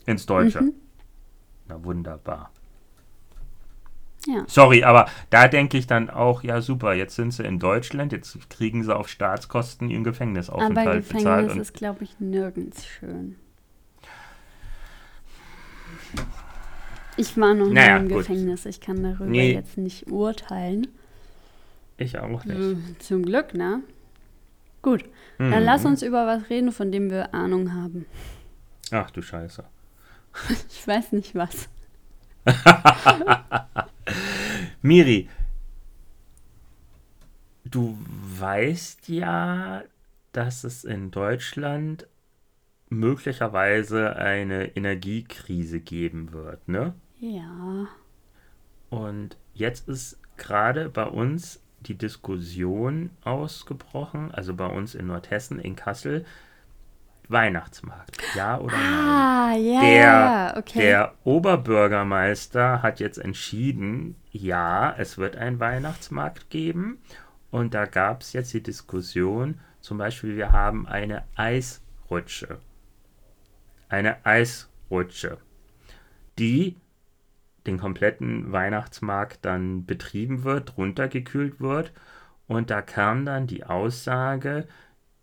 Ins 0.06 0.26
Deutsche. 0.26 0.62
Mhm. 0.62 0.74
Na 1.68 1.84
wunderbar. 1.84 2.52
Ja. 4.28 4.44
Sorry, 4.48 4.84
aber 4.84 5.08
da 5.32 5.48
denke 5.48 5.78
ich 5.78 5.88
dann 5.88 6.10
auch, 6.10 6.44
ja 6.44 6.62
super, 6.62 6.94
jetzt 6.94 7.16
sind 7.16 7.32
sie 7.34 7.44
in 7.44 7.58
Deutschland, 7.58 8.12
jetzt 8.12 8.50
kriegen 8.52 8.84
sie 8.84 8.96
auf 8.96 9.08
Staatskosten 9.08 9.90
ihren 9.90 10.04
Gefängnisaufenthalt 10.04 10.88
aber 10.88 10.98
Gefängnis 10.98 11.24
bezahlt. 11.24 11.44
Gefängnis 11.46 11.70
ist, 11.70 11.74
glaube 11.74 12.04
ich, 12.04 12.20
nirgends 12.20 12.86
schön. 12.86 13.38
Ich 17.18 17.38
war 17.38 17.54
noch 17.54 17.70
naja, 17.70 18.00
nie 18.00 18.06
im 18.06 18.10
gut. 18.10 18.20
Gefängnis, 18.20 18.66
ich 18.66 18.80
kann 18.80 19.04
darüber 19.04 19.26
nee. 19.26 19.54
jetzt 19.54 19.78
nicht 19.78 20.10
urteilen. 20.10 20.88
Ich 21.98 22.18
auch 22.18 22.46
nicht. 22.46 22.58
Hm, 22.58 22.96
zum 23.00 23.24
Glück, 23.24 23.54
ne? 23.54 23.82
Gut, 24.82 25.06
mhm. 25.38 25.52
dann 25.52 25.64
lass 25.64 25.86
uns 25.86 26.02
über 26.02 26.26
was 26.26 26.50
reden, 26.50 26.72
von 26.72 26.92
dem 26.92 27.12
wir 27.12 27.34
Ahnung 27.34 27.74
haben. 27.74 28.06
Ach 28.92 29.12
du 29.12 29.22
Scheiße. 29.22 29.64
ich 30.70 30.88
weiß 30.88 31.12
nicht 31.12 31.36
was. 31.36 31.70
Miri, 34.82 35.30
du 37.66 37.98
weißt 38.40 39.10
ja, 39.10 39.84
dass 40.32 40.64
es 40.64 40.84
in 40.84 41.12
Deutschland 41.12 42.08
möglicherweise 42.92 44.18
eine 44.18 44.76
Energiekrise 44.76 45.80
geben 45.80 46.34
wird, 46.34 46.68
ne? 46.68 46.94
Ja. 47.20 47.88
Und 48.90 49.38
jetzt 49.54 49.88
ist 49.88 50.20
gerade 50.36 50.90
bei 50.90 51.06
uns 51.06 51.64
die 51.80 51.98
Diskussion 51.98 53.10
ausgebrochen, 53.24 54.32
also 54.32 54.54
bei 54.54 54.66
uns 54.66 54.94
in 54.94 55.08
Nordhessen, 55.08 55.58
in 55.58 55.78
Kassel, 55.78 56.26
Weihnachtsmarkt, 57.30 58.18
ja 58.36 58.60
oder 58.60 58.76
ah, 58.76 59.52
nein? 59.52 59.64
Ja, 59.64 59.82
der, 60.52 60.58
okay. 60.58 60.80
der 60.80 61.14
Oberbürgermeister 61.24 62.84
hat 62.84 63.00
jetzt 63.00 63.18
entschieden, 63.18 64.16
ja, 64.32 64.94
es 64.98 65.18
wird 65.18 65.38
einen 65.38 65.62
Weihnachtsmarkt 65.62 66.50
geben. 66.50 66.98
Und 67.52 67.74
da 67.74 67.86
gab 67.86 68.22
es 68.22 68.34
jetzt 68.34 68.54
die 68.54 68.64
Diskussion, 68.64 69.60
zum 69.80 69.98
Beispiel, 69.98 70.36
wir 70.36 70.52
haben 70.52 70.88
eine 70.88 71.24
Eisrutsche 71.36 72.60
eine 73.92 74.26
Eisrutsche, 74.26 75.38
die 76.40 76.78
den 77.68 77.78
kompletten 77.78 78.52
Weihnachtsmarkt 78.52 79.46
dann 79.46 79.86
betrieben 79.86 80.44
wird, 80.44 80.78
runtergekühlt 80.78 81.60
wird. 81.60 81.92
Und 82.48 82.70
da 82.70 82.82
kam 82.82 83.26
dann 83.26 83.48
die 83.48 83.64
Aussage, 83.64 84.68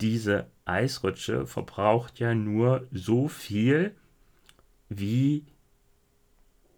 diese 0.01 0.47
Eisrutsche 0.65 1.47
verbraucht 1.47 2.21
ja 2.21 2.35
nur 2.35 2.87
so 2.93 3.29
viel 3.29 3.95
wie 4.89 5.45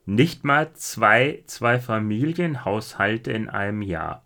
nicht 0.06 0.44
mal 0.44 0.72
zwei, 0.72 1.44
zwei 1.46 1.78
Familienhaushalte 1.78 3.30
in 3.30 3.48
einem 3.48 3.82
Jahr. 3.82 4.24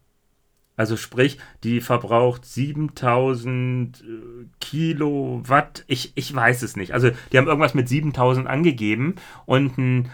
Also 0.76 0.96
sprich, 0.96 1.38
die 1.62 1.80
verbraucht 1.80 2.44
7000 2.44 4.00
äh, 4.00 4.46
Kilowatt. 4.60 5.84
Ich, 5.86 6.12
ich 6.16 6.34
weiß 6.34 6.62
es 6.62 6.76
nicht. 6.76 6.92
Also 6.92 7.10
die 7.32 7.38
haben 7.38 7.46
irgendwas 7.46 7.74
mit 7.74 7.88
7000 7.88 8.48
angegeben 8.48 9.14
und 9.46 9.78
ein 9.78 10.10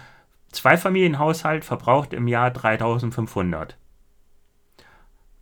Zweifamilienhaushalt 0.53 1.65
verbraucht 1.65 2.13
im 2.13 2.29
Jahr 2.29 2.51
3500. 2.51 3.79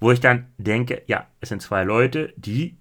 Wo 0.01 0.13
ich 0.13 0.21
dann 0.21 0.47
denke, 0.59 1.03
ja, 1.07 1.27
es 1.41 1.49
sind 1.49 1.63
zwei 1.63 1.83
Leute, 1.83 2.33
die 2.37 2.77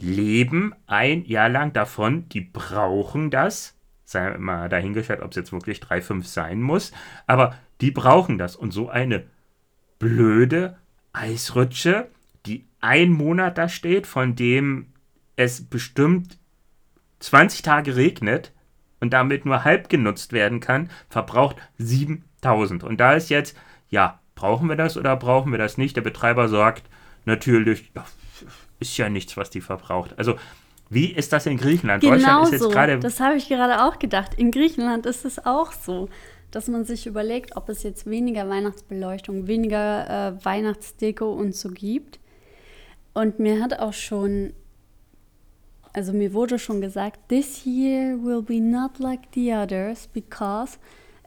leben 0.00 0.74
ein 0.86 1.24
Jahr 1.24 1.50
lang 1.50 1.72
davon, 1.74 2.28
die 2.30 2.40
brauchen 2.40 3.30
das. 3.30 3.76
Sei 4.04 4.36
mal 4.38 4.68
dahingestellt, 4.68 5.20
ob 5.20 5.30
es 5.30 5.36
jetzt 5.36 5.52
wirklich 5.52 5.80
3,5 5.80 6.24
sein 6.24 6.62
muss. 6.62 6.92
Aber 7.26 7.54
die 7.80 7.90
brauchen 7.90 8.38
das. 8.38 8.56
Und 8.56 8.70
so 8.70 8.88
eine 8.88 9.24
blöde 9.98 10.76
Eisrutsche, 11.14 12.08
die 12.44 12.66
ein 12.80 13.10
Monat 13.10 13.56
da 13.56 13.68
steht, 13.68 14.06
von 14.06 14.36
dem 14.36 14.92
es 15.36 15.64
bestimmt 15.64 16.38
20 17.20 17.62
Tage 17.62 17.96
regnet 17.96 18.52
und 19.00 19.10
damit 19.12 19.46
nur 19.46 19.64
halb 19.64 19.88
genutzt 19.88 20.32
werden 20.32 20.60
kann, 20.60 20.90
verbraucht 21.08 21.56
7000. 21.78 22.84
Und 22.84 22.98
da 22.98 23.14
ist 23.14 23.30
jetzt, 23.30 23.56
ja, 23.88 24.20
brauchen 24.34 24.68
wir 24.68 24.76
das 24.76 24.96
oder 24.96 25.16
brauchen 25.16 25.52
wir 25.52 25.58
das 25.58 25.78
nicht? 25.78 25.96
Der 25.96 26.02
Betreiber 26.02 26.48
sagt 26.48 26.84
natürlich, 27.24 27.90
ist 28.80 28.96
ja 28.98 29.08
nichts, 29.08 29.36
was 29.36 29.50
die 29.50 29.60
verbraucht. 29.60 30.18
Also, 30.18 30.36
wie 30.90 31.06
ist 31.06 31.32
das 31.32 31.46
in 31.46 31.56
Griechenland? 31.56 32.02
Genau 32.02 32.14
Deutschland 32.14 32.44
ist 32.44 32.52
jetzt 32.52 32.70
gerade. 32.70 32.98
Das 32.98 33.20
habe 33.20 33.36
ich 33.36 33.48
gerade 33.48 33.84
auch 33.84 33.98
gedacht. 33.98 34.34
In 34.34 34.50
Griechenland 34.50 35.06
ist 35.06 35.24
es 35.24 35.44
auch 35.44 35.72
so 35.72 36.08
dass 36.54 36.68
man 36.68 36.84
sich 36.84 37.06
überlegt, 37.06 37.56
ob 37.56 37.68
es 37.68 37.82
jetzt 37.82 38.08
weniger 38.08 38.48
Weihnachtsbeleuchtung, 38.48 39.46
weniger 39.46 40.38
äh, 40.38 40.44
Weihnachtsdeko 40.44 41.32
und 41.32 41.54
so 41.54 41.70
gibt. 41.70 42.20
Und 43.12 43.38
mir 43.38 43.62
hat 43.62 43.78
auch 43.78 43.92
schon, 43.92 44.52
also 45.92 46.12
mir 46.12 46.32
wurde 46.32 46.58
schon 46.58 46.80
gesagt, 46.80 47.28
this 47.28 47.64
year 47.66 48.18
will 48.22 48.42
be 48.42 48.60
not 48.60 48.98
like 48.98 49.20
the 49.34 49.52
others 49.52 50.06
because 50.06 50.78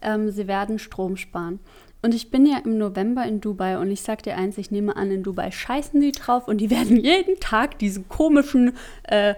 ähm, 0.02 0.30
sie 0.30 0.48
werden 0.48 0.80
Strom 0.80 1.18
sparen. 1.18 1.60
Und 2.02 2.14
ich 2.14 2.30
bin 2.30 2.46
ja 2.46 2.60
im 2.64 2.78
November 2.78 3.26
in 3.26 3.42
Dubai 3.42 3.80
und 3.80 3.92
ich 3.92 4.02
sag 4.02 4.24
dir 4.24 4.38
eins, 4.38 4.58
ich 4.58 4.72
nehme 4.72 4.96
an, 4.96 5.12
in 5.12 5.24
Dubai 5.24 5.52
scheißen 5.52 6.00
die 6.00 6.12
drauf 6.12 6.48
und 6.48 6.60
die 6.60 6.70
werden 6.72 6.98
jeden 6.98 7.40
Tag 7.40 7.80
diesen 7.80 8.08
komischen 8.08 8.74
äh, 9.04 9.36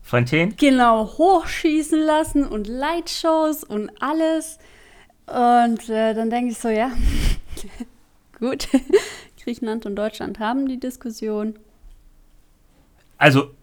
Fontänen? 0.00 0.56
Genau, 0.56 1.06
hochschießen 1.18 2.00
lassen 2.00 2.46
und 2.46 2.66
Lightshows 2.66 3.62
und 3.62 3.90
alles. 4.00 4.58
Und 5.26 5.88
äh, 5.88 6.14
dann 6.14 6.30
denke 6.30 6.52
ich 6.52 6.58
so, 6.58 6.68
ja, 6.68 6.90
gut, 8.38 8.68
Griechenland 9.42 9.86
und 9.86 9.96
Deutschland 9.96 10.38
haben 10.38 10.68
die 10.68 10.80
Diskussion. 10.80 11.58
Also, 13.18 13.54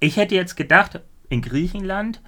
ich 0.00 0.16
hätte 0.16 0.34
jetzt 0.34 0.56
gedacht, 0.56 1.00
in 1.28 1.42
Griechenland 1.42 2.20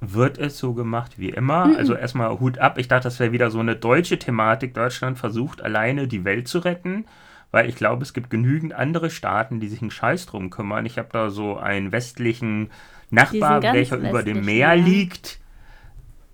wird 0.00 0.38
es 0.38 0.58
so 0.58 0.74
gemacht 0.74 1.18
wie 1.18 1.30
immer. 1.30 1.66
Mhm. 1.66 1.76
Also 1.76 1.94
erstmal 1.94 2.38
Hut 2.40 2.58
ab. 2.58 2.78
Ich 2.78 2.88
dachte, 2.88 3.04
das 3.04 3.20
wäre 3.20 3.32
wieder 3.32 3.50
so 3.50 3.60
eine 3.60 3.76
deutsche 3.76 4.18
Thematik. 4.18 4.74
Deutschland 4.74 5.18
versucht 5.18 5.62
alleine 5.62 6.08
die 6.08 6.24
Welt 6.24 6.48
zu 6.48 6.58
retten, 6.58 7.06
weil 7.50 7.68
ich 7.68 7.76
glaube, 7.76 8.02
es 8.02 8.12
gibt 8.12 8.30
genügend 8.30 8.74
andere 8.74 9.10
Staaten, 9.10 9.60
die 9.60 9.68
sich 9.68 9.80
einen 9.80 9.90
Scheiß 9.90 10.26
drum 10.26 10.50
kümmern. 10.50 10.86
Ich 10.86 10.98
habe 10.98 11.08
da 11.12 11.30
so 11.30 11.56
einen 11.56 11.92
westlichen 11.92 12.70
Nachbar, 13.10 13.62
welcher 13.62 13.96
über 13.96 14.22
dem 14.22 14.44
Meer 14.44 14.74
ja. 14.74 14.84
liegt 14.84 15.38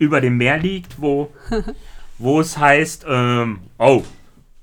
über 0.01 0.21
dem 0.21 0.39
Meer 0.39 0.59
liegt, 0.59 1.01
wo, 1.01 1.31
wo 2.19 2.41
es 2.41 2.59
heißt, 2.59 3.05
ähm, 3.07 3.61
oh, 3.79 4.03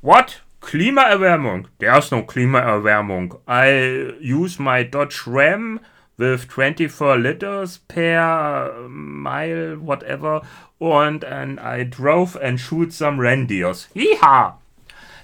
what? 0.01 0.43
Klimaerwärmung? 0.61 1.67
There's 1.79 2.11
no 2.11 2.23
Klimaerwärmung. 2.23 3.35
I 3.47 4.13
use 4.19 4.61
my 4.61 4.83
Dodge 4.83 5.23
Ram 5.25 5.79
with 6.17 6.47
24 6.49 7.17
liters 7.17 7.77
per 7.87 8.87
mile, 8.89 9.77
whatever, 9.77 10.41
and, 10.81 11.23
and 11.23 11.59
I 11.59 11.83
drove 11.83 12.35
and 12.35 12.59
shoot 12.59 12.91
some 12.91 13.19
reindeers. 13.19 13.87
Hiha! 13.93 14.57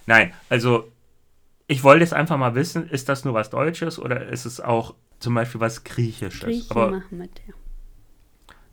Nein, 0.05 0.33
also 0.49 0.91
ich 1.67 1.83
wollte 1.83 2.03
jetzt 2.03 2.13
einfach 2.13 2.37
mal 2.37 2.53
wissen, 2.53 2.87
ist 2.87 3.09
das 3.09 3.25
nur 3.25 3.33
was 3.33 3.49
Deutsches 3.49 3.97
oder 3.97 4.27
ist 4.27 4.45
es 4.45 4.61
auch 4.61 4.93
zum 5.19 5.33
Beispiel 5.33 5.59
was 5.59 5.83
Griechisches? 5.83 6.41
Griechen 6.41 6.71
Aber 6.71 6.91
machen 6.91 7.17
mit, 7.17 7.41
ja. 7.47 7.53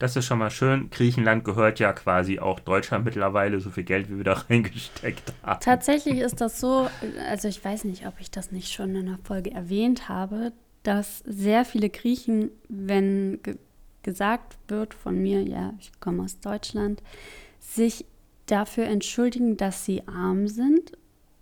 Das 0.01 0.17
ist 0.17 0.25
schon 0.25 0.39
mal 0.39 0.51
schön. 0.51 0.89
Griechenland 0.89 1.45
gehört 1.45 1.79
ja 1.79 1.93
quasi 1.93 2.39
auch 2.39 2.59
Deutschland 2.59 3.05
mittlerweile, 3.05 3.61
so 3.61 3.69
viel 3.69 3.85
Geld, 3.85 4.09
wie 4.11 4.17
wir 4.17 4.25
da 4.25 4.33
reingesteckt 4.51 5.35
haben. 5.43 5.61
Tatsächlich 5.61 6.21
ist 6.21 6.41
das 6.41 6.59
so, 6.59 6.89
also 7.29 7.49
ich 7.49 7.63
weiß 7.63 7.85
nicht, 7.85 8.07
ob 8.07 8.15
ich 8.19 8.31
das 8.31 8.51
nicht 8.51 8.73
schon 8.73 8.97
in 8.97 9.09
einer 9.09 9.19
Folge 9.25 9.51
erwähnt 9.51 10.09
habe, 10.09 10.53
dass 10.85 11.19
sehr 11.27 11.67
viele 11.67 11.91
Griechen, 11.91 12.51
wenn 12.69 13.41
ge 13.43 13.57
gesagt 14.03 14.57
wird 14.69 14.95
von 14.95 15.19
mir, 15.21 15.43
ja, 15.43 15.75
ich 15.79 15.93
komme 16.01 16.23
aus 16.23 16.41
Deutschland, 16.41 17.03
sich 17.59 18.07
dafür 18.47 18.85
entschuldigen, 18.85 19.59
dass 19.59 19.85
sie 19.85 20.09
arm 20.09 20.49
sind. 20.49 20.93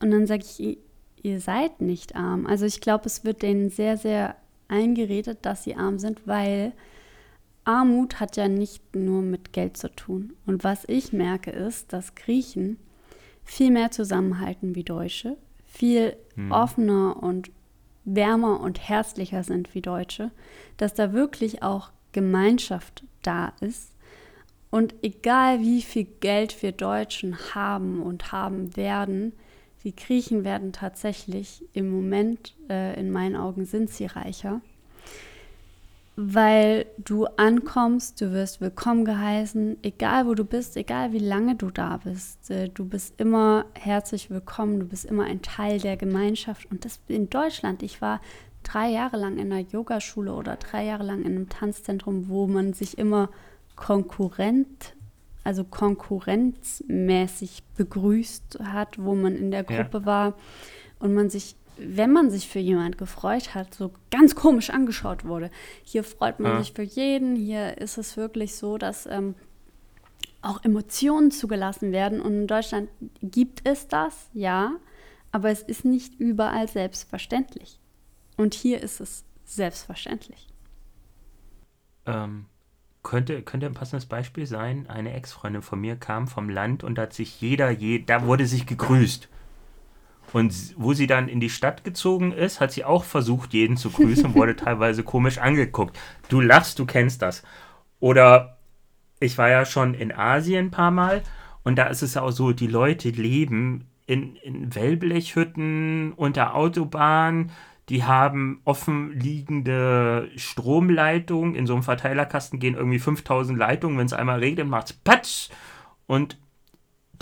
Und 0.01 0.11
dann 0.11 0.27
sage 0.27 0.43
ich, 0.43 0.79
ihr 1.23 1.41
seid 1.41 1.81
nicht 1.81 2.17
arm. 2.17 2.47
Also 2.47 2.67
ich 2.67 2.81
glaube, 2.81 3.07
es 3.07 3.25
wird 3.25 3.43
denen 3.43 3.71
sehr, 3.71 3.97
sehr 3.97 4.35
eingeredet, 4.67 5.39
dass 5.43 5.63
sie 5.63 5.77
arm 5.77 6.01
sind, 6.01 6.27
weil 6.27 6.73
Armut 7.69 8.19
hat 8.19 8.39
ja 8.39 8.49
nicht 8.49 8.97
nur 8.97 9.21
mit 9.21 9.53
Geld 9.53 9.77
zu 9.77 9.95
tun. 9.95 10.33
Und 10.47 10.65
was 10.65 10.85
ich 10.89 11.13
merke 11.13 11.51
ist, 11.51 11.93
dass 11.93 12.15
Griechen 12.15 12.79
viel 13.45 13.71
mehr 13.71 13.91
zusammenhalten 13.91 14.75
wie 14.75 14.85
Deutsche, 14.85 15.37
viel 15.67 16.17
hm. 16.35 16.51
offener 16.51 17.23
und 17.23 17.51
wärmer 18.07 18.61
und 18.61 18.89
herzlicher 18.89 19.43
sind 19.43 19.75
wie 19.75 19.83
Deutsche, 19.83 20.31
dass 20.79 20.95
da 20.95 21.13
wirklich 21.13 21.63
auch 21.63 21.91
Gemeinschaft 22.13 23.05
da 23.23 23.53
ist. 23.61 23.93
Und 24.71 24.95
egal 25.03 25.61
wie 25.61 25.83
viel 25.83 26.05
Geld 26.05 26.63
wir 26.63 26.73
Deutschen 26.73 27.55
haben 27.55 28.01
und 28.01 28.33
haben 28.33 28.77
werden, 28.77 29.35
die 29.85 29.95
Griechen 29.95 30.43
werden 30.43 30.73
tatsächlich 30.73 31.67
im 31.75 31.91
Moment, 31.91 32.57
äh, 32.71 32.99
in 32.99 33.11
meinen 33.11 33.37
Augen, 33.37 33.67
sind 33.67 33.91
sie 33.91 34.07
reicher 34.07 34.63
weil 36.21 36.87
du 36.99 37.27
ankommst, 37.27 38.21
du 38.21 38.33
wirst 38.33 38.61
willkommen 38.61 39.05
geheißen, 39.05 39.77
egal 39.85 40.27
wo 40.27 40.35
du 40.35 40.45
bist, 40.45 40.77
egal 40.77 41.13
wie 41.13 41.21
lange 41.21 41.55
du 41.55 41.71
da 41.71 41.99
bist. 41.99 42.51
Äh, 42.51 42.71
du 42.71 42.85
bist 42.85 43.21
immer 43.21 43.67
herzlich 43.75 44.29
willkommen, 44.29 44.81
du 44.81 44.87
bist 44.87 45.05
immer 45.05 45.27
ein 45.27 45.43
Teil 45.43 45.79
der 45.79 45.97
Gemeinschaft. 45.97 46.69
Und 46.73 46.85
das 46.85 46.99
in 47.07 47.31
Deutschland, 47.31 47.85
ich 47.85 48.03
war 48.03 48.21
drei 48.65 48.91
Jahre 48.91 49.17
lang 49.17 49.39
in 49.39 49.53
einer 49.53 49.61
Yogaschule 49.61 50.33
oder 50.33 50.57
drei 50.57 50.87
Jahre 50.87 51.05
lang 51.05 51.21
in 51.21 51.37
einem 51.37 51.49
Tanzzentrum, 51.49 52.29
wo 52.29 52.49
man 52.49 52.73
sich 52.73 52.99
immer 52.99 53.31
konkurrent, 53.77 54.97
also 55.45 55.63
konkurrenzmäßig 55.63 57.63
begrüßt 57.77 58.59
hat, 58.65 59.01
wo 59.01 59.15
man 59.15 59.37
in 59.37 59.53
der 59.53 59.63
Gruppe 59.63 59.99
ja. 59.99 60.05
war 60.05 60.35
und 60.99 61.15
man 61.15 61.31
sich 61.31 61.55
wenn 61.79 62.13
man 62.13 62.31
sich 62.31 62.49
für 62.49 62.59
jemand 62.59 62.99
gefreut 62.99 63.55
hat, 63.55 63.75
so 63.75 63.93
ganz 64.11 64.35
komisch 64.35 64.71
angeschaut 64.71 65.25
wurde. 65.25 65.51
Hier 65.85 66.05
freut 66.05 66.41
man 66.41 66.53
ja. 66.53 66.59
sich 66.59 66.73
für 66.73 66.83
jeden. 66.83 67.37
Hier 67.37 67.79
ist 67.79 67.99
es 67.99 68.17
wirklich 68.17 68.57
so, 68.57 68.79
dass 68.79 69.07
ähm, 69.07 69.35
auch 70.43 70.65
Emotionen 70.65 71.31
zugelassen 71.31 71.93
werden. 71.93 72.21
Und 72.21 72.33
in 72.33 72.47
Deutschland 72.47 72.89
gibt 73.23 73.67
es 73.67 73.89
das, 73.89 74.31
ja, 74.33 74.73
aber 75.33 75.51
es 75.51 75.63
ist 75.63 75.85
nicht 75.85 76.19
überall 76.19 76.69
selbstverständlich. 76.69 77.79
Und 78.37 78.55
hier 78.55 78.83
ist 78.83 79.01
es 79.01 79.25
selbstverständlich. 79.45 80.49
Ähm, 82.07 82.47
könnte, 83.03 83.43
könnte 83.43 83.67
ein 83.67 83.75
passendes 83.75 84.07
Beispiel 84.07 84.47
sein. 84.47 84.87
Eine 84.89 85.13
Ex-Freundin 85.13 85.63
von 85.63 85.81
mir 85.81 85.97
kam 85.97 86.29
vom 86.29 86.49
Land 86.49 86.85
und 86.85 86.97
da 86.97 87.03
hat 87.03 87.13
sich 87.13 87.41
jeder, 87.41 87.71
je, 87.71 88.01
da 88.05 88.25
wurde 88.27 88.47
sich 88.47 88.67
gegrüßt. 88.67 89.29
Und 90.33 90.75
wo 90.77 90.93
sie 90.93 91.07
dann 91.07 91.29
in 91.29 91.41
die 91.41 91.51
Stadt 91.51 91.85
gezogen 91.85 92.33
ist, 92.33 92.61
hat 92.61 92.73
sie 92.73 92.85
auch 92.85 93.05
versucht, 93.05 93.55
jeden 93.55 93.77
zu 93.77 93.91
grüßen 93.91 94.27
und 94.27 94.35
wurde 94.35 94.57
teilweise 94.57 95.03
komisch 95.03 95.39
angeguckt. 95.39 95.99
Du 96.29 96.41
lachst, 96.41 96.79
du 96.79 96.87
kennst 96.87 97.23
das. 97.23 97.43
Oder 98.01 98.59
ich 99.21 99.39
war 99.39 99.49
ja 99.49 99.65
schon 99.65 99.95
in 99.95 100.13
Asien 100.13 100.67
ein 100.67 100.71
paar 100.71 100.91
Mal 100.91 101.23
und 101.65 101.77
da 101.77 101.87
ist 101.87 102.03
es 102.03 102.17
auch 102.17 102.31
so, 102.31 102.53
die 102.53 102.67
Leute 102.67 103.11
leben 103.11 103.89
in, 104.07 104.37
in 104.37 104.75
Wellblechhütten 104.75 106.13
unter 106.15 106.55
Autobahnen, 106.55 107.51
die 107.89 108.05
haben 108.05 108.61
offen 108.65 109.19
liegende 109.19 110.29
Stromleitungen. 110.37 111.55
In 111.55 111.67
so 111.67 111.73
einem 111.73 111.83
Verteilerkasten 111.83 112.59
gehen 112.59 112.75
irgendwie 112.75 112.99
5000 112.99 113.59
Leitungen. 113.59 113.97
Wenn 113.97 114.07
es 114.07 114.13
einmal 114.13 114.41
regnet, 114.41 114.69
macht 114.69 114.91
es 114.91 114.93
Patsch. 114.93 115.49
Und 116.07 116.39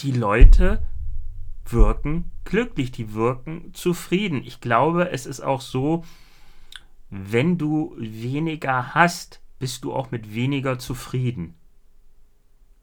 die 0.00 0.12
Leute 0.12 0.82
wirken 1.72 2.30
glücklich, 2.44 2.92
die 2.92 3.14
wirken 3.14 3.72
zufrieden. 3.74 4.42
Ich 4.44 4.60
glaube, 4.60 5.10
es 5.10 5.26
ist 5.26 5.40
auch 5.40 5.60
so, 5.60 6.04
wenn 7.10 7.58
du 7.58 7.94
weniger 7.98 8.94
hast, 8.94 9.40
bist 9.58 9.84
du 9.84 9.92
auch 9.92 10.10
mit 10.10 10.34
weniger 10.34 10.78
zufrieden. 10.78 11.54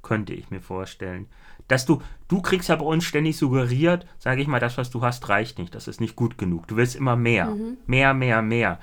Könnte 0.02 0.34
ich 0.34 0.50
mir 0.50 0.62
vorstellen. 0.62 1.28
Dass 1.68 1.86
du, 1.86 2.02
du 2.28 2.42
kriegst 2.42 2.70
ja 2.70 2.76
bei 2.76 2.86
uns 2.86 3.06
ständig 3.06 3.38
suggeriert, 3.38 4.06
sage 4.20 4.42
ich 4.42 4.48
mal, 4.48 4.60
das, 4.60 4.78
was 4.78 4.90
du 4.90 5.02
hast, 5.02 5.30
reicht 5.30 5.60
nicht. 5.60 5.74
Das 5.76 5.88
ist 5.88 6.02
nicht 6.02 6.16
gut 6.16 6.38
genug. 6.38 6.68
Du 6.68 6.76
willst 6.76 6.96
immer 6.96 7.16
mehr. 7.16 7.48
Mhm. 7.52 7.78
Mehr, 7.86 8.14
mehr, 8.14 8.42
mehr. 8.42 8.80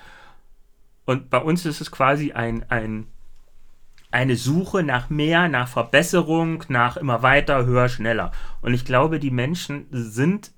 Und 1.05 1.28
bei 1.28 1.38
uns 1.38 1.66
ist 1.66 1.80
es 1.80 1.90
quasi 1.90 2.32
ein, 2.32 2.68
ein 2.70 3.07
eine 4.11 4.36
Suche 4.36 4.82
nach 4.82 5.11
mehr, 5.11 5.48
nach 5.48 5.68
Verbesserung, 5.68 6.64
nach 6.68 6.96
immer 6.96 7.22
weiter, 7.22 7.64
höher, 7.66 7.88
schneller. 7.88 8.32
Und 8.61 8.74
ich 8.74 8.84
glaube, 8.84 9.20
die 9.20 9.30
Menschen 9.30 9.86
sind 9.90 10.52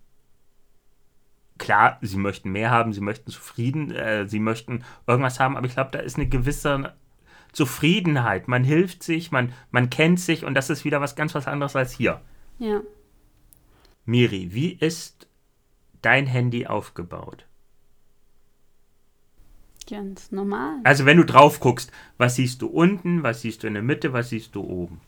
klar, 1.59 1.99
sie 2.01 2.17
möchten 2.17 2.51
mehr 2.51 2.71
haben, 2.71 2.93
sie 2.93 3.01
möchten 3.01 3.31
zufrieden, 3.31 3.91
äh, 3.93 4.27
sie 4.27 4.41
möchten 4.41 4.85
irgendwas 5.07 5.39
haben, 5.39 5.57
aber 5.57 5.67
ich 5.67 5.75
glaube, 5.75 5.91
da 5.93 6.01
ist 6.01 6.17
eine 6.17 6.29
gewisse 6.29 6.95
Zufriedenheit. 7.53 8.49
Man 8.49 8.65
hilft 8.65 9.03
sich, 9.03 9.31
man, 9.31 9.53
man 9.71 9.91
kennt 9.91 10.19
sich 10.19 10.45
und 10.45 10.55
das 10.55 10.71
ist 10.71 10.85
wieder 10.85 11.01
was 11.01 11.15
ganz 11.15 11.35
was 11.35 11.47
anderes 11.47 11.77
als 11.77 11.93
hier. 11.93 12.21
Ja. 12.59 12.81
Miri, 14.05 14.49
wie 14.53 14.73
ist 14.73 15.29
dein 16.01 16.27
Handy 16.27 16.67
aufgebaut? 16.67 17.47
Ganz 19.89 20.31
normal. 20.33 20.77
Also 20.85 21.07
wenn 21.07 21.17
du 21.17 21.25
drauf 21.25 21.61
guckst, 21.61 21.91
was 22.19 22.37
siehst 22.37 22.63
du 22.63 22.69
unten, 22.69 23.23
was 23.23 23.43
siehst 23.43 23.63
du 23.63 23.67
in 23.67 23.75
der 23.75 23.83
Mitte, 23.83 24.13
was 24.13 24.29
siehst 24.29 24.55
du 24.55 24.63
oben? 24.63 25.01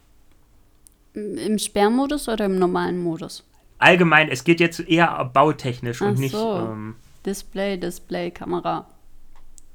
Im 1.15 1.59
Sperrmodus 1.59 2.29
oder 2.29 2.47
im 2.47 2.59
normalen 2.59 3.03
Modus? 3.03 3.45
Allgemein, 3.79 4.29
es 4.29 4.45
geht 4.45 4.61
jetzt 4.61 4.81
eher 4.81 5.25
bautechnisch 5.33 6.03
Ach 6.03 6.09
und 6.09 6.19
nicht. 6.19 6.33
So. 6.33 6.59
Ähm, 6.59 6.97
Display, 7.25 7.79
Display, 7.79 8.31
Kamera. 8.31 8.87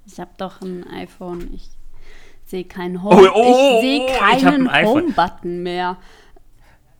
Ich 0.06 0.20
habe 0.20 0.32
doch 0.38 0.62
ein 0.62 0.86
iPhone. 0.88 1.54
Ich 1.54 1.70
sehe 2.46 2.66
keinen 2.66 3.04
Home. 3.04 3.32
Oh, 3.32 3.36
oh, 3.36 3.76
ich 3.78 3.82
sehe 3.82 4.02
oh, 4.02 4.20
keinen 4.20 4.72
Home-Button 4.72 5.64
mehr. 5.64 5.98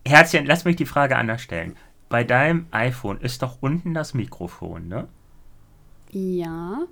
Herzchen, 0.06 0.46
lass 0.46 0.64
mich 0.64 0.76
die 0.76 0.86
Frage 0.86 1.16
anders 1.16 1.42
stellen. 1.42 1.76
Bei 2.08 2.24
deinem 2.24 2.66
iPhone 2.70 3.20
ist 3.20 3.42
doch 3.42 3.58
unten 3.60 3.94
das 3.94 4.14
Mikrofon, 4.14 4.88
ne? 4.88 5.08
Ja. 6.10 6.86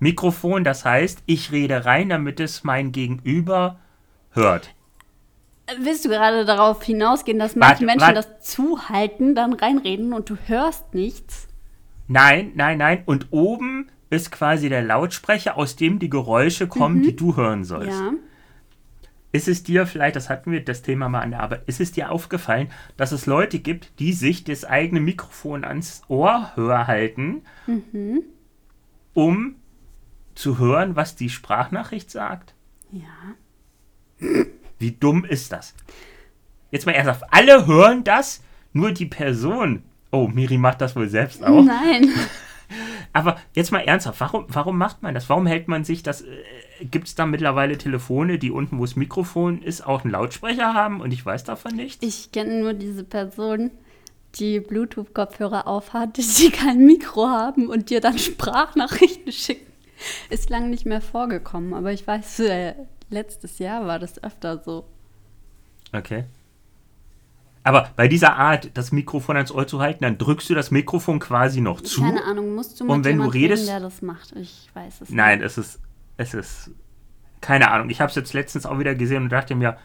Mikrofon, 0.00 0.64
das 0.64 0.84
heißt, 0.84 1.22
ich 1.26 1.52
rede 1.52 1.84
rein, 1.84 2.08
damit 2.08 2.40
es 2.40 2.64
mein 2.64 2.90
Gegenüber 2.90 3.78
hört. 4.30 4.74
Willst 5.78 6.04
du 6.04 6.08
gerade 6.08 6.44
darauf 6.44 6.82
hinausgehen, 6.82 7.38
dass 7.38 7.54
manche 7.54 7.72
warte, 7.72 7.84
Menschen 7.84 8.16
warte. 8.16 8.28
das 8.38 8.40
zuhalten, 8.40 9.34
dann 9.34 9.52
reinreden 9.52 10.12
und 10.12 10.28
du 10.28 10.36
hörst 10.46 10.94
nichts? 10.94 11.46
Nein, 12.08 12.52
nein, 12.56 12.78
nein. 12.78 13.02
Und 13.06 13.28
oben 13.30 13.88
ist 14.08 14.32
quasi 14.32 14.68
der 14.68 14.82
Lautsprecher, 14.82 15.56
aus 15.56 15.76
dem 15.76 16.00
die 16.00 16.10
Geräusche 16.10 16.66
kommen, 16.66 16.98
mhm. 16.98 17.02
die 17.02 17.16
du 17.16 17.36
hören 17.36 17.64
sollst. 17.64 18.00
Ja. 18.00 18.12
Ist 19.32 19.46
es 19.46 19.62
dir 19.62 19.86
vielleicht, 19.86 20.16
das 20.16 20.28
hatten 20.28 20.50
wir 20.50 20.64
das 20.64 20.82
Thema 20.82 21.08
mal 21.08 21.20
an 21.20 21.30
der 21.30 21.40
Arbeit, 21.40 21.62
ist 21.66 21.80
es 21.80 21.92
dir 21.92 22.10
aufgefallen, 22.10 22.68
dass 22.96 23.12
es 23.12 23.26
Leute 23.26 23.60
gibt, 23.60 24.00
die 24.00 24.12
sich 24.12 24.42
das 24.42 24.64
eigene 24.64 25.00
Mikrofon 25.00 25.62
ans 25.62 26.02
Ohr 26.08 26.50
höher 26.56 26.88
halten, 26.88 27.42
mhm. 27.68 28.24
um 29.14 29.54
zu 30.40 30.58
hören, 30.58 30.96
was 30.96 31.16
die 31.16 31.28
Sprachnachricht 31.28 32.10
sagt? 32.10 32.54
Ja. 32.90 34.46
Wie 34.78 34.92
dumm 34.92 35.24
ist 35.24 35.52
das? 35.52 35.74
Jetzt 36.70 36.86
mal 36.86 36.92
ernsthaft, 36.92 37.24
alle 37.30 37.66
hören 37.66 38.04
das, 38.04 38.42
nur 38.72 38.92
die 38.92 39.06
Person. 39.06 39.82
Oh, 40.10 40.28
Miri 40.28 40.56
macht 40.56 40.80
das 40.80 40.96
wohl 40.96 41.08
selbst 41.08 41.44
auch. 41.44 41.62
Nein. 41.62 42.08
Aber 43.12 43.38
jetzt 43.54 43.72
mal 43.72 43.80
ernsthaft, 43.80 44.20
warum, 44.20 44.46
warum 44.48 44.78
macht 44.78 45.02
man 45.02 45.14
das? 45.14 45.28
Warum 45.28 45.46
hält 45.46 45.66
man 45.68 45.84
sich 45.84 46.02
das? 46.02 46.22
Äh, 46.22 46.26
Gibt 46.84 47.08
es 47.08 47.14
da 47.16 47.26
mittlerweile 47.26 47.76
Telefone, 47.76 48.38
die 48.38 48.50
unten, 48.50 48.78
wo 48.78 48.82
das 48.82 48.96
Mikrofon 48.96 49.62
ist, 49.62 49.84
auch 49.84 50.04
einen 50.04 50.12
Lautsprecher 50.12 50.74
haben 50.74 51.00
und 51.00 51.12
ich 51.12 51.26
weiß 51.26 51.44
davon 51.44 51.74
nichts? 51.74 52.06
Ich 52.06 52.30
kenne 52.30 52.60
nur 52.60 52.72
diese 52.72 53.02
Person, 53.02 53.72
die 54.36 54.60
Bluetooth-Kopfhörer 54.60 55.66
aufhat, 55.66 56.16
die 56.16 56.50
kein 56.50 56.86
Mikro 56.86 57.26
haben 57.26 57.68
und 57.68 57.90
dir 57.90 58.00
dann 58.00 58.18
Sprachnachrichten 58.18 59.32
schicken. 59.32 59.69
Ist 60.30 60.50
lang 60.50 60.70
nicht 60.70 60.86
mehr 60.86 61.00
vorgekommen, 61.00 61.74
aber 61.74 61.92
ich 61.92 62.06
weiß, 62.06 62.40
äh, 62.40 62.74
letztes 63.10 63.58
Jahr 63.58 63.86
war 63.86 63.98
das 63.98 64.22
öfter 64.22 64.62
so. 64.62 64.84
Okay. 65.92 66.24
Aber 67.62 67.90
bei 67.94 68.08
dieser 68.08 68.36
Art, 68.36 68.70
das 68.74 68.90
Mikrofon 68.90 69.36
ans 69.36 69.52
Ohr 69.52 69.66
zu 69.66 69.80
halten, 69.80 70.02
dann 70.02 70.16
drückst 70.16 70.48
du 70.48 70.54
das 70.54 70.70
Mikrofon 70.70 71.18
quasi 71.18 71.60
noch 71.60 71.82
zu. 71.82 72.00
Keine 72.00 72.24
Ahnung, 72.24 72.54
musst 72.54 72.80
du 72.80 72.84
mit 72.84 72.92
und 72.92 73.04
wenn 73.04 73.18
du 73.18 73.24
redest, 73.24 73.64
reden, 73.64 73.66
der 73.66 73.80
das 73.80 74.00
macht. 74.00 74.34
Ich 74.36 74.70
weiß 74.72 74.94
es 74.94 75.00
nicht. 75.00 75.12
Nein, 75.12 75.42
es 75.42 75.58
ist, 75.58 75.78
es 76.16 76.32
ist, 76.32 76.70
keine 77.42 77.70
Ahnung. 77.70 77.90
Ich 77.90 78.00
habe 78.00 78.08
es 78.08 78.16
jetzt 78.16 78.32
letztens 78.32 78.64
auch 78.64 78.78
wieder 78.78 78.94
gesehen 78.94 79.24
und 79.24 79.28
dachte 79.30 79.54
mir, 79.54 79.76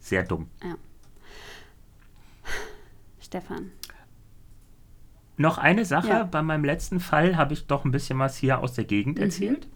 sehr 0.00 0.24
dumm. 0.24 0.48
Ja. 0.64 0.74
Stefan. 3.20 3.70
Noch 5.36 5.58
eine 5.58 5.84
Sache, 5.84 6.08
ja. 6.08 6.24
bei 6.24 6.42
meinem 6.42 6.64
letzten 6.64 7.00
Fall 7.00 7.36
habe 7.36 7.54
ich 7.54 7.66
doch 7.66 7.84
ein 7.84 7.90
bisschen 7.90 8.18
was 8.18 8.36
hier 8.36 8.58
aus 8.58 8.74
der 8.74 8.84
Gegend 8.84 9.16
mhm. 9.18 9.24
erzählt. 9.24 9.66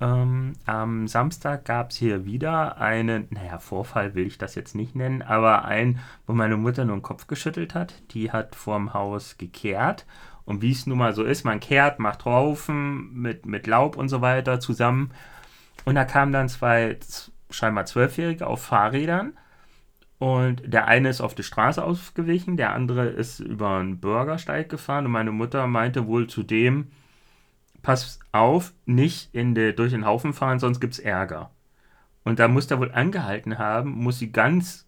Ähm, 0.00 0.54
am 0.64 1.06
Samstag 1.08 1.66
gab 1.66 1.90
es 1.90 1.96
hier 1.96 2.24
wieder 2.24 2.78
einen, 2.78 3.26
naja, 3.30 3.58
Vorfall 3.58 4.14
will 4.14 4.26
ich 4.26 4.38
das 4.38 4.54
jetzt 4.54 4.74
nicht 4.74 4.96
nennen, 4.96 5.20
aber 5.20 5.66
ein, 5.66 5.98
wo 6.26 6.32
meine 6.32 6.56
Mutter 6.56 6.86
nur 6.86 6.96
den 6.96 7.02
Kopf 7.02 7.26
geschüttelt 7.26 7.74
hat. 7.74 7.94
Die 8.12 8.32
hat 8.32 8.54
vorm 8.54 8.94
Haus 8.94 9.36
gekehrt. 9.36 10.06
Und 10.46 10.62
wie 10.62 10.72
es 10.72 10.86
nun 10.86 10.98
mal 10.98 11.14
so 11.14 11.22
ist, 11.22 11.44
man 11.44 11.60
kehrt, 11.60 11.98
macht 11.98 12.24
Raufen 12.24 13.12
mit, 13.12 13.44
mit 13.44 13.66
Laub 13.66 13.96
und 13.96 14.08
so 14.08 14.22
weiter 14.22 14.58
zusammen. 14.58 15.10
Und 15.84 15.96
da 15.96 16.04
kamen 16.04 16.32
dann 16.32 16.48
zwei 16.48 16.98
scheinbar 17.50 17.84
Zwölfjährige 17.84 18.46
auf 18.46 18.62
Fahrrädern 18.62 19.34
und 20.20 20.62
der 20.72 20.86
eine 20.86 21.08
ist 21.08 21.20
auf 21.20 21.34
die 21.34 21.42
Straße 21.42 21.82
ausgewichen, 21.82 22.56
der 22.56 22.72
andere 22.72 23.06
ist 23.06 23.40
über 23.40 23.78
einen 23.78 23.98
Bürgersteig 23.98 24.68
gefahren 24.68 25.06
und 25.06 25.12
meine 25.12 25.32
Mutter 25.32 25.66
meinte 25.66 26.06
wohl 26.06 26.28
zu 26.28 26.44
dem 26.44 26.92
pass 27.82 28.20
auf, 28.32 28.72
nicht 28.84 29.34
in 29.34 29.54
de, 29.54 29.72
durch 29.72 29.92
den 29.92 30.06
Haufen 30.06 30.32
fahren, 30.32 30.58
sonst 30.58 30.80
gibt 30.80 30.94
es 30.94 30.98
Ärger. 30.98 31.50
Und 32.24 32.38
da 32.38 32.48
muss 32.48 32.70
er 32.70 32.78
wohl 32.78 32.92
angehalten 32.92 33.58
haben, 33.58 33.90
muss 33.90 34.18
sie 34.18 34.32
ganz 34.32 34.86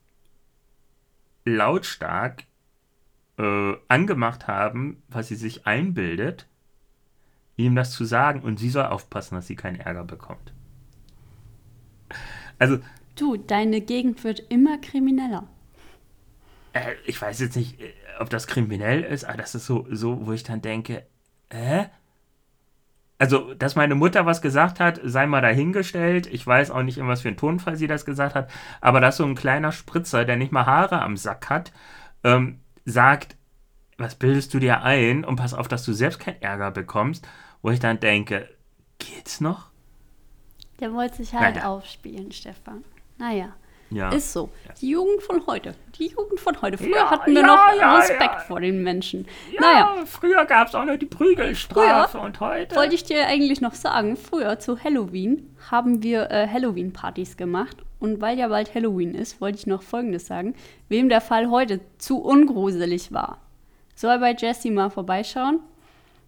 lautstark 1.44 2.44
äh, 3.38 3.74
angemacht 3.88 4.46
haben, 4.46 5.02
was 5.08 5.28
sie 5.28 5.36
sich 5.36 5.66
einbildet, 5.66 6.46
ihm 7.56 7.74
das 7.74 7.92
zu 7.92 8.04
sagen. 8.04 8.42
Und 8.42 8.58
sie 8.58 8.70
soll 8.70 8.84
aufpassen, 8.84 9.34
dass 9.34 9.46
sie 9.46 9.56
keinen 9.56 9.80
Ärger 9.80 10.04
bekommt. 10.04 10.52
Also. 12.58 12.78
Du, 13.16 13.36
deine 13.36 13.80
Gegend 13.80 14.24
wird 14.24 14.40
immer 14.48 14.78
krimineller. 14.78 15.46
Äh, 16.72 16.94
ich 17.04 17.20
weiß 17.20 17.40
jetzt 17.40 17.56
nicht, 17.56 17.80
äh, 17.80 17.92
ob 18.18 18.30
das 18.30 18.46
kriminell 18.46 19.02
ist, 19.02 19.24
aber 19.24 19.38
das 19.38 19.54
ist 19.54 19.66
so, 19.66 19.86
so 19.90 20.26
wo 20.26 20.32
ich 20.32 20.42
dann 20.42 20.62
denke, 20.62 21.06
hä? 21.52 21.86
Also, 23.18 23.54
dass 23.54 23.76
meine 23.76 23.94
Mutter 23.94 24.26
was 24.26 24.42
gesagt 24.42 24.80
hat, 24.80 25.00
sei 25.04 25.26
mal 25.26 25.42
dahingestellt. 25.42 26.26
Ich 26.26 26.44
weiß 26.44 26.72
auch 26.72 26.82
nicht, 26.82 26.98
in 26.98 27.06
was 27.06 27.22
für 27.22 27.28
ein 27.28 27.36
Tonfall 27.36 27.76
sie 27.76 27.86
das 27.86 28.04
gesagt 28.04 28.34
hat. 28.34 28.50
Aber 28.80 29.00
dass 29.00 29.18
so 29.18 29.24
ein 29.24 29.36
kleiner 29.36 29.70
Spritzer, 29.70 30.24
der 30.24 30.36
nicht 30.36 30.50
mal 30.50 30.66
Haare 30.66 31.02
am 31.02 31.16
Sack 31.16 31.48
hat, 31.48 31.72
ähm, 32.24 32.60
sagt, 32.84 33.36
was 33.96 34.16
bildest 34.16 34.52
du 34.54 34.58
dir 34.58 34.82
ein? 34.82 35.24
Und 35.24 35.36
pass 35.36 35.54
auf, 35.54 35.68
dass 35.68 35.84
du 35.84 35.92
selbst 35.92 36.18
keinen 36.18 36.42
Ärger 36.42 36.72
bekommst. 36.72 37.28
Wo 37.60 37.70
ich 37.70 37.78
dann 37.78 38.00
denke, 38.00 38.48
geht's 38.98 39.40
noch? 39.40 39.70
Der 40.80 40.92
wollte 40.92 41.18
sich 41.18 41.32
halt 41.32 41.54
naja. 41.56 41.68
aufspielen, 41.68 42.32
Stefan. 42.32 42.82
Naja. 43.22 43.52
Ja. 43.90 44.10
Ist 44.10 44.32
so. 44.32 44.50
Die 44.80 44.90
Jugend 44.90 45.22
von 45.22 45.46
heute. 45.46 45.76
Die 45.96 46.08
Jugend 46.08 46.40
von 46.40 46.60
heute. 46.60 46.76
Früher 46.76 46.96
ja, 46.96 47.10
hatten 47.10 47.32
wir 47.32 47.42
ja, 47.42 47.46
noch 47.46 47.98
Respekt 47.98 48.40
vor 48.48 48.58
den 48.58 48.82
Menschen. 48.82 49.28
naja. 49.60 49.94
Früher 50.06 50.44
gab 50.44 50.68
es 50.68 50.74
auch 50.74 50.84
noch 50.84 50.96
die 50.96 51.06
Prügelstrafe 51.06 52.18
früher, 52.18 52.22
und 52.22 52.40
heute. 52.40 52.74
Wollte 52.74 52.96
ich 52.96 53.04
dir 53.04 53.26
eigentlich 53.28 53.60
noch 53.60 53.74
sagen, 53.74 54.16
früher 54.16 54.58
zu 54.58 54.82
Halloween 54.82 55.54
haben 55.70 56.02
wir 56.02 56.32
äh, 56.32 56.48
Halloween-Partys 56.48 57.36
gemacht. 57.36 57.76
Und 58.00 58.20
weil 58.20 58.38
ja 58.38 58.48
bald 58.48 58.74
Halloween 58.74 59.14
ist, 59.14 59.40
wollte 59.40 59.58
ich 59.58 59.66
noch 59.68 59.82
Folgendes 59.82 60.26
sagen. 60.26 60.56
Wem 60.88 61.08
der 61.08 61.20
Fall 61.20 61.48
heute 61.48 61.78
zu 61.98 62.20
ungruselig 62.20 63.12
war, 63.12 63.40
soll 63.94 64.18
bei 64.18 64.34
Jessie 64.34 64.72
mal 64.72 64.90
vorbeischauen. 64.90 65.60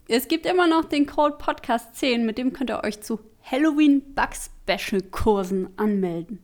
Es 0.06 0.28
gibt 0.28 0.46
immer 0.46 0.68
noch 0.68 0.84
den 0.84 1.06
Code 1.06 1.38
Podcast 1.38 1.96
10, 1.96 2.24
mit 2.24 2.38
dem 2.38 2.52
könnt 2.52 2.70
ihr 2.70 2.84
euch 2.84 3.00
zu 3.00 3.18
Halloween 3.42 4.14
Bug 4.14 4.30
Special 4.34 5.02
Kursen 5.02 5.70
anmelden. 5.76 6.43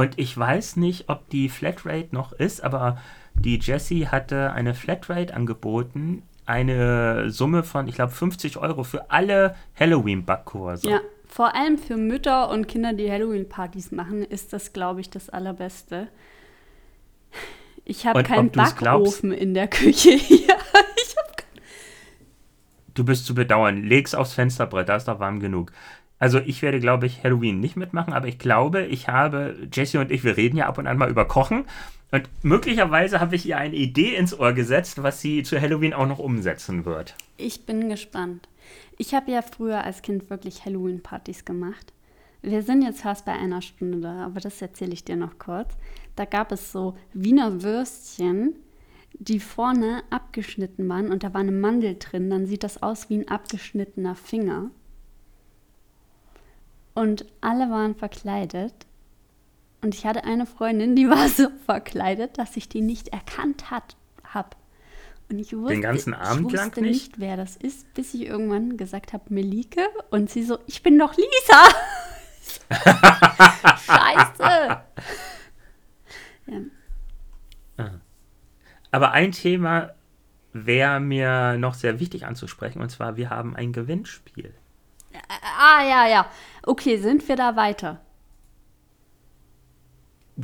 Und 0.00 0.18
ich 0.18 0.36
weiß 0.36 0.76
nicht, 0.76 1.08
ob 1.08 1.28
die 1.30 1.48
Flatrate 1.48 2.08
noch 2.12 2.32
ist, 2.32 2.62
aber 2.62 2.98
die 3.34 3.58
Jessie 3.58 4.08
hatte 4.08 4.52
eine 4.52 4.74
Flatrate 4.74 5.34
angeboten, 5.34 6.22
eine 6.46 7.30
Summe 7.30 7.62
von, 7.62 7.86
ich 7.86 7.94
glaube, 7.94 8.12
50 8.12 8.56
Euro 8.56 8.82
für 8.82 9.10
alle 9.10 9.54
Halloween-Backkurse. 9.78 10.90
Ja, 10.90 11.00
vor 11.26 11.54
allem 11.54 11.78
für 11.78 11.96
Mütter 11.96 12.50
und 12.50 12.66
Kinder, 12.66 12.92
die 12.92 13.10
Halloween-Partys 13.10 13.92
machen, 13.92 14.22
ist 14.22 14.52
das, 14.52 14.72
glaube 14.72 15.00
ich, 15.00 15.10
das 15.10 15.30
Allerbeste. 15.30 16.08
Ich 17.84 18.06
habe 18.06 18.22
keinen 18.22 18.50
Backofen 18.50 19.32
in 19.32 19.54
der 19.54 19.68
Küche 19.68 20.10
hier. 20.10 20.56
du 22.94 23.04
bist 23.04 23.26
zu 23.26 23.34
bedauern. 23.34 23.82
Leg's 23.82 24.14
aufs 24.14 24.34
Fensterbrett, 24.34 24.88
da 24.88 24.96
ist 24.96 25.08
doch 25.08 25.20
warm 25.20 25.40
genug. 25.40 25.72
Also 26.20 26.38
ich 26.38 26.60
werde, 26.60 26.78
glaube 26.78 27.06
ich, 27.06 27.24
Halloween 27.24 27.60
nicht 27.60 27.76
mitmachen, 27.76 28.12
aber 28.12 28.28
ich 28.28 28.38
glaube, 28.38 28.84
ich 28.84 29.08
habe, 29.08 29.56
Jessie 29.72 29.98
und 29.98 30.12
ich, 30.12 30.22
wir 30.22 30.36
reden 30.36 30.58
ja 30.58 30.66
ab 30.66 30.76
und 30.76 30.86
an 30.86 30.98
mal 30.98 31.10
über 31.10 31.24
Kochen. 31.24 31.64
Und 32.12 32.28
möglicherweise 32.42 33.20
habe 33.20 33.36
ich 33.36 33.46
ihr 33.46 33.56
eine 33.56 33.74
Idee 33.74 34.16
ins 34.16 34.38
Ohr 34.38 34.52
gesetzt, 34.52 35.02
was 35.02 35.22
sie 35.22 35.42
zu 35.42 35.60
Halloween 35.60 35.94
auch 35.94 36.06
noch 36.06 36.18
umsetzen 36.18 36.84
wird. 36.84 37.14
Ich 37.38 37.64
bin 37.64 37.88
gespannt. 37.88 38.48
Ich 38.98 39.14
habe 39.14 39.32
ja 39.32 39.40
früher 39.40 39.82
als 39.82 40.02
Kind 40.02 40.28
wirklich 40.28 40.66
Halloween-Partys 40.66 41.46
gemacht. 41.46 41.94
Wir 42.42 42.62
sind 42.62 42.82
jetzt 42.82 43.00
fast 43.00 43.24
bei 43.24 43.32
einer 43.32 43.62
Stunde 43.62 44.00
da, 44.00 44.26
aber 44.26 44.40
das 44.40 44.60
erzähle 44.60 44.92
ich 44.92 45.04
dir 45.04 45.16
noch 45.16 45.38
kurz. 45.38 45.72
Da 46.16 46.26
gab 46.26 46.52
es 46.52 46.70
so 46.70 46.98
Wiener 47.14 47.62
Würstchen, 47.62 48.56
die 49.14 49.40
vorne 49.40 50.02
abgeschnitten 50.10 50.86
waren 50.88 51.10
und 51.10 51.24
da 51.24 51.32
war 51.32 51.40
eine 51.40 51.52
Mandel 51.52 51.96
drin. 51.98 52.28
Dann 52.28 52.44
sieht 52.44 52.62
das 52.62 52.82
aus 52.82 53.08
wie 53.08 53.18
ein 53.18 53.28
abgeschnittener 53.28 54.14
Finger. 54.14 54.70
Und 57.00 57.24
alle 57.40 57.70
waren 57.70 57.94
verkleidet. 57.94 58.74
Und 59.80 59.94
ich 59.94 60.04
hatte 60.04 60.24
eine 60.24 60.44
Freundin, 60.44 60.94
die 60.94 61.08
war 61.08 61.30
so 61.30 61.48
verkleidet, 61.64 62.36
dass 62.36 62.58
ich 62.58 62.68
die 62.68 62.82
nicht 62.82 63.08
erkannt 63.08 63.70
hat, 63.70 63.96
hab. 64.22 64.54
Und 65.30 65.38
ich 65.38 65.56
wusste, 65.56 65.72
Den 65.72 65.80
ganzen 65.80 66.12
Abend 66.12 66.52
ich 66.52 66.60
wusste 66.60 66.82
nicht? 66.82 66.92
nicht, 66.92 67.18
wer 67.18 67.38
das 67.38 67.56
ist, 67.56 67.94
bis 67.94 68.12
ich 68.12 68.26
irgendwann 68.26 68.76
gesagt 68.76 69.14
habe, 69.14 69.24
Melike. 69.30 69.80
Und 70.10 70.28
sie 70.28 70.42
so, 70.42 70.58
ich 70.66 70.82
bin 70.82 70.98
doch 70.98 71.14
Lisa. 71.16 71.68
Scheiße. 73.86 74.82
ja. 76.48 76.60
Ah. 77.78 77.90
Aber 78.90 79.12
ein 79.12 79.32
Thema 79.32 79.94
wäre 80.52 81.00
mir 81.00 81.56
noch 81.56 81.72
sehr 81.72 81.98
wichtig 81.98 82.26
anzusprechen, 82.26 82.82
und 82.82 82.90
zwar, 82.90 83.16
wir 83.16 83.30
haben 83.30 83.56
ein 83.56 83.72
Gewinnspiel. 83.72 84.52
Ah, 85.58 85.82
ja, 85.82 86.06
ja. 86.06 86.26
Okay, 86.62 86.98
sind 86.98 87.26
wir 87.28 87.36
da 87.36 87.56
weiter? 87.56 88.00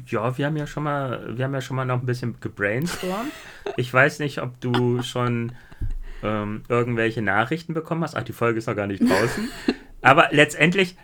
Ja, 0.06 0.36
wir 0.36 0.46
haben 0.46 0.56
ja 0.56 0.66
schon 0.66 0.82
mal, 0.82 1.36
wir 1.36 1.44
haben 1.44 1.54
ja 1.54 1.60
schon 1.60 1.76
mal 1.76 1.84
noch 1.84 2.00
ein 2.00 2.06
bisschen 2.06 2.38
gebrainstormt. 2.40 3.32
ich 3.76 3.92
weiß 3.92 4.18
nicht, 4.18 4.42
ob 4.42 4.60
du 4.60 5.02
schon 5.02 5.52
ähm, 6.22 6.62
irgendwelche 6.68 7.22
Nachrichten 7.22 7.74
bekommen 7.74 8.02
hast. 8.02 8.16
Ach, 8.16 8.22
die 8.22 8.32
Folge 8.32 8.58
ist 8.58 8.66
noch 8.66 8.76
gar 8.76 8.86
nicht 8.86 9.02
draußen. 9.02 9.48
Aber 10.02 10.28
letztendlich. 10.30 10.96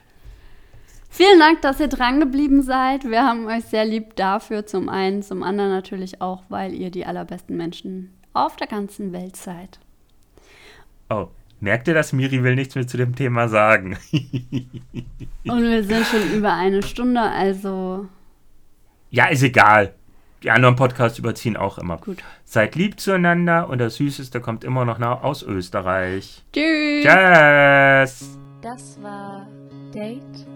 Vielen 1.08 1.38
Dank, 1.38 1.60
dass 1.60 1.80
ihr 1.80 1.88
dran 1.88 2.20
geblieben 2.20 2.62
seid. 2.62 3.04
Wir 3.04 3.24
haben 3.24 3.46
euch 3.46 3.64
sehr 3.64 3.84
lieb 3.84 4.16
dafür. 4.16 4.66
Zum 4.66 4.88
einen, 4.88 5.22
zum 5.22 5.42
anderen 5.42 5.70
natürlich 5.70 6.22
auch, 6.22 6.42
weil 6.48 6.72
ihr 6.72 6.90
die 6.90 7.04
allerbesten 7.04 7.56
Menschen 7.56 8.12
auf 8.32 8.56
der 8.56 8.66
ganzen 8.66 9.12
Welt 9.12 9.36
seid. 9.36 9.78
Oh, 11.10 11.28
Merkt 11.62 11.86
ihr 11.86 11.94
das? 11.94 12.12
Miri 12.12 12.42
will 12.42 12.56
nichts 12.56 12.74
mehr 12.74 12.88
zu 12.88 12.96
dem 12.96 13.14
Thema 13.14 13.46
sagen. 13.46 13.96
Und 14.12 15.62
wir 15.62 15.84
sind 15.84 16.04
schon 16.04 16.32
über 16.32 16.52
eine 16.54 16.82
Stunde, 16.82 17.20
also. 17.20 18.08
Ja, 19.10 19.26
ist 19.26 19.44
egal. 19.44 19.94
Die 20.42 20.50
anderen 20.50 20.74
Podcasts 20.74 21.20
überziehen 21.20 21.56
auch 21.56 21.78
immer. 21.78 21.98
Gut. 21.98 22.18
Seid 22.44 22.74
lieb 22.74 22.98
zueinander 22.98 23.68
und 23.68 23.78
das 23.78 23.94
Süßeste 23.94 24.40
kommt 24.40 24.64
immer 24.64 24.84
noch 24.84 25.00
aus 25.00 25.44
Österreich. 25.44 26.42
Tschüss. 26.52 27.04
Tschüss. 27.04 28.38
Das 28.60 29.00
war 29.00 29.46
Date 29.94 30.46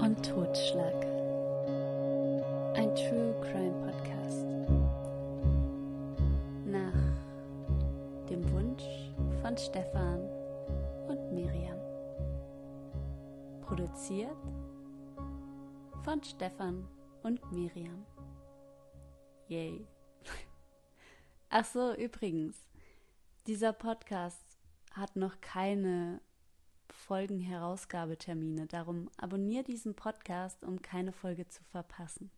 und 0.00 0.22
Totschlag. 0.22 1.06
Ein 2.76 2.94
True 2.94 3.34
Crime 3.40 3.67
von 9.48 9.56
Stefan 9.56 10.20
und 11.08 11.32
Miriam. 11.32 11.80
Produziert 13.62 14.36
von 16.04 16.22
Stefan 16.22 16.86
und 17.22 17.40
Miriam. 17.50 18.04
Yay. 19.46 19.86
Ach 21.48 21.64
so, 21.64 21.94
übrigens, 21.94 22.58
dieser 23.46 23.72
Podcast 23.72 24.58
hat 24.92 25.16
noch 25.16 25.40
keine 25.40 26.20
Folgenherausgabetermine. 26.90 28.66
Darum 28.66 29.08
abonniere 29.16 29.64
diesen 29.64 29.94
Podcast, 29.94 30.62
um 30.62 30.82
keine 30.82 31.12
Folge 31.12 31.48
zu 31.48 31.64
verpassen. 31.64 32.30